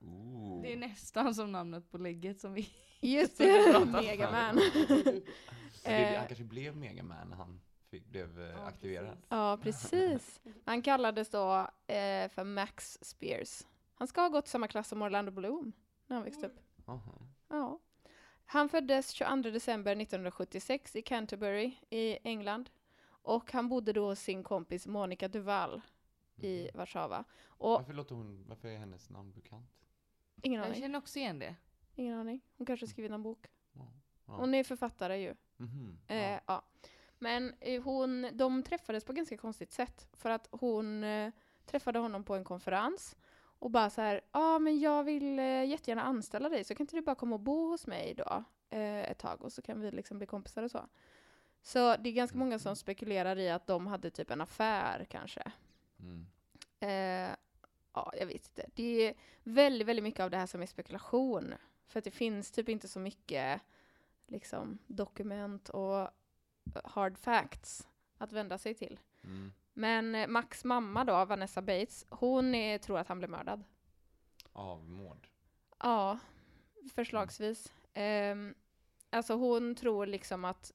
Ooh. 0.00 0.62
Det 0.62 0.72
är 0.72 0.76
nästan 0.76 1.34
som 1.34 1.52
namnet 1.52 1.90
på 1.90 1.98
lägget 1.98 2.40
som 2.40 2.54
vi... 2.54 2.68
Just 3.00 3.38
det. 3.38 3.86
Megaman. 3.86 4.60
Eh. 5.84 6.18
han 6.18 6.26
kanske 6.26 6.44
blev 6.44 6.76
Megaman 6.76 7.28
när 7.28 7.36
han 7.36 7.60
fick, 7.92 8.06
blev 8.06 8.40
eh, 8.40 8.46
Ja, 8.50 8.64
aktiverad. 8.66 9.06
precis. 9.08 9.28
Ja, 9.28 9.58
precis. 9.62 10.40
Han 10.64 10.82
kallades 10.82 11.30
då 11.30 11.54
eh, 11.86 12.28
för 12.28 12.44
Max 12.44 12.98
Spears. 13.02 13.66
Han 13.94 14.08
ska 14.08 14.20
ha 14.20 14.28
gått 14.28 14.48
samma 14.48 14.68
klass 14.68 14.88
som 14.88 15.02
Orlando 15.02 15.32
Bloom 15.32 15.72
när 16.06 16.16
han 16.16 16.24
växte 16.24 16.46
upp. 16.46 16.60
Aha. 16.86 17.18
Ja. 17.48 17.78
Han 18.46 18.68
föddes 18.68 19.10
22 19.10 19.50
december 19.50 19.92
1976 19.96 20.96
i 20.96 21.02
Canterbury 21.02 21.72
i 21.90 22.18
England. 22.28 22.70
Och 23.04 23.52
han 23.52 23.68
bodde 23.68 23.92
då 23.92 24.04
hos 24.08 24.20
sin 24.20 24.42
kompis 24.42 24.86
Monica 24.86 25.28
Duval 25.28 25.80
i 26.36 26.62
Mhm. 26.62 26.78
Warszawa. 26.78 27.24
Och 27.44 27.70
Varför, 27.70 27.92
låter 27.92 28.14
hon, 28.14 28.44
varför 28.48 28.68
är 28.68 28.78
hennes 28.78 29.10
namn 29.10 29.32
bekant? 29.32 29.70
ingen 30.42 30.60
Jag 30.60 30.68
aning. 30.68 30.80
känner 30.80 30.98
också 30.98 31.18
igen 31.18 31.38
det. 31.38 31.54
Ingen 31.94 32.18
aning. 32.18 32.40
Hon 32.56 32.66
kanske 32.66 32.86
har 32.86 32.90
skrivit 32.90 33.12
en 33.12 33.22
bok. 33.22 33.46
Ja. 33.72 33.92
Ja. 34.26 34.32
Hon 34.36 34.54
är 34.54 34.64
författare 34.64 35.16
ju. 35.22 35.34
Mhm. 35.56 35.98
Eh, 36.06 36.16
Ja. 36.16 36.40
ja. 36.46 36.62
Men 37.22 37.54
eh, 37.60 37.82
hon, 37.82 38.26
de 38.32 38.62
träffades 38.62 39.04
på 39.04 39.12
ganska 39.12 39.36
konstigt 39.36 39.72
sätt. 39.72 40.08
För 40.12 40.30
att 40.30 40.48
hon 40.50 41.04
eh, 41.04 41.32
träffade 41.66 41.98
honom 41.98 42.24
på 42.24 42.34
en 42.34 42.44
konferens 42.44 43.16
och 43.58 43.70
bara 43.70 43.90
så 43.90 44.00
här, 44.00 44.14
ja 44.14 44.54
ah, 44.54 44.58
men 44.58 44.80
jag 44.80 45.04
vill 45.04 45.38
eh, 45.38 45.64
jättegärna 45.64 46.02
anställa 46.02 46.48
dig 46.48 46.64
så 46.64 46.74
kan 46.74 46.84
inte 46.84 46.96
du 46.96 47.02
bara 47.02 47.14
komma 47.14 47.34
och 47.34 47.40
bo 47.40 47.68
hos 47.68 47.86
mig 47.86 48.14
då 48.14 48.44
eh, 48.70 49.10
ett 49.10 49.18
tag 49.18 49.42
och 49.42 49.52
så 49.52 49.62
kan 49.62 49.80
vi 49.80 49.90
liksom 49.90 50.18
bli 50.18 50.26
kompisar 50.26 50.62
och 50.62 50.70
så. 50.70 50.88
Så 51.62 51.96
det 51.96 52.08
är 52.08 52.12
ganska 52.12 52.38
många 52.38 52.58
som 52.58 52.76
spekulerar 52.76 53.38
i 53.38 53.50
att 53.50 53.66
de 53.66 53.86
hade 53.86 54.10
typ 54.10 54.30
en 54.30 54.40
affär 54.40 55.06
kanske. 55.10 55.52
Mm. 55.98 56.26
Eh, 56.80 57.36
ja, 57.92 58.12
jag 58.18 58.26
vet 58.26 58.48
inte. 58.48 58.66
Det 58.74 59.08
är 59.08 59.14
väldigt, 59.42 59.88
väldigt 59.88 60.02
mycket 60.02 60.20
av 60.20 60.30
det 60.30 60.36
här 60.36 60.46
som 60.46 60.62
är 60.62 60.66
spekulation. 60.66 61.54
För 61.86 61.98
att 61.98 62.04
det 62.04 62.10
finns 62.10 62.50
typ 62.50 62.68
inte 62.68 62.88
så 62.88 62.98
mycket 62.98 63.60
liksom, 64.26 64.78
dokument 64.86 65.68
och 65.68 66.08
hard 66.84 67.18
facts 67.18 67.88
att 68.18 68.32
vända 68.32 68.58
sig 68.58 68.74
till. 68.74 69.00
Mm. 69.24 69.52
Men 69.72 70.14
eh, 70.14 70.28
Max 70.28 70.64
mamma 70.64 71.04
då, 71.04 71.24
Vanessa 71.24 71.62
Bates, 71.62 72.06
hon 72.08 72.54
är, 72.54 72.78
tror 72.78 72.98
att 72.98 73.08
han 73.08 73.18
blev 73.18 73.30
mördad. 73.30 73.64
Avmord. 74.52 75.28
Ja, 75.78 76.18
förslagsvis. 76.94 77.72
Ehm, 77.94 78.54
alltså 79.10 79.34
hon 79.34 79.74
tror 79.74 80.06
liksom 80.06 80.44
att 80.44 80.72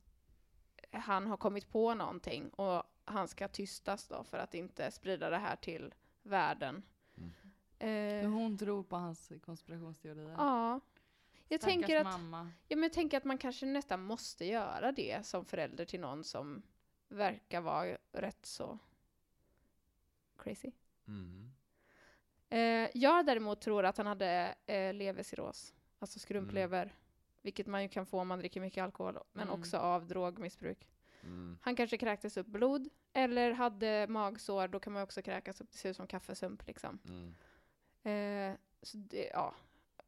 han 0.91 1.27
har 1.27 1.37
kommit 1.37 1.69
på 1.69 1.93
någonting 1.93 2.49
och 2.49 2.83
han 3.05 3.27
ska 3.27 3.47
tystas 3.47 4.07
då 4.07 4.23
för 4.23 4.37
att 4.37 4.53
inte 4.53 4.91
sprida 4.91 5.29
det 5.29 5.37
här 5.37 5.55
till 5.55 5.93
världen. 6.23 6.83
Mm. 7.17 7.31
Eh, 7.79 8.31
hon 8.31 8.57
tror 8.57 8.83
på 8.83 8.95
hans 8.95 9.31
konspirationsteorier. 9.45 10.35
ja. 10.37 10.79
Jag 11.47 11.61
tänker, 11.61 11.97
att, 11.97 12.03
mamma. 12.03 12.51
ja, 12.67 12.75
men 12.75 12.83
jag 12.83 12.93
tänker 12.93 13.17
att 13.17 13.23
man 13.23 13.37
kanske 13.37 13.65
nästan 13.65 14.01
måste 14.03 14.45
göra 14.45 14.91
det 14.91 15.25
som 15.25 15.45
förälder 15.45 15.85
till 15.85 15.99
någon 15.99 16.23
som 16.23 16.61
verkar 17.07 17.61
vara 17.61 17.97
rätt 18.11 18.45
så 18.45 18.79
crazy. 20.37 20.71
Mm. 21.07 21.51
Eh, 22.49 22.89
jag 22.93 23.25
däremot 23.25 23.61
tror 23.61 23.85
att 23.85 23.97
han 23.97 24.07
hade 24.07 24.55
eh, 24.65 24.93
levercirros, 24.93 25.73
alltså 25.99 26.19
skrumplever, 26.19 26.93
vilket 27.41 27.67
man 27.67 27.81
ju 27.83 27.89
kan 27.89 28.05
få 28.05 28.19
om 28.19 28.27
man 28.27 28.39
dricker 28.39 28.61
mycket 28.61 28.83
alkohol, 28.83 29.19
men 29.33 29.47
Mm. 29.47 29.59
också 29.59 29.77
av 29.77 30.07
drogmissbruk. 30.07 30.87
Mm. 31.23 31.57
Han 31.61 31.75
kanske 31.75 31.97
kräktes 31.97 32.37
upp 32.37 32.47
blod, 32.47 32.89
eller 33.13 33.51
hade 33.51 34.07
magsår, 34.09 34.67
då 34.67 34.79
kan 34.79 34.93
man 34.93 35.03
också 35.03 35.21
kräkas 35.21 35.61
upp, 35.61 35.71
det 35.71 35.77
ser 35.77 35.89
ut 35.89 35.95
som 35.95 36.07
kaffesump 36.07 36.67
liksom. 36.67 36.99
Mm. 37.07 37.33
Eh, 38.03 38.57
så 38.81 38.97
det, 38.97 39.29
ja. 39.33 39.55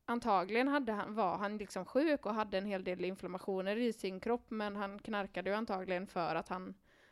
Antagligen 0.10 0.68
hade 0.68 0.92
han, 0.92 1.16
var 1.16 1.38
han 1.38 1.58
liksom 1.58 1.86
sjuk 1.86 2.26
och 2.26 2.34
hade 2.34 2.58
en 2.58 2.66
hel 2.66 2.84
del 2.84 3.06
inflammationer 3.06 3.76
i 3.76 3.94
sin 3.94 4.20
kropp, 4.20 4.46
men 4.50 4.76
han 4.76 5.00
knarkade 5.00 5.50
ju 5.50 5.56
antagligen 5.56 6.08
för 6.08 6.36
att 6.36 6.50
han, 6.50 6.64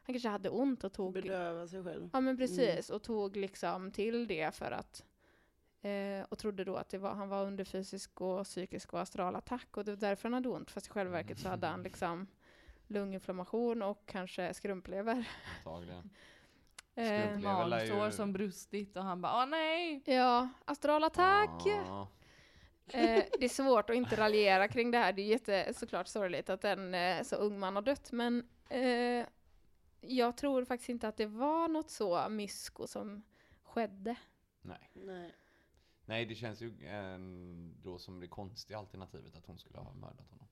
han 0.04 0.14
kanske 0.14 0.30
hade 0.30 0.50
ont 0.50 0.84
och 0.84 0.94
tog 0.94 1.14
Bedöva 1.14 1.68
sig 1.68 1.84
själv. 1.84 2.10
Ja 2.14 2.22
men 2.22 2.38
precis, 2.38 2.90
och 2.90 3.04
tog 3.04 3.36
liksom 3.38 3.92
till 3.92 4.28
det 4.28 4.56
för 4.56 4.72
att 4.72 5.04
eh, 5.82 6.26
och 6.30 6.38
trodde 6.38 6.64
då 6.64 6.76
att 6.76 6.90
det 6.90 6.98
var, 6.98 7.14
han 7.14 7.30
var 7.30 7.46
under 7.46 7.64
fysisk 7.64 8.22
och 8.22 8.44
psykisk 8.44 8.94
och 8.94 9.00
astral 9.02 9.36
attack 9.36 9.78
och 9.78 9.86
det 9.86 9.92
var 9.92 9.98
därför 9.98 10.24
han 10.24 10.34
hade 10.34 10.50
ont. 10.50 10.72
Fast 10.72 10.88
i 10.88 10.90
själva 10.90 11.12
verket 11.12 11.40
så 11.40 11.50
hade 11.50 11.68
han 11.68 11.84
liksom 11.84 12.28
lunginflammation 12.88 13.82
och 13.82 14.06
kanske 14.06 14.54
skrumplever. 14.54 15.30
Antagligen. 15.66 16.10
Eh, 16.96 17.04
Skrumplever 17.30 17.64
ju- 17.64 17.70
Magsår 17.70 18.10
som 18.10 18.34
brustit 18.34 18.98
och 18.98 19.04
han 19.04 19.22
bara 19.22 19.44
åh 19.44 19.46
nej! 19.50 20.02
ja, 20.06 20.50
astral 20.66 21.04
attack! 21.04 21.50
Ja. 21.66 22.08
Eh, 22.94 23.24
det 23.40 23.46
är 23.46 23.50
svårt 23.50 23.90
att 23.90 23.96
inte 23.96 24.16
raljera 24.16 24.68
kring 24.68 24.92
det 24.92 24.98
här. 24.98 25.14
Det 25.14 25.22
är 25.22 25.26
jätte, 25.26 25.74
såklart 25.74 26.08
sorgligt 26.08 26.50
att 26.50 26.64
en 26.64 26.94
eh, 26.94 27.24
så 27.24 27.36
ung 27.36 27.60
man 27.60 27.76
har 27.76 27.82
dött, 27.82 28.12
men 28.12 28.48
eh, 28.70 29.26
jag 30.02 30.38
tror 30.38 30.66
faktiskt 30.66 30.90
inte 30.90 31.08
att 31.08 31.18
det 31.18 31.26
var 31.26 31.68
något 31.68 31.90
så 31.90 32.30
mysko 32.30 32.88
som 32.88 33.24
skedde. 33.64 34.16
Nej. 34.62 34.92
Nej. 34.94 35.36
Nej, 36.06 36.26
det 36.26 36.36
känns 36.36 36.62
ju 36.62 36.88
ändå 36.88 37.98
som 38.00 38.20
det 38.20 38.28
konstiga 38.28 38.78
alternativet 38.80 39.36
att 39.36 39.46
hon 39.46 39.58
skulle 39.60 39.78
ha 39.80 39.94
mördat 39.94 40.30
honom. 40.30 40.48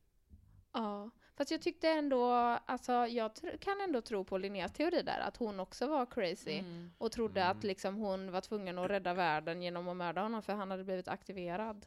Ja, 0.73 1.09
fast 1.35 1.51
jag 1.51 1.61
tyckte 1.61 1.89
ändå, 1.89 2.25
alltså 2.65 2.91
jag 2.91 3.31
tr- 3.31 3.57
kan 3.57 3.81
ändå 3.81 4.01
tro 4.01 4.23
på 4.25 4.37
Linneas 4.37 4.73
teori 4.73 5.01
där, 5.01 5.19
att 5.19 5.37
hon 5.37 5.59
också 5.59 5.87
var 5.87 6.05
crazy 6.05 6.57
Mm. 6.59 6.91
och 6.97 7.11
trodde 7.11 7.41
Mm. 7.41 7.57
att 7.57 7.63
liksom 7.63 7.95
hon 7.95 8.31
var 8.31 8.41
tvungen 8.41 8.77
att 8.77 8.89
rädda 8.89 9.13
världen 9.13 9.61
genom 9.61 9.87
att 9.87 9.97
mörda 9.97 10.21
honom 10.21 10.41
för 10.41 10.53
han 10.53 10.71
hade 10.71 10.83
blivit 10.83 11.07
aktiverad. 11.07 11.85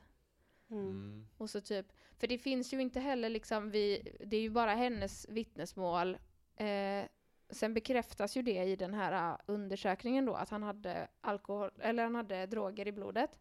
Mm. 0.70 0.88
Mm. 0.88 1.26
Och 1.36 1.50
så 1.50 1.60
typ, 1.60 1.86
för 2.18 2.26
det 2.26 2.38
finns 2.38 2.72
ju 2.72 2.80
inte 2.80 3.00
heller 3.00 3.28
liksom, 3.28 3.70
vi, 3.70 4.16
det 4.26 4.36
är 4.36 4.40
ju 4.40 4.50
bara 4.50 4.74
hennes 4.74 5.28
vittnesmål. 5.28 6.18
Eh, 6.56 7.04
sen 7.50 7.74
bekräftas 7.74 8.36
ju 8.36 8.42
det 8.42 8.64
i 8.64 8.76
den 8.76 8.94
här 8.94 9.32
uh, 9.32 9.38
undersökningen 9.46 10.24
då, 10.26 10.34
att 10.34 10.50
han 10.50 10.62
hade 10.62 11.08
alkohol, 11.20 11.70
eller 11.80 12.02
han 12.02 12.14
hade 12.14 12.46
droger 12.46 12.88
i 12.88 12.92
blodet. 12.92 13.38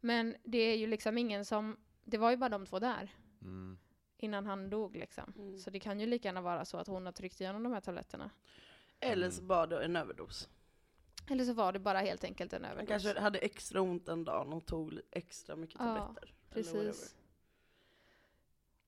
Men 0.00 0.36
det 0.44 0.58
är 0.58 0.76
ju 0.76 0.86
liksom 0.86 1.18
ingen 1.18 1.44
som, 1.44 1.76
det 2.04 2.18
var 2.18 2.30
ju 2.30 2.36
bara 2.36 2.48
de 2.48 2.66
två 2.66 2.78
där 2.78 3.10
Mm. 3.42 3.78
innan 4.16 4.46
han 4.46 4.70
dog 4.70 4.96
liksom. 4.96 5.32
Mm. 5.36 5.58
Så 5.58 5.70
det 5.70 5.80
kan 5.80 6.00
ju 6.00 6.06
lika 6.06 6.28
gärna 6.28 6.40
vara 6.40 6.64
så 6.64 6.76
att 6.78 6.86
hon 6.86 7.06
har 7.06 7.12
tryckt 7.12 7.40
igenom 7.40 7.62
de 7.62 7.72
här 7.72 7.80
tabletterna. 7.80 8.30
Eller 9.00 9.30
så 9.30 9.40
Mm. 9.40 9.48
var 9.48 9.66
det 9.66 9.84
en 9.84 9.96
överdos. 9.96 10.48
Eller 11.30 11.44
så 11.44 11.52
var 11.52 11.72
det 11.72 11.78
bara 11.78 11.98
helt 11.98 12.24
enkelt 12.24 12.52
en 12.52 12.64
Han 12.64 12.72
överdos. 12.72 12.88
kanske 12.88 13.20
hade 13.20 13.38
extra 13.38 13.80
ont 13.80 14.06
den 14.06 14.24
dagen 14.24 14.52
och 14.52 14.66
tog 14.66 15.00
extra 15.10 15.56
mycket 15.56 15.76
Ja, 15.78 15.84
tabletter. 15.86 16.08
whatever. 16.08 16.34
Precis. 16.50 17.14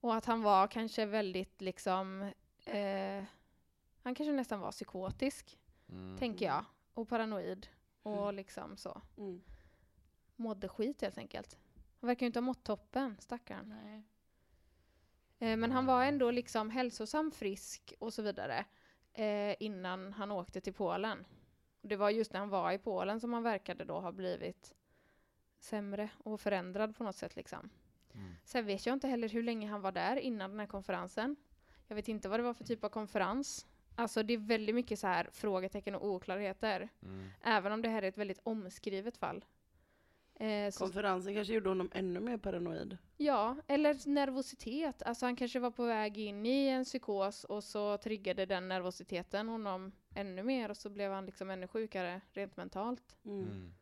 Och 0.00 0.14
att 0.14 0.24
han 0.24 0.42
var 0.42 0.66
kanske 0.66 1.06
väldigt 1.06 1.60
liksom, 1.60 2.22
eh, 2.64 3.24
han 4.02 4.14
kanske 4.14 4.32
nästan 4.32 4.60
var 4.60 4.72
psykotisk, 4.72 5.58
Mm. 5.88 6.18
tänker 6.18 6.46
jag. 6.46 6.64
Och 6.94 7.08
paranoid. 7.08 7.66
Och 8.02 8.22
Mm. 8.22 8.34
liksom 8.34 8.76
så. 8.76 9.02
Mm. 9.16 9.42
Mådde 10.36 10.68
skit 10.68 11.02
helt 11.02 11.18
enkelt. 11.18 11.58
Han 12.00 12.08
verkar 12.08 12.20
ju 12.20 12.26
inte 12.26 12.38
ha 12.38 12.42
mått 12.44 12.64
toppen, 12.64 13.16
stackarn. 13.20 13.68
Nej. 13.68 14.02
Eh, 15.38 15.56
men 15.56 15.72
han 15.72 15.86
var 15.86 16.04
ändå 16.04 16.30
liksom 16.30 16.70
hälsosam, 16.70 17.30
frisk 17.30 17.92
och 17.98 18.14
så 18.14 18.22
vidare. 18.22 18.64
Eh, 19.12 19.56
innan 19.60 20.12
han 20.12 20.30
åkte 20.30 20.60
till 20.60 20.74
Polen. 20.74 21.24
Och 21.82 21.88
det 21.88 21.96
var 21.96 22.10
just 22.10 22.32
när 22.32 22.40
han 22.40 22.48
var 22.48 22.72
i 22.72 22.78
Polen 22.78 23.20
som 23.20 23.32
han 23.32 23.42
verkade 23.42 23.84
då 23.84 24.00
ha 24.00 24.12
blivit 24.12 24.74
sämre 25.62 26.10
och 26.18 26.40
förändrad 26.40 26.96
på 26.96 27.04
något 27.04 27.16
sätt 27.16 27.36
liksom. 27.36 27.70
Mm. 28.14 28.34
Sen 28.44 28.66
vet 28.66 28.86
jag 28.86 28.92
inte 28.92 29.08
heller 29.08 29.28
hur 29.28 29.42
länge 29.42 29.68
han 29.68 29.80
var 29.80 29.92
där 29.92 30.16
innan 30.16 30.50
den 30.50 30.60
här 30.60 30.66
konferensen. 30.66 31.36
Jag 31.86 31.96
vet 31.96 32.08
inte 32.08 32.28
vad 32.28 32.38
det 32.38 32.44
var 32.44 32.54
för 32.54 32.64
typ 32.64 32.84
av 32.84 32.88
konferens. 32.88 33.66
Alltså 33.94 34.22
det 34.22 34.34
är 34.34 34.38
väldigt 34.38 34.74
mycket 34.74 34.98
så 34.98 35.06
här 35.06 35.28
frågetecken 35.32 35.94
och 35.94 36.06
oklarheter. 36.06 36.88
Mm. 37.02 37.28
Även 37.42 37.72
om 37.72 37.82
det 37.82 37.88
här 37.88 38.02
är 38.02 38.08
ett 38.08 38.18
väldigt 38.18 38.40
omskrivet 38.42 39.16
fall. 39.16 39.44
Eh, 40.34 40.70
så, 40.70 40.84
Konferensen 40.84 41.34
kanske 41.34 41.54
gjorde 41.54 41.68
honom 41.68 41.90
ännu 41.94 42.20
mer 42.20 42.36
paranoid. 42.36 42.98
ja, 43.16 43.56
eller 43.66 44.08
nervositet. 44.08 45.02
Alltså 45.02 45.26
han 45.26 45.36
kanske 45.36 45.58
var 45.58 45.70
på 45.70 45.84
väg 45.84 46.18
in 46.18 46.46
i 46.46 46.66
en 46.68 46.84
psykos 46.84 47.44
och 47.44 47.64
så 47.64 47.96
triggade 47.96 48.46
den 48.46 48.68
nervositeten 48.68 49.48
honom 49.48 49.92
ännu 50.14 50.42
mer 50.42 50.70
och 50.70 50.76
så 50.76 50.90
blev 50.90 51.12
han 51.12 51.26
liksom 51.26 51.50
ännu 51.50 51.66
sjukare 51.66 52.20
rent 52.32 52.56
mentalt. 52.56 53.16
Mm. 53.24 53.72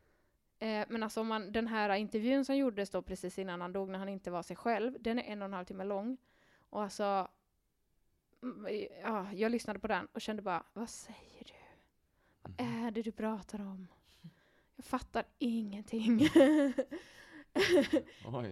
Eh, 0.59 0.85
men 0.89 1.03
alltså 1.03 1.21
om 1.21 1.27
man, 1.29 1.53
den 1.53 1.67
här 1.67 1.95
intervjun 1.95 2.45
som 2.45 2.57
gjordes 2.57 2.91
då 2.91 3.03
precis 3.03 3.39
innan 3.39 3.61
han 3.61 3.73
dog 3.73 3.89
när 3.89 3.99
han 3.99 4.09
inte 4.09 4.31
var 4.31 4.43
sig 4.43 4.57
själv, 4.57 4.97
den 5.01 5.19
är 5.19 5.23
en 5.23 5.43
och 5.43 5.47
en 5.47 5.53
halv 5.53 5.65
timme 5.65 5.85
lång. 5.85 6.17
Och 6.71 6.83
alltså, 6.83 7.29
mm, 8.43 8.87
ja, 9.03 9.27
jag 9.33 9.53
lyssnade 9.53 9.79
på 9.79 9.87
den 9.89 10.09
och 10.13 10.21
kände 10.21 10.43
bara, 10.43 10.63
vad 10.73 10.91
säger 10.91 11.45
du? 11.45 11.53
Vad 12.43 12.61
Mhm. 12.67 12.85
är 12.87 12.91
det 12.91 13.03
du 13.03 13.13
pratar 13.13 13.61
om? 13.61 13.89
Jag 14.77 14.85
fattar 14.85 15.25
ingenting. 15.39 16.19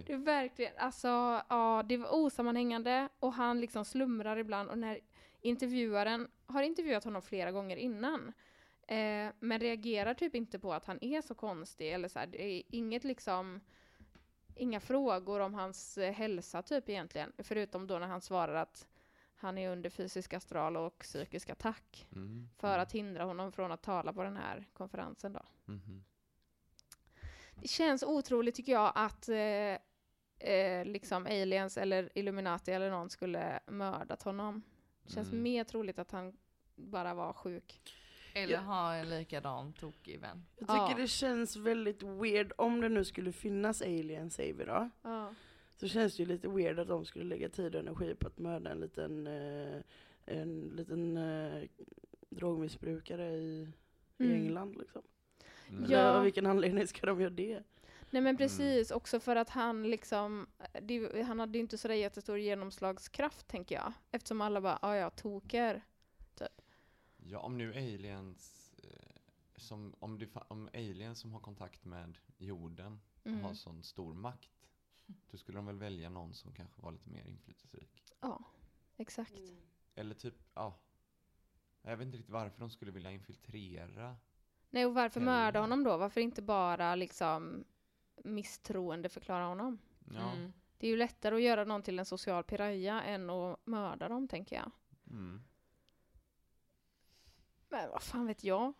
Det 0.05 0.13
är 0.13 0.17
verkligen, 0.17 0.73
alltså, 0.77 1.07
ja, 1.49 1.83
det 1.89 1.97
var 1.97 2.15
osammanhängande 2.15 3.09
och 3.19 3.33
han 3.33 3.61
liksom 3.61 3.85
slumrar 3.85 4.37
ibland 4.37 4.69
och 4.69 4.77
när 4.77 4.99
intervjuaren 5.41 6.27
har 6.45 6.61
intervjuat 6.63 7.03
honom 7.03 7.21
flera 7.21 7.51
gånger 7.51 7.77
innan 7.77 8.33
eh, 8.87 9.29
men 9.39 9.59
reagerar 9.59 10.13
typ 10.13 10.35
inte 10.35 10.59
på 10.59 10.73
att 10.73 10.85
han 10.85 11.03
är 11.03 11.21
så 11.21 11.35
konstig 11.35 11.93
eller 11.93 12.07
så 12.07 12.19
här, 12.19 12.27
det 12.27 12.43
är 12.43 12.63
inget 12.69 13.03
liksom 13.03 13.61
inga 14.55 14.79
frågor 14.79 15.39
om 15.39 15.53
hans 15.53 15.97
eh, 15.97 16.13
hälsa 16.13 16.61
typ 16.61 16.89
egentligen 16.89 17.33
förutom 17.37 17.87
då 17.87 17.99
när 17.99 18.07
han 18.07 18.21
svarar 18.21 18.53
att 18.55 18.87
han 19.35 19.57
är 19.57 19.69
under 19.71 19.89
fysisk 19.89 20.33
astral 20.33 20.77
och 20.77 20.99
psykisk 20.99 21.49
attack 21.49 22.07
Mm. 22.15 22.49
för 22.57 22.67
Mm. 22.67 22.81
att 22.81 22.91
hindra 22.91 23.23
honom 23.23 23.51
från 23.51 23.71
att 23.71 23.81
tala 23.83 24.13
på 24.13 24.23
den 24.23 24.37
här 24.37 24.65
konferensen 24.73 25.33
då. 25.33 25.41
Mhm. 25.65 26.03
Det 27.61 27.67
känns 27.67 28.03
otroligt 28.03 28.55
tycker 28.55 28.71
jag 28.71 28.91
att 28.95 29.29
eh, 29.29 29.77
eh, 30.51 30.85
liksom 30.85 31.25
aliens 31.25 31.77
eller 31.77 32.09
Illuminati 32.15 32.71
eller 32.71 32.91
någon 32.91 33.09
skulle 33.09 33.59
mördat 33.67 34.23
honom. 34.23 34.61
Det 35.03 35.11
känns 35.13 35.27
Mm. 35.31 35.43
mer 35.43 35.63
troligt 35.63 35.99
att 35.99 36.11
han 36.11 36.37
bara 36.75 37.13
var 37.13 37.33
sjuk. 37.33 37.81
Eller 38.43 38.53
Ja. 38.53 38.59
ha 38.59 38.93
en 38.95 39.09
likadan 39.09 39.73
tokig 39.73 40.19
vän. 40.19 40.45
Jag 40.57 40.67
tycker 40.67 40.89
Ja. 40.91 40.95
det 40.97 41.07
känns 41.07 41.55
väldigt 41.55 42.03
weird, 42.03 42.51
om 42.57 42.81
det 42.81 42.89
nu 42.89 43.05
skulle 43.05 43.31
finnas 43.31 43.81
aliens 43.81 44.33
säger 44.35 44.53
vi 44.53 44.63
då. 44.65 44.89
Ja. 45.01 45.33
Så 45.75 45.87
känns 45.87 46.17
det 46.17 46.23
ju 46.23 46.29
lite 46.29 46.47
weird 46.47 46.79
att 46.79 46.87
de 46.87 47.05
skulle 47.05 47.25
lägga 47.25 47.49
tid 47.49 47.75
och 47.75 47.81
energi 47.81 48.15
på 48.15 48.27
att 48.27 48.37
mörda 48.37 48.69
en 48.71 48.79
liten, 48.79 49.27
eh, 49.27 49.81
en 50.25 50.71
liten 50.75 51.17
eh, 51.17 51.63
drogmissbrukare 52.29 53.29
i, 53.35 53.67
i 54.17 54.23
Mm. 54.25 54.35
England 54.35 54.75
liksom. 54.77 55.01
Mm. 55.69 55.91
Ja. 55.91 56.11
Av 56.11 56.23
vilken 56.23 56.45
anledning 56.45 56.87
ska 56.87 57.05
de 57.07 57.21
göra 57.21 57.29
det? 57.33 57.63
Nej 58.09 58.21
men 58.21 58.37
precis, 58.37 58.91
också 58.91 59.19
för 59.19 59.35
att 59.35 59.49
han 59.49 59.83
liksom, 59.89 60.47
det, 60.81 61.23
han 61.23 61.39
hade 61.39 61.57
ju 61.57 61.59
inte 61.61 61.77
sådär 61.77 61.95
jättestor 61.95 62.37
genomslagskraft 62.39 63.47
tänker 63.47 63.75
jag. 63.75 63.93
Eftersom 64.11 64.41
alla 64.41 64.61
bara, 64.61 64.79
ja 64.81 64.95
ja, 64.95 65.09
toker. 65.09 65.81
Ja, 67.29 67.39
om 67.39 67.57
nu 67.57 67.71
aliens, 67.73 68.73
eh, 68.83 69.15
som, 69.55 69.95
om, 69.99 70.17
det, 70.19 70.29
om 70.47 70.69
aliens 70.73 71.19
som 71.19 71.33
har 71.33 71.39
kontakt 71.39 71.85
med 71.85 72.17
jorden 72.37 72.99
Mm. 73.23 73.41
har 73.43 73.53
sån 73.53 73.83
stor 73.83 74.13
makt, 74.13 74.69
då 75.31 75.37
skulle 75.37 75.57
de 75.57 75.65
väl 75.65 75.77
välja 75.77 76.09
någon 76.09 76.33
som 76.33 76.53
kanske 76.53 76.81
var 76.81 76.91
lite 76.91 77.09
mer 77.09 77.25
inflytelserik. 77.27 78.03
Ja, 78.21 78.43
exakt. 78.97 79.41
Eller 79.95 80.15
typ, 80.15 80.35
ja. 80.53 80.79
Jag 81.81 81.97
vet 81.97 82.05
inte 82.05 82.17
riktigt 82.17 82.31
varför 82.33 82.59
de 82.59 82.69
skulle 82.69 82.91
vilja 82.91 83.11
infiltrera. 83.11 84.17
Nej 84.69 84.85
och 84.85 84.93
varför 84.93 85.19
Eller- 85.21 85.31
mörda 85.31 85.59
honom 85.59 85.83
då? 85.83 85.97
Varför 85.97 86.21
inte 86.21 86.41
bara 86.41 86.95
liksom 86.95 87.65
misstroende 88.23 89.09
förklara 89.09 89.45
honom? 89.45 89.77
Ja. 90.13 90.31
Mm. 90.31 90.53
Det 90.77 90.87
är 90.87 90.91
ju 90.91 90.97
lättare 90.97 91.35
att 91.35 91.41
göra 91.41 91.63
någon 91.65 91.83
till 91.83 91.99
en 91.99 92.05
social 92.05 92.43
piraya 92.43 93.03
än 93.03 93.29
att 93.29 93.65
mörda 93.65 94.07
dem, 94.09 94.27
tänker 94.27 94.55
jag. 94.55 94.71
Mm. 95.09 95.43
Men 97.69 97.89
vad 97.89 98.03
fan 98.03 98.27
vet 98.27 98.43
jag? 98.43 98.73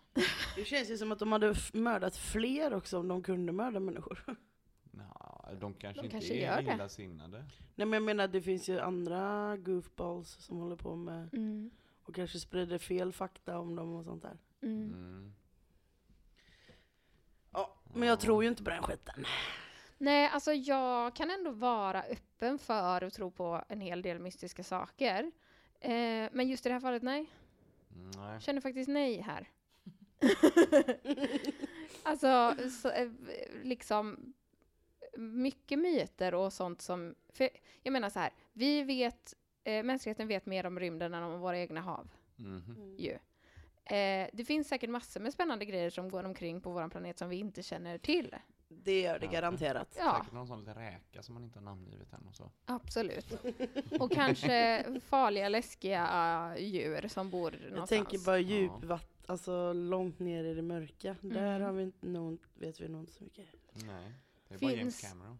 Det 0.55 0.65
känns 0.65 0.89
ju 0.89 0.97
som 0.97 1.11
att 1.11 1.19
de 1.19 1.31
hade 1.31 1.55
mördat 1.73 2.17
fler 2.17 2.73
också 2.73 2.99
om 2.99 3.07
de 3.07 3.23
kunde 3.23 3.51
mörda 3.51 3.79
människor. 3.79 4.25
Nå, 4.91 5.45
de 5.59 5.73
kanske 5.73 6.01
De 6.01 6.05
inte 6.05 6.11
kanske 6.11 6.33
är 6.33 6.73
illasinnade. 6.73 7.37
Nej 7.75 7.87
men 7.87 7.93
jag 7.93 8.03
menar 8.03 8.27
det 8.27 8.41
finns 8.41 8.69
ju 8.69 8.79
andra 8.79 9.57
goofballs 9.57 10.29
som 10.29 10.57
håller 10.57 10.75
på 10.75 10.95
med 10.95 11.29
Mm. 11.33 11.71
och 12.03 12.15
kanske 12.15 12.39
sprider 12.39 12.77
fel 12.77 13.13
fakta 13.13 13.59
om 13.59 13.75
dem 13.75 13.95
och 13.95 14.05
sånt 14.05 14.21
där. 14.23 14.37
Mm. 14.61 14.93
Mm. 14.93 15.33
Ja, 17.51 17.75
men 17.93 18.07
jag 18.09 18.19
tror 18.19 18.43
ju 18.43 18.49
inte 18.49 18.63
på 18.63 18.69
den 18.69 18.83
skiten. 18.83 19.25
Nej, 19.97 20.29
alltså 20.33 20.53
jag 20.53 21.15
kan 21.15 21.29
ändå 21.31 21.51
vara 21.51 22.03
öppen 22.03 22.59
för 22.59 23.01
att 23.03 23.13
tro 23.13 23.31
på 23.31 23.63
en 23.69 23.81
hel 23.81 24.01
del 24.01 24.19
mystiska 24.19 24.63
saker. 24.63 25.31
Eh, 25.79 26.29
men 26.31 26.47
just 26.47 26.65
i 26.65 26.69
det 26.69 26.73
här 26.73 26.79
fallet, 26.79 27.03
nej. 27.03 27.29
Nej. 28.15 28.33
Jag 28.33 28.41
känner 28.41 28.61
faktiskt 28.61 28.89
nej 28.89 29.21
här. 29.21 29.49
alltså, 32.03 32.55
så, 32.81 32.89
eh, 32.89 33.09
liksom 33.63 34.33
mycket 35.17 35.79
myter 35.79 36.35
och 36.35 36.53
sånt 36.53 36.81
som... 36.81 37.15
För 37.29 37.49
jag 37.83 37.91
menar 37.91 38.09
så 38.09 38.19
här, 38.19 38.33
vi 38.53 38.83
vet, 38.83 39.33
eh, 39.63 39.83
mänskligheten 39.83 40.27
vet 40.27 40.45
mer 40.45 40.65
om 40.65 40.79
rymden 40.79 41.13
än 41.13 41.23
om 41.23 41.39
våra 41.39 41.57
egna 41.57 41.81
hav. 41.81 42.09
Mhm. 42.35 42.95
Ju. 42.97 43.17
Eh, 43.95 44.29
det 44.33 44.45
finns 44.45 44.67
säkert 44.67 44.89
massor 44.89 45.19
med 45.19 45.33
spännande 45.33 45.65
grejer 45.65 45.89
som 45.89 46.09
går 46.09 46.23
omkring 46.23 46.61
på 46.61 46.71
vår 46.71 46.89
planet 46.89 47.17
som 47.17 47.29
vi 47.29 47.35
inte 47.35 47.63
känner 47.63 47.97
till. 47.97 48.35
Det 48.69 49.01
gör 49.01 49.19
det 49.19 49.25
Ja. 49.25 49.31
garanterat. 49.31 49.95
Ja, 49.99 50.17
Säkert 50.19 50.33
någon 50.33 50.47
sån 50.47 50.59
liten 50.59 50.75
räka 50.75 51.23
som 51.23 51.33
man 51.33 51.43
inte 51.43 51.59
har 51.59 51.63
namngivit 51.63 52.13
än 52.13 52.27
och 52.27 52.35
så. 52.35 52.51
absolut. 52.65 53.31
Och 53.99 54.11
kanske 54.11 54.85
farliga, 55.09 55.49
läskiga 55.49 56.03
uh, 56.55 56.61
djur 56.63 57.07
som 57.07 57.29
bor 57.29 57.53
Jag 57.53 57.61
någonstans. 57.71 57.89
tänker 57.89 58.25
bara 58.25 58.39
djupvatten, 58.39 59.25
alltså 59.25 59.73
långt 59.73 60.19
ner 60.19 60.43
i 60.43 60.53
det 60.53 60.61
mörka. 60.61 61.15
Där 61.21 61.55
Mm. 61.55 61.61
har 61.61 61.71
vi 61.71 61.83
inte 61.83 62.07
nog, 62.07 62.39
vet 62.53 62.79
vi 62.79 62.87
nog 62.87 63.01
inte 63.01 63.11
så 63.13 63.23
mycket. 63.23 63.45
Nej. 63.73 64.11
Det 64.47 64.55
är 64.55 64.59
bara 64.59 64.71
James 64.71 65.01
Finns- 65.01 65.09
Cameron. 65.11 65.39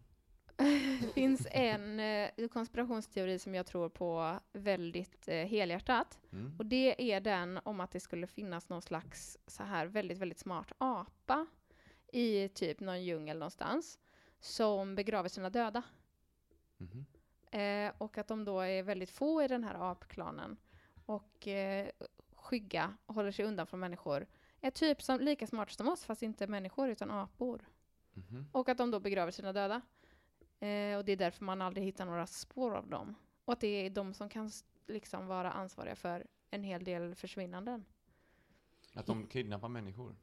Det 1.00 1.08
finns 1.14 1.46
en 1.50 2.00
eh, 2.00 2.48
konspirationsteori 2.52 3.38
som 3.38 3.54
jag 3.54 3.66
tror 3.66 3.88
på 3.88 4.38
väldigt 4.52 5.28
eh, 5.28 5.34
helhjärtat. 5.46 6.18
Mm. 6.32 6.54
Och 6.58 6.66
det 6.66 7.12
är 7.12 7.20
den 7.20 7.60
om 7.64 7.80
att 7.80 7.90
det 7.90 8.00
skulle 8.00 8.26
finnas 8.26 8.68
någon 8.68 8.82
slags 8.82 9.38
så 9.46 9.62
här 9.62 9.86
väldigt, 9.86 10.18
väldigt 10.18 10.38
smart 10.38 10.72
apa 10.78 11.46
i 12.12 12.48
typ 12.48 12.80
någon 12.80 13.04
djungel 13.04 13.38
någonstans. 13.38 13.98
som 14.40 14.94
begraver 14.94 15.28
sina 15.28 15.50
döda. 15.50 15.82
Mhm. 16.76 17.06
Eh, 17.50 17.92
och 17.98 18.18
att 18.18 18.28
de 18.28 18.44
då 18.44 18.60
är 18.60 18.82
väldigt 18.82 19.10
få 19.10 19.42
i 19.42 19.48
den 19.48 19.64
här 19.64 19.90
apklanen. 19.90 20.56
Och 21.06 21.48
eh, 21.48 21.88
skygga, 22.34 22.96
håller 23.06 23.30
sig 23.30 23.44
undan 23.44 23.66
från 23.66 23.80
människor. 23.80 24.26
Är 24.60 24.70
typ 24.70 25.02
som, 25.02 25.20
lika 25.20 25.46
smarta 25.46 25.72
som 25.72 25.88
oss, 25.88 26.04
fast 26.04 26.22
inte 26.22 26.46
människor 26.46 26.88
utan 26.88 27.10
apor. 27.10 27.68
Mhm. 28.12 28.48
Och 28.52 28.68
att 28.68 28.78
de 28.78 28.90
då 28.90 29.00
begraver 29.00 29.32
sina 29.32 29.52
döda. 29.52 29.80
Eh, 30.60 30.96
och 30.96 31.04
det 31.04 31.12
är 31.12 31.16
därför 31.16 31.44
man 31.44 31.62
aldrig 31.62 31.86
hittar 31.86 32.04
några 32.04 32.26
spår 32.26 32.74
av 32.74 32.88
dem. 32.88 33.14
Och 33.44 33.52
att 33.52 33.60
det 33.60 33.86
är 33.86 33.90
de 33.90 34.14
som 34.14 34.28
kan 34.28 34.50
liksom 34.86 35.26
vara 35.26 35.52
ansvariga 35.52 35.96
för 35.96 36.26
en 36.50 36.62
hel 36.62 36.84
del 36.84 37.14
försvinnanden. 37.14 37.84
Att 38.94 39.06
de 39.06 39.26
kidnappar 39.26 39.68
människor? 39.68 40.16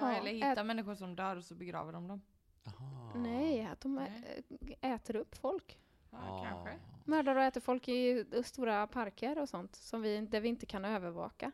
Ja, 0.00 0.12
eller 0.12 0.30
hitta 0.32 0.60
ät- 0.60 0.66
människor 0.66 0.94
som 0.94 1.16
dör 1.16 1.36
och 1.36 1.44
så 1.44 1.54
begraver 1.54 1.92
de 1.92 2.08
dem. 2.08 2.22
Aha. 2.66 3.12
Nej, 3.16 3.64
att 3.72 3.80
de 3.80 3.94
Nej. 3.94 4.42
äter 4.80 5.16
upp 5.16 5.34
folk. 5.38 5.78
Ja, 6.10 6.18
Ah. 6.20 6.44
kanske. 6.44 6.78
Mördar 7.04 7.36
och 7.36 7.42
äter 7.42 7.60
folk 7.60 7.88
i 7.88 8.24
stora 8.44 8.86
parker 8.86 9.38
och 9.38 9.48
sånt, 9.48 9.76
som 9.76 10.02
vi, 10.02 10.20
där 10.20 10.40
vi 10.40 10.48
inte 10.48 10.66
kan 10.66 10.84
övervaka. 10.84 11.52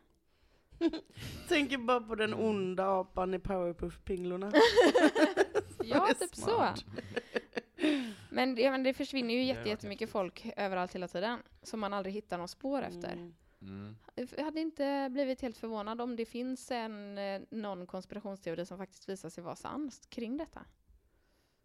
Tänker 1.47 1.77
bara 1.77 2.01
på 2.01 2.15
den 2.15 2.33
Mm. 2.33 2.45
onda 2.45 2.99
apan 2.99 3.33
i 3.33 3.37
Powerpuff-pinglorna. 3.39 4.51
Ja, 5.83 6.07
typ 6.19 6.35
så. 6.35 6.65
Men, 8.29 8.57
ja, 8.57 8.71
men 8.71 8.83
det 8.83 8.93
försvinner 8.93 9.33
ju 9.33 9.43
jättemycket 9.43 10.09
folk 10.09 10.53
överallt 10.57 10.95
hela 10.95 11.07
tiden, 11.07 11.39
som 11.63 11.79
man 11.79 11.93
aldrig 11.93 12.13
hittar 12.15 12.37
någon 12.37 12.47
spår 12.47 12.81
efter. 12.81 13.13
Mm. 13.13 13.33
Mm. 13.61 13.95
Jag 14.15 14.43
hade 14.43 14.59
inte 14.61 15.09
blivit 15.11 15.41
helt 15.41 15.57
förvånad 15.57 16.01
om 16.01 16.15
det 16.15 16.25
finns 16.25 16.71
en, 16.71 17.17
eh, 17.17 17.41
någon 17.49 17.87
konspirationsteori 17.87 18.65
som 18.65 18.77
faktiskt 18.77 19.09
visar 19.09 19.29
sig 19.29 19.43
vara 19.43 19.55
sann 19.55 19.91
kring 20.09 20.37
detta. 20.37 20.65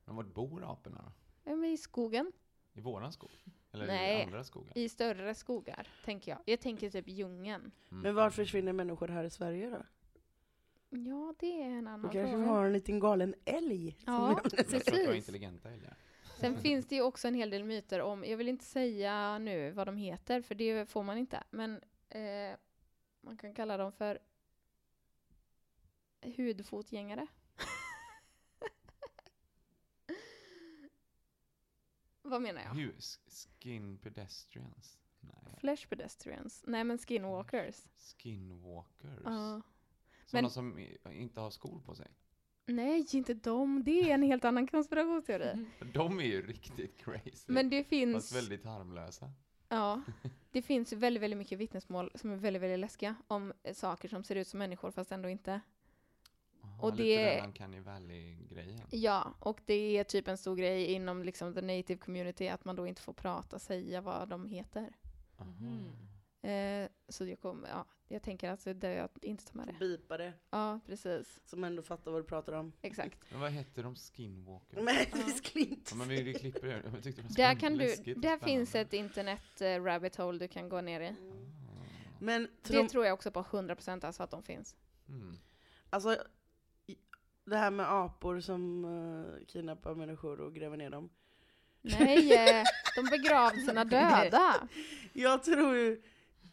Men 0.05 0.17
var 0.17 0.25
bor 0.25 0.73
aporna 0.73 1.13
då? 1.45 1.65
I 1.67 1.77
skogen, 1.77 2.33
I 2.73 2.81
våran 2.81 3.13
skog? 3.13 3.31
Eller 3.73 3.87
Nej. 3.87 4.21
i 4.21 4.25
andra 4.25 4.45
skogar? 4.45 4.79
i 4.79 4.89
större 4.89 5.35
skogar, 5.35 5.89
tänker 6.05 6.31
jag. 6.33 6.41
Jag 6.45 6.61
tänker 6.61 6.91
typ 6.91 7.09
djungeln. 7.09 7.71
Mm. 7.91 8.03
Men 8.03 8.15
var 8.15 8.31
försvinner 8.31 8.73
människor 8.73 9.09
här 9.09 9.25
i 9.25 9.31
Sverige 9.31 9.71
då? 9.71 9.83
Ja, 10.91 11.35
det 11.39 11.63
är 11.63 11.67
en 11.71 11.85
Då 11.85 11.91
annan 11.91 12.01
kanske 12.11 12.23
vi 12.25 12.31
fråga. 12.31 12.47
har 12.47 12.65
en 12.67 12.73
liten 12.73 13.01
galen 13.01 13.35
älg. 13.45 13.97
som 14.05 14.15
Ja, 14.15 14.41
sig. 14.51 14.59
Jag 14.59 14.67
tror 14.69 14.79
att 14.81 14.85
det 14.87 14.91
var 14.93 14.99
precis. 14.99 15.17
intelligenta 15.17 15.71
älgar. 15.71 15.97
Sen 16.41 16.61
finns 16.61 16.87
det 16.87 16.95
ju 16.95 17.03
också 17.03 17.29
en 17.29 17.35
hel 17.35 17.51
del 17.51 17.65
myter 17.65 18.01
om, 18.01 18.25
jag 18.25 18.37
vill 18.37 18.49
inte 18.49 18.65
säga 18.65 19.39
nu 19.39 19.71
vad 19.71 19.87
de 19.89 19.97
heter, 19.97 20.43
för 20.43 20.55
det 20.55 20.87
får 20.91 21.03
man 21.03 21.19
inte, 21.19 21.43
men 21.51 21.81
eh, 22.09 22.57
man 23.21 23.37
kan 23.37 23.55
kalla 23.55 23.77
dem 23.77 23.93
för 23.93 24.19
hudfotgängare. 26.37 27.27
vad 32.23 32.43
menar 32.43 32.63
jag? 32.63 32.93
Skin 33.61 33.99
pedestrians? 33.99 34.99
Nej. 35.21 35.57
Flesh 35.61 35.89
pedestrians? 35.89 36.65
Nej 36.67 36.85
men 36.85 36.99
skinwalkers. 36.99 37.77
Skinwalkers? 37.97 39.21
Ja. 39.25 39.63
Sådana 40.27 40.43
Men- 40.43 40.51
som 40.51 40.79
inte 41.11 41.41
har 41.41 41.51
skor 41.51 41.81
på 41.81 41.95
sig? 41.95 42.11
Nej, 42.67 43.07
inte 43.13 43.35
de. 43.35 43.85
Det 43.85 44.11
är 44.11 44.15
en 44.15 44.23
helt 44.23 44.45
annan 44.45 44.67
konspirationsteori. 44.67 45.67
De 45.95 46.19
är 46.21 46.25
ju 46.25 46.47
riktigt 46.47 46.97
crazy. 46.99 47.45
Men 47.53 47.71
det 47.71 47.79
Fast 47.83 47.89
finns, 47.91 48.33
väldigt 48.37 48.65
harmlösa. 48.65 49.31
ja, 49.69 50.03
det 50.51 50.63
finns 50.63 50.93
väldigt, 50.93 51.23
väldigt 51.23 51.39
mycket 51.39 51.59
vittnesmål 51.59 52.11
som 52.15 52.31
är 52.31 52.37
väldigt, 52.37 52.63
väldigt 52.63 52.79
läskiga 52.81 53.15
om 53.29 53.53
eh, 53.63 53.75
saker 53.75 54.09
som 54.09 54.25
ser 54.25 54.37
ut 54.37 54.49
som 54.49 54.59
människor 54.59 54.91
fast 54.91 55.13
ändå 55.13 55.29
inte. 55.29 55.61
Aha, 56.63 56.87
Och 56.87 56.91
lite 56.97 57.03
det- 57.03 57.37
den 57.37 57.45
Uncanny 57.47 57.81
Valley-grejen. 57.81 58.81
Ja, 58.91 59.35
och 59.41 59.61
det 59.67 59.99
är 59.99 60.05
typ 60.05 60.29
en 60.29 60.39
stor 60.39 60.57
grej 60.57 60.85
inom 60.93 61.23
liksom 61.23 61.55
the 61.55 61.61
native 61.63 61.97
community 61.97 62.49
att 62.49 62.65
man 62.65 62.77
då 62.77 62.87
inte 62.87 63.03
får 63.03 63.13
prata, 63.13 63.59
säga 63.59 64.01
vad 64.01 64.29
de 64.29 64.47
heter. 64.47 64.93
Eh, 66.43 66.89
så 67.09 67.27
jag 67.27 67.41
kommer, 67.41 67.69
ja, 67.69 67.87
jag 68.15 68.23
tänker 68.23 68.51
att 68.51 68.65
det 68.65 68.89
är 68.89 68.97
jag 68.97 69.09
inte 69.23 69.45
tar 69.45 69.57
med 69.57 69.67
det. 69.67 69.73
Bipa 69.73 70.17
det, 70.17 70.33
Ja, 70.51 70.81
precis. 70.87 71.41
som 71.45 71.65
ändå 71.65 71.83
fattar 71.83 72.11
vad 72.11 72.21
du 72.21 72.27
pratar 72.27 72.53
om. 72.53 72.73
Exakt. 72.83 73.19
Men 73.31 73.41
vad 73.41 73.53
heter 73.53 73.83
de? 73.83 73.95
Skinwalkers? 73.95 74.79
Nej, 74.83 75.11
det 75.13 75.33
skulle 75.33 75.65
inte. 75.65 75.91
Ja, 75.91 75.97
men 75.97 76.09
vi, 76.09 76.23
vi 76.23 76.35
klipper 76.35 76.67
det. 76.67 76.83
Jag 76.93 77.03
tyckte 77.03 77.23
det 77.23 77.29
var 77.29 77.37
Där, 77.37 77.55
kan 77.61 77.77
du, 77.79 78.15
där 78.15 78.39
finns 78.39 78.75
ett 78.75 78.93
internet 78.93 79.61
eh, 79.61 79.83
rabbit 79.83 80.17
hole 80.17 80.39
du 80.39 80.49
kan 80.49 80.69
gå 80.69 80.81
ner 80.81 81.01
i. 81.01 81.15
Men 82.21 82.43
Det 82.63 82.69
tror, 82.69 82.89
tror 82.89 83.05
jag 83.05 83.15
också 83.15 83.31
på 83.31 83.43
100% 83.43 84.07
alltså 84.07 84.23
att 84.23 84.31
de 84.31 84.43
finns. 84.43 84.77
Mm. 85.09 85.37
alltså, 85.91 86.17
det 87.45 87.57
här 87.57 87.71
med 87.71 87.93
apor 87.93 88.41
som 88.41 88.85
uh, 88.85 89.47
kidnappar 89.47 89.95
människor 89.95 90.41
och 90.41 90.55
gräver 90.55 90.77
ner 90.77 90.91
dem. 90.91 91.11
Nej, 91.83 92.33
eh, 92.33 92.65
de 92.97 93.05
begravde 93.11 93.61
sina 93.61 93.85
döda. 93.85 94.69
Jag 95.13 95.45
tror 95.45 95.77
ju, 95.77 96.03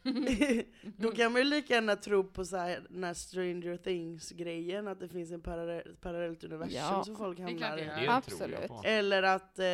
då 0.97 1.11
kan 1.11 1.31
man 1.31 1.41
ju 1.41 1.47
lika 1.47 1.73
gärna 1.73 1.95
tro 1.95 2.23
på 2.23 2.45
så 2.45 2.57
här, 2.57 2.85
den 2.89 3.03
här 3.03 3.13
Stranger 3.13 3.77
Things-grejen, 3.77 4.87
att 4.87 4.99
det 4.99 5.07
finns 5.09 5.31
en 5.31 5.41
parallell, 5.41 5.95
parallellt 6.01 6.43
universum 6.43 6.75
Ja, 6.75 7.03
som 7.03 7.15
folk 7.15 7.39
hamnar 7.39 7.75
det 7.77 7.81
i. 7.83 7.85
Det 7.85 7.95
tror 7.95 8.09
Absolut. 8.09 8.59
jag 8.59 8.67
på. 8.67 8.81
Eller 8.85 9.23
att 9.23 9.59
eh, 9.59 9.65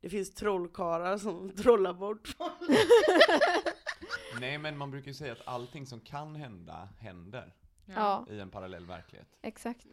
det 0.00 0.10
finns 0.10 0.34
trollkarlar 0.34 1.18
som 1.18 1.50
trollar 1.56 1.92
bort 1.92 2.28
folk. 2.28 2.52
Nej, 4.40 4.58
men 4.58 4.76
man 4.76 4.90
brukar 4.90 5.08
ju 5.08 5.14
säga 5.14 5.32
att 5.32 5.42
allting 5.46 5.86
som 5.86 6.00
kan 6.00 6.36
hända, 6.36 6.88
händer 6.98 7.54
Ja, 7.94 8.26
i 8.30 8.38
en 8.40 8.50
parallell 8.50 8.86
verklighet. 8.86 9.28
exakt. 9.42 9.86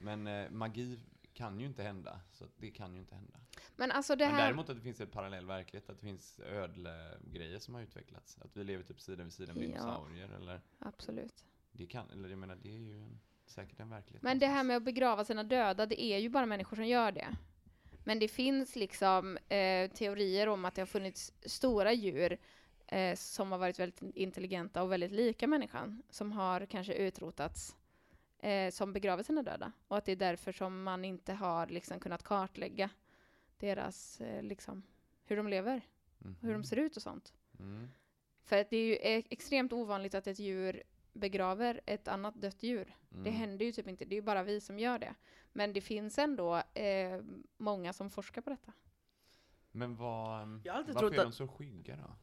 Men 0.00 0.26
eh, 0.26 0.50
magi 0.50 0.98
kan 1.38 1.60
ju 1.60 1.66
inte 1.66 1.82
hända, 1.82 2.20
så 2.32 2.44
det 2.56 2.70
kan 2.70 2.94
ju 2.94 3.00
inte 3.00 3.14
hända. 3.14 3.38
Men 3.76 3.90
alltså 3.90 4.16
det 4.16 4.26
Men 4.26 4.34
här... 4.34 4.44
däremot 4.44 4.68
att 4.68 4.76
det 4.76 4.82
finns 4.82 5.00
en 5.00 5.06
parallell 5.06 5.46
verklighet, 5.46 5.90
att 5.90 5.96
det 5.98 6.06
finns 6.06 6.40
ödlegrejer 6.40 7.58
som 7.58 7.74
har 7.74 7.82
utvecklats. 7.82 8.38
Att 8.40 8.56
vi 8.56 8.64
lever 8.64 8.84
typ 8.84 9.00
sida 9.00 9.24
vid 9.24 9.32
sida 9.32 9.54
med 9.54 9.62
Ja. 9.62 9.66
dinosaurier 9.68 10.28
eller 10.36 10.60
Absolut. 10.78 11.44
det 11.72 11.86
kan, 11.86 12.10
eller 12.10 12.28
jag 12.28 12.38
menar 12.38 12.56
det 12.62 12.68
är 12.68 12.78
ju 12.78 13.02
en, 13.02 13.20
säkert 13.46 13.80
en 13.80 13.90
verklighet. 13.90 14.22
Men 14.22 14.38
det 14.38 14.46
här 14.46 14.52
någonstans. 14.52 14.68
med 14.68 14.76
att 14.76 14.82
begrava 14.82 15.24
sina 15.24 15.44
döda, 15.44 15.86
det 15.86 16.02
är 16.02 16.18
ju 16.18 16.28
bara 16.28 16.46
människor 16.46 16.76
som 16.76 16.86
gör 16.86 17.12
det. 17.12 17.36
Men 18.04 18.18
det 18.18 18.28
finns 18.28 18.76
liksom 18.76 19.36
eh, 19.48 19.90
teorier 19.90 20.46
om 20.48 20.64
att 20.64 20.74
det 20.74 20.80
har 20.80 20.86
funnits 20.86 21.32
stora 21.42 21.92
djur 21.92 22.38
eh, 22.86 23.14
som 23.16 23.52
har 23.52 23.58
varit 23.58 23.78
väldigt 23.78 24.02
intelligenta 24.16 24.82
och 24.82 24.92
väldigt 24.92 25.12
lika 25.12 25.46
människan, 25.46 26.02
som 26.10 26.32
har 26.32 26.66
kanske 26.66 26.94
utrotats, 26.94 27.76
eh, 28.38 28.70
som 28.70 28.92
begraver 28.92 29.22
sina 29.22 29.42
döda. 29.42 29.72
Och 29.88 29.96
att 29.96 30.04
det 30.04 30.12
är 30.12 30.16
därför 30.16 30.52
som 30.52 30.82
man 30.82 31.04
inte 31.04 31.32
har 31.32 31.66
liksom 31.66 32.00
kunnat 32.00 32.22
kartlägga 32.22 32.90
deras, 33.56 34.20
eh, 34.20 34.42
liksom, 34.42 34.82
hur 35.24 35.36
de 35.36 35.48
lever, 35.48 35.82
hur 36.40 36.48
de 36.48 36.54
Mhm. 36.54 36.64
ser 36.64 36.76
ut 36.76 36.96
och 36.96 37.02
sånt. 37.02 37.32
Mm. 37.58 37.88
För 38.44 38.58
att 38.60 38.70
det 38.70 38.76
är 38.76 38.84
ju 38.86 38.94
e- 38.94 39.26
extremt 39.30 39.72
ovanligt 39.72 40.14
att 40.14 40.26
ett 40.26 40.38
djur 40.38 40.82
begraver 41.12 41.80
ett 41.86 42.08
annat 42.08 42.34
dött 42.34 42.62
djur. 42.62 42.94
Det 43.08 43.16
Mm. 43.18 43.32
händer 43.34 43.64
ju 43.66 43.72
typ 43.72 43.88
inte, 43.88 44.04
det 44.04 44.14
är 44.14 44.16
ju 44.16 44.22
bara 44.22 44.42
vi 44.42 44.60
som 44.60 44.78
gör 44.78 44.98
det. 44.98 45.14
Men 45.52 45.72
det 45.72 45.80
finns 45.80 46.18
ändå 46.18 46.56
eh, 46.74 47.20
många 47.56 47.92
som 47.92 48.10
forskar 48.10 48.42
på 48.42 48.50
detta. 48.50 48.72
Men 49.72 49.96
vad, 49.96 50.60
Jag 50.64 50.72
har 50.72 50.78
alltid 50.78 50.94
varför 50.94 51.08
trott 51.08 51.12
är 51.12 51.22
de 51.22 51.28
att- 51.28 51.34
så 51.34 51.48
skygga 51.48 51.96
då? 51.96 52.16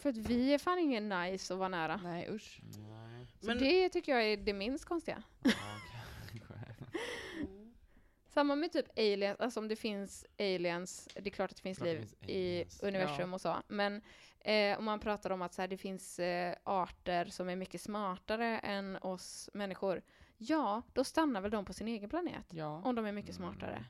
För 0.00 0.08
att 0.10 0.16
vi 0.16 0.54
är 0.54 0.58
fan 0.58 0.78
ingen 0.78 1.08
nice 1.08 1.52
att 1.54 1.58
vara 1.58 1.68
nära. 1.68 1.96
Nej 1.96 2.28
usch. 2.30 2.60
Nej, 2.62 3.26
Så 3.40 3.46
Men- 3.46 3.58
det 3.58 3.88
tycker 3.88 4.12
jag 4.12 4.24
är 4.24 4.36
det 4.36 4.52
minst 4.52 4.84
konstiga. 4.84 5.22
ja. 5.42 5.50
Samma 8.28 8.54
med 8.56 8.72
typ 8.72 8.98
aliens, 8.98 9.40
alltså 9.40 9.60
om 9.60 9.68
det 9.68 9.76
finns 9.76 10.26
aliens, 10.38 11.08
det 11.14 11.26
är 11.26 11.30
klart 11.30 11.50
att 11.50 11.56
det 11.56 11.62
finns 11.62 11.78
Klart 11.78 11.86
det 11.88 11.92
liv 11.94 12.00
finns 12.00 12.80
i 12.82 12.86
universum 12.86 13.34
och 13.34 13.40
så, 13.40 13.56
men 13.68 14.02
eh, 14.40 14.78
om 14.78 14.84
man 14.84 15.00
pratar 15.00 15.30
om 15.30 15.42
att 15.42 15.54
så 15.54 15.62
här, 15.62 15.68
det 15.68 15.76
finns 15.76 16.18
eh, 16.18 16.54
arter 16.64 17.24
som 17.24 17.48
är 17.48 17.56
mycket 17.56 17.80
smartare 17.80 18.58
än 18.58 18.96
oss 18.96 19.50
människor, 19.54 20.02
ja, 20.36 20.82
då 20.92 21.04
stannar 21.04 21.40
väl 21.40 21.50
de 21.50 21.64
på 21.64 21.72
sin 21.72 21.88
egen 21.88 22.10
planet, 22.10 22.46
Ja. 22.50 22.82
om 22.84 22.94
de 22.94 23.06
är 23.06 23.12
mycket 23.12 23.38
Mm. 23.38 23.52
smartare. 23.52 23.84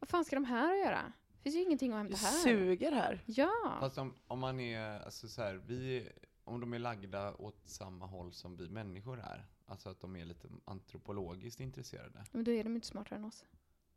Vad 0.00 0.08
fan 0.08 0.24
ska 0.24 0.36
de 0.36 0.44
här 0.44 0.74
göra? 0.74 1.12
Det 1.48 1.52
finns 1.52 1.60
ju 1.62 1.66
ingenting 1.66 1.92
att 1.92 1.96
Det 2.10 2.16
hämta 2.16 2.16
här. 2.26 2.42
suger 2.42 2.92
här. 2.92 3.22
Ja, 3.26 3.76
Fast 3.80 3.98
om, 3.98 4.14
om 4.26 4.38
man 4.38 4.60
är, 4.60 5.00
alltså 5.00 5.28
så 5.28 5.42
här, 5.42 5.54
vi, 5.66 6.08
om 6.44 6.60
de 6.60 6.72
är 6.74 6.78
lagda 6.78 7.34
åt 7.34 7.60
samma 7.64 8.06
håll 8.06 8.32
som 8.32 8.56
vi 8.56 8.68
människor 8.68 9.20
är, 9.20 9.46
alltså 9.66 9.88
att 9.90 10.00
de 10.00 10.16
är 10.16 10.24
lite 10.24 10.48
antropologiskt 10.64 11.60
intresserade. 11.60 12.24
men 12.32 12.44
då 12.44 12.50
är 12.50 12.64
de 12.64 12.74
inte 12.74 12.86
smartare 12.86 13.18
än 13.18 13.24
oss. 13.24 13.44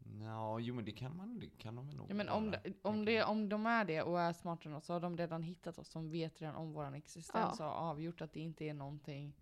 Nå, 0.03 0.59
jo 0.59 0.75
men 0.75 0.85
det 0.85 0.91
kan 0.91 1.17
man, 1.17 1.39
det 1.39 1.49
kan 1.57 1.75
de 1.75 1.87
väl 1.87 1.95
nog 1.95 2.11
Ja, 2.11 2.15
men 2.15 2.29
om, 2.29 2.51
vara, 2.51 2.61
de- 2.63 2.73
om, 2.81 3.05
det, 3.05 3.23
om 3.23 3.49
de 3.49 3.65
är 3.65 3.85
det 3.85 4.01
och 4.01 4.19
är 4.21 4.33
smartare 4.33 4.69
än 4.69 4.75
oss 4.77 4.85
så 4.85 4.93
har 4.93 4.99
de 4.99 5.17
redan 5.17 5.43
hittat 5.43 5.77
oss 5.77 5.87
som 5.89 6.11
vet 6.11 6.41
redan 6.41 6.55
om 6.55 6.73
vår 6.73 6.95
existens 6.95 7.55
Ja. 7.59 7.65
och 7.67 7.73
har 7.73 7.89
avgjort 7.89 8.21
att 8.21 8.33
det 8.33 8.39
inte 8.39 8.65
är 8.65 8.73
någonting 8.73 9.33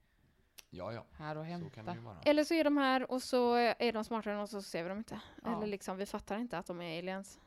Ja, 0.70 0.94
ja. 0.94 1.06
här 1.12 1.36
Så 1.36 1.42
det 1.42 1.46
hämta. 1.48 1.94
ju 1.96 2.00
vara. 2.02 2.18
Eller 2.22 2.44
så 2.44 2.54
är 2.54 2.64
de 2.64 2.78
här 2.78 3.12
och 3.12 3.24
så 3.24 3.54
är 3.56 3.92
de 3.94 4.04
smartare 4.04 4.34
än 4.34 4.40
oss 4.40 4.54
och 4.54 4.64
så 4.64 4.70
ser 4.70 4.84
vi 4.84 4.90
dem 4.90 4.98
inte. 4.98 5.22
Ja. 5.44 5.58
Eller 5.58 5.68
liksom, 5.68 5.98
vi 5.98 6.06
fattar 6.06 6.38
inte 6.38 6.58
att 6.58 6.66
de 6.66 6.82
är 6.82 7.00
aliens. 7.00 7.40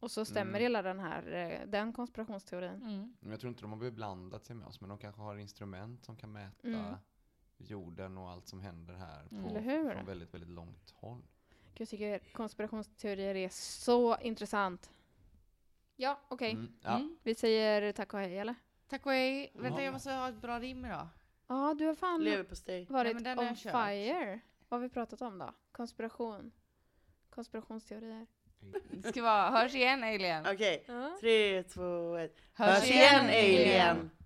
Och 0.00 0.10
så 0.10 0.24
stämmer 0.24 0.50
Mm. 0.50 0.62
hela 0.62 0.82
den 0.82 0.98
här, 0.98 1.32
eh, 1.32 1.66
den 1.68 1.92
konspirationsteorin. 1.92 2.82
Mm. 2.82 3.16
Jag 3.32 3.40
tror 3.40 3.48
inte 3.50 3.62
de 3.62 3.72
har 3.72 3.78
beblandat 3.78 4.44
sig 4.44 4.56
med 4.56 4.66
oss, 4.68 4.80
men 4.80 4.88
de 4.88 4.98
kanske 4.98 5.20
har 5.20 5.36
instrument 5.36 6.04
som 6.04 6.16
kan 6.16 6.32
mäta 6.32 6.68
Mm. 6.68 6.94
jorden 7.56 8.18
och 8.18 8.30
allt 8.30 8.46
som 8.48 8.60
händer 8.60 8.94
här 8.94 9.26
på, 9.28 9.36
Eller 9.48 9.60
hur? 9.60 9.90
från 9.94 10.06
väldigt, 10.06 10.34
väldigt 10.34 10.50
långt 10.50 10.90
håll. 10.90 11.22
Jag 11.74 11.88
tycker 11.88 12.18
konspirationsteorier 12.32 13.34
är 13.34 13.48
så 13.48 14.16
intressant. 14.20 14.90
Ja, 15.96 16.20
okej. 16.28 16.50
Mm, 16.52 16.72
ja. 16.82 16.96
Mm. 16.96 17.16
Vi 17.22 17.34
säger 17.34 17.92
tack 17.92 18.14
och 18.14 18.20
hej 18.20 18.38
eller? 18.38 18.54
Tack 18.88 19.06
och 19.06 19.12
hej. 19.12 19.50
Vänta 19.54 19.78
Ja. 19.80 19.84
jag 19.84 19.92
måste 19.92 20.12
ha 20.12 20.28
ett 20.28 20.40
bra 20.42 20.60
rim 20.60 20.84
idag. 20.84 21.08
Ja, 21.46 21.74
du 21.78 21.86
har 21.86 21.94
fan 21.94 22.24
Leverpastej. 22.24 22.86
varit 22.90 23.14
men 23.14 23.22
den 23.24 23.38
har 23.38 23.48
on 23.50 23.56
fire. 23.56 24.40
Vad 24.68 24.80
har 24.80 24.88
vi 24.88 24.94
pratat 24.94 25.22
om 25.22 25.38
då? 25.38 25.54
Konspiration. 25.72 26.50
Konspirationsteorier. 27.30 28.26
Det 28.90 29.08
ska 29.08 29.22
vara 29.22 29.50
hörs 29.50 29.74
igen 29.74 30.04
alien. 30.04 30.46
Okej, 30.52 30.84
Ja. 30.88 31.16
tre, 31.20 31.62
två, 31.62 32.16
ett. 32.16 32.36
Hörs, 32.54 32.68
Hörs 32.68 32.90
igen 32.90 33.24
alien! 33.26 34.10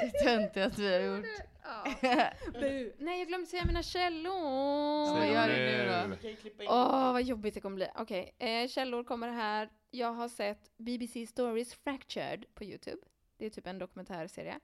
Det 0.00 0.06
är 0.06 0.24
töntigt 0.24 0.78
vi 0.78 0.92
har 0.94 1.00
gjort. 1.16 1.26
Bu. 2.52 2.92
Nej, 2.98 3.18
jag 3.18 3.28
glömde 3.28 3.46
säga 3.46 3.64
mina 3.64 3.82
källor. 3.82 5.16
Säg 5.20 5.32
gör 5.32 5.48
du 5.48 5.54
nu 5.54 5.86
då? 6.12 6.16
Klippa 6.40 6.62
in. 6.62 6.68
Åh, 6.68 7.12
vad 7.12 7.22
jobbigt 7.22 7.54
det 7.54 7.60
kommer 7.60 7.74
bli. 7.76 7.88
Okej, 7.96 8.34
eh, 8.38 8.68
källor 8.68 9.04
kommer 9.04 9.28
här. 9.28 9.68
Jag 9.90 10.12
har 10.12 10.28
sett 10.28 10.70
BBC 10.76 11.26
Stories 11.26 11.74
Fractured 11.74 12.44
på 12.54 12.64
Youtube. 12.64 13.02
Det 13.38 13.46
är 13.46 13.50
typ 13.50 13.66
en 13.66 13.78
dokumentärserie. 13.78 14.60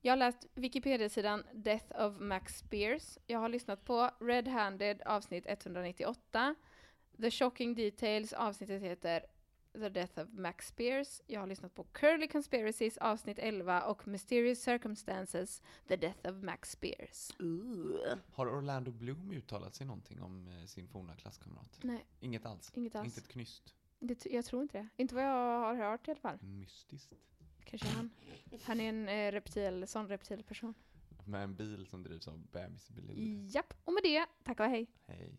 Jag 0.00 0.12
har 0.12 0.16
läst 0.16 0.46
Wikipedia-sidan 0.54 1.44
Death 1.52 2.00
of 2.00 2.14
Max 2.20 2.58
Spears. 2.58 3.18
Jag 3.26 3.38
har 3.38 3.48
lyssnat 3.48 3.84
på 3.84 4.10
Red 4.20 4.48
Handed 4.48 5.02
avsnitt 5.06 5.44
198. 5.46 6.54
The 7.20 7.30
Shocking 7.30 7.74
Details 7.74 8.32
avsnittet 8.32 8.82
heter 8.82 9.22
The 9.72 9.88
Death 9.88 10.18
of 10.20 10.28
Max 10.32 10.66
Spears. 10.68 11.22
Jag 11.26 11.40
har 11.40 11.46
lyssnat 11.46 11.74
på 11.74 11.84
Curly 11.84 12.28
Conspiracies 12.28 12.98
avsnitt 12.98 13.38
11 13.38 13.82
och 13.86 14.08
Mysterious 14.08 14.62
Circumstances 14.62 15.62
The 15.88 15.96
Death 15.96 16.30
of 16.30 16.42
Max 16.42 16.70
Spears. 16.70 17.30
Ooh. 17.38 18.18
Har 18.32 18.46
Orlando 18.46 18.90
Bloom 18.92 19.32
uttalat 19.32 19.74
sig 19.74 19.86
någonting 19.86 20.20
om 20.22 20.48
eh, 20.48 20.66
sin 20.66 20.88
forna 20.88 21.16
klasskamrat? 21.16 21.78
Nej, 21.82 22.06
Inget 22.20 22.46
alls? 22.46 22.72
inget 22.74 22.94
alls. 22.94 23.06
Inte 23.06 23.20
ett 23.20 23.28
knyst? 23.28 23.74
Det, 23.98 24.26
jag 24.26 24.44
tror 24.44 24.62
inte 24.62 24.78
det. 24.78 24.88
Inte 25.02 25.14
vad 25.14 25.24
jag 25.24 25.60
har 25.60 25.74
hört 25.74 26.08
i 26.08 26.10
alla 26.10 26.20
fall. 26.20 26.38
Mystiskt? 26.42 27.12
Kanske 27.64 27.88
han. 27.88 28.10
Han 28.62 28.80
är 28.80 28.88
en 28.88 29.08
eh, 29.08 29.32
reptil, 29.32 29.86
sån 29.86 30.08
reptilperson. 30.08 30.74
Med 31.24 31.44
en 31.44 31.54
bil 31.56 31.86
som 31.86 32.02
drivs 32.02 32.28
av 32.28 32.46
bebisbilud? 32.52 33.50
Japp, 33.50 33.74
och 33.84 33.92
med 33.92 34.02
det, 34.02 34.26
tack 34.44 34.60
och 34.60 34.66
hej. 34.66 34.86
Hej. 35.06 35.38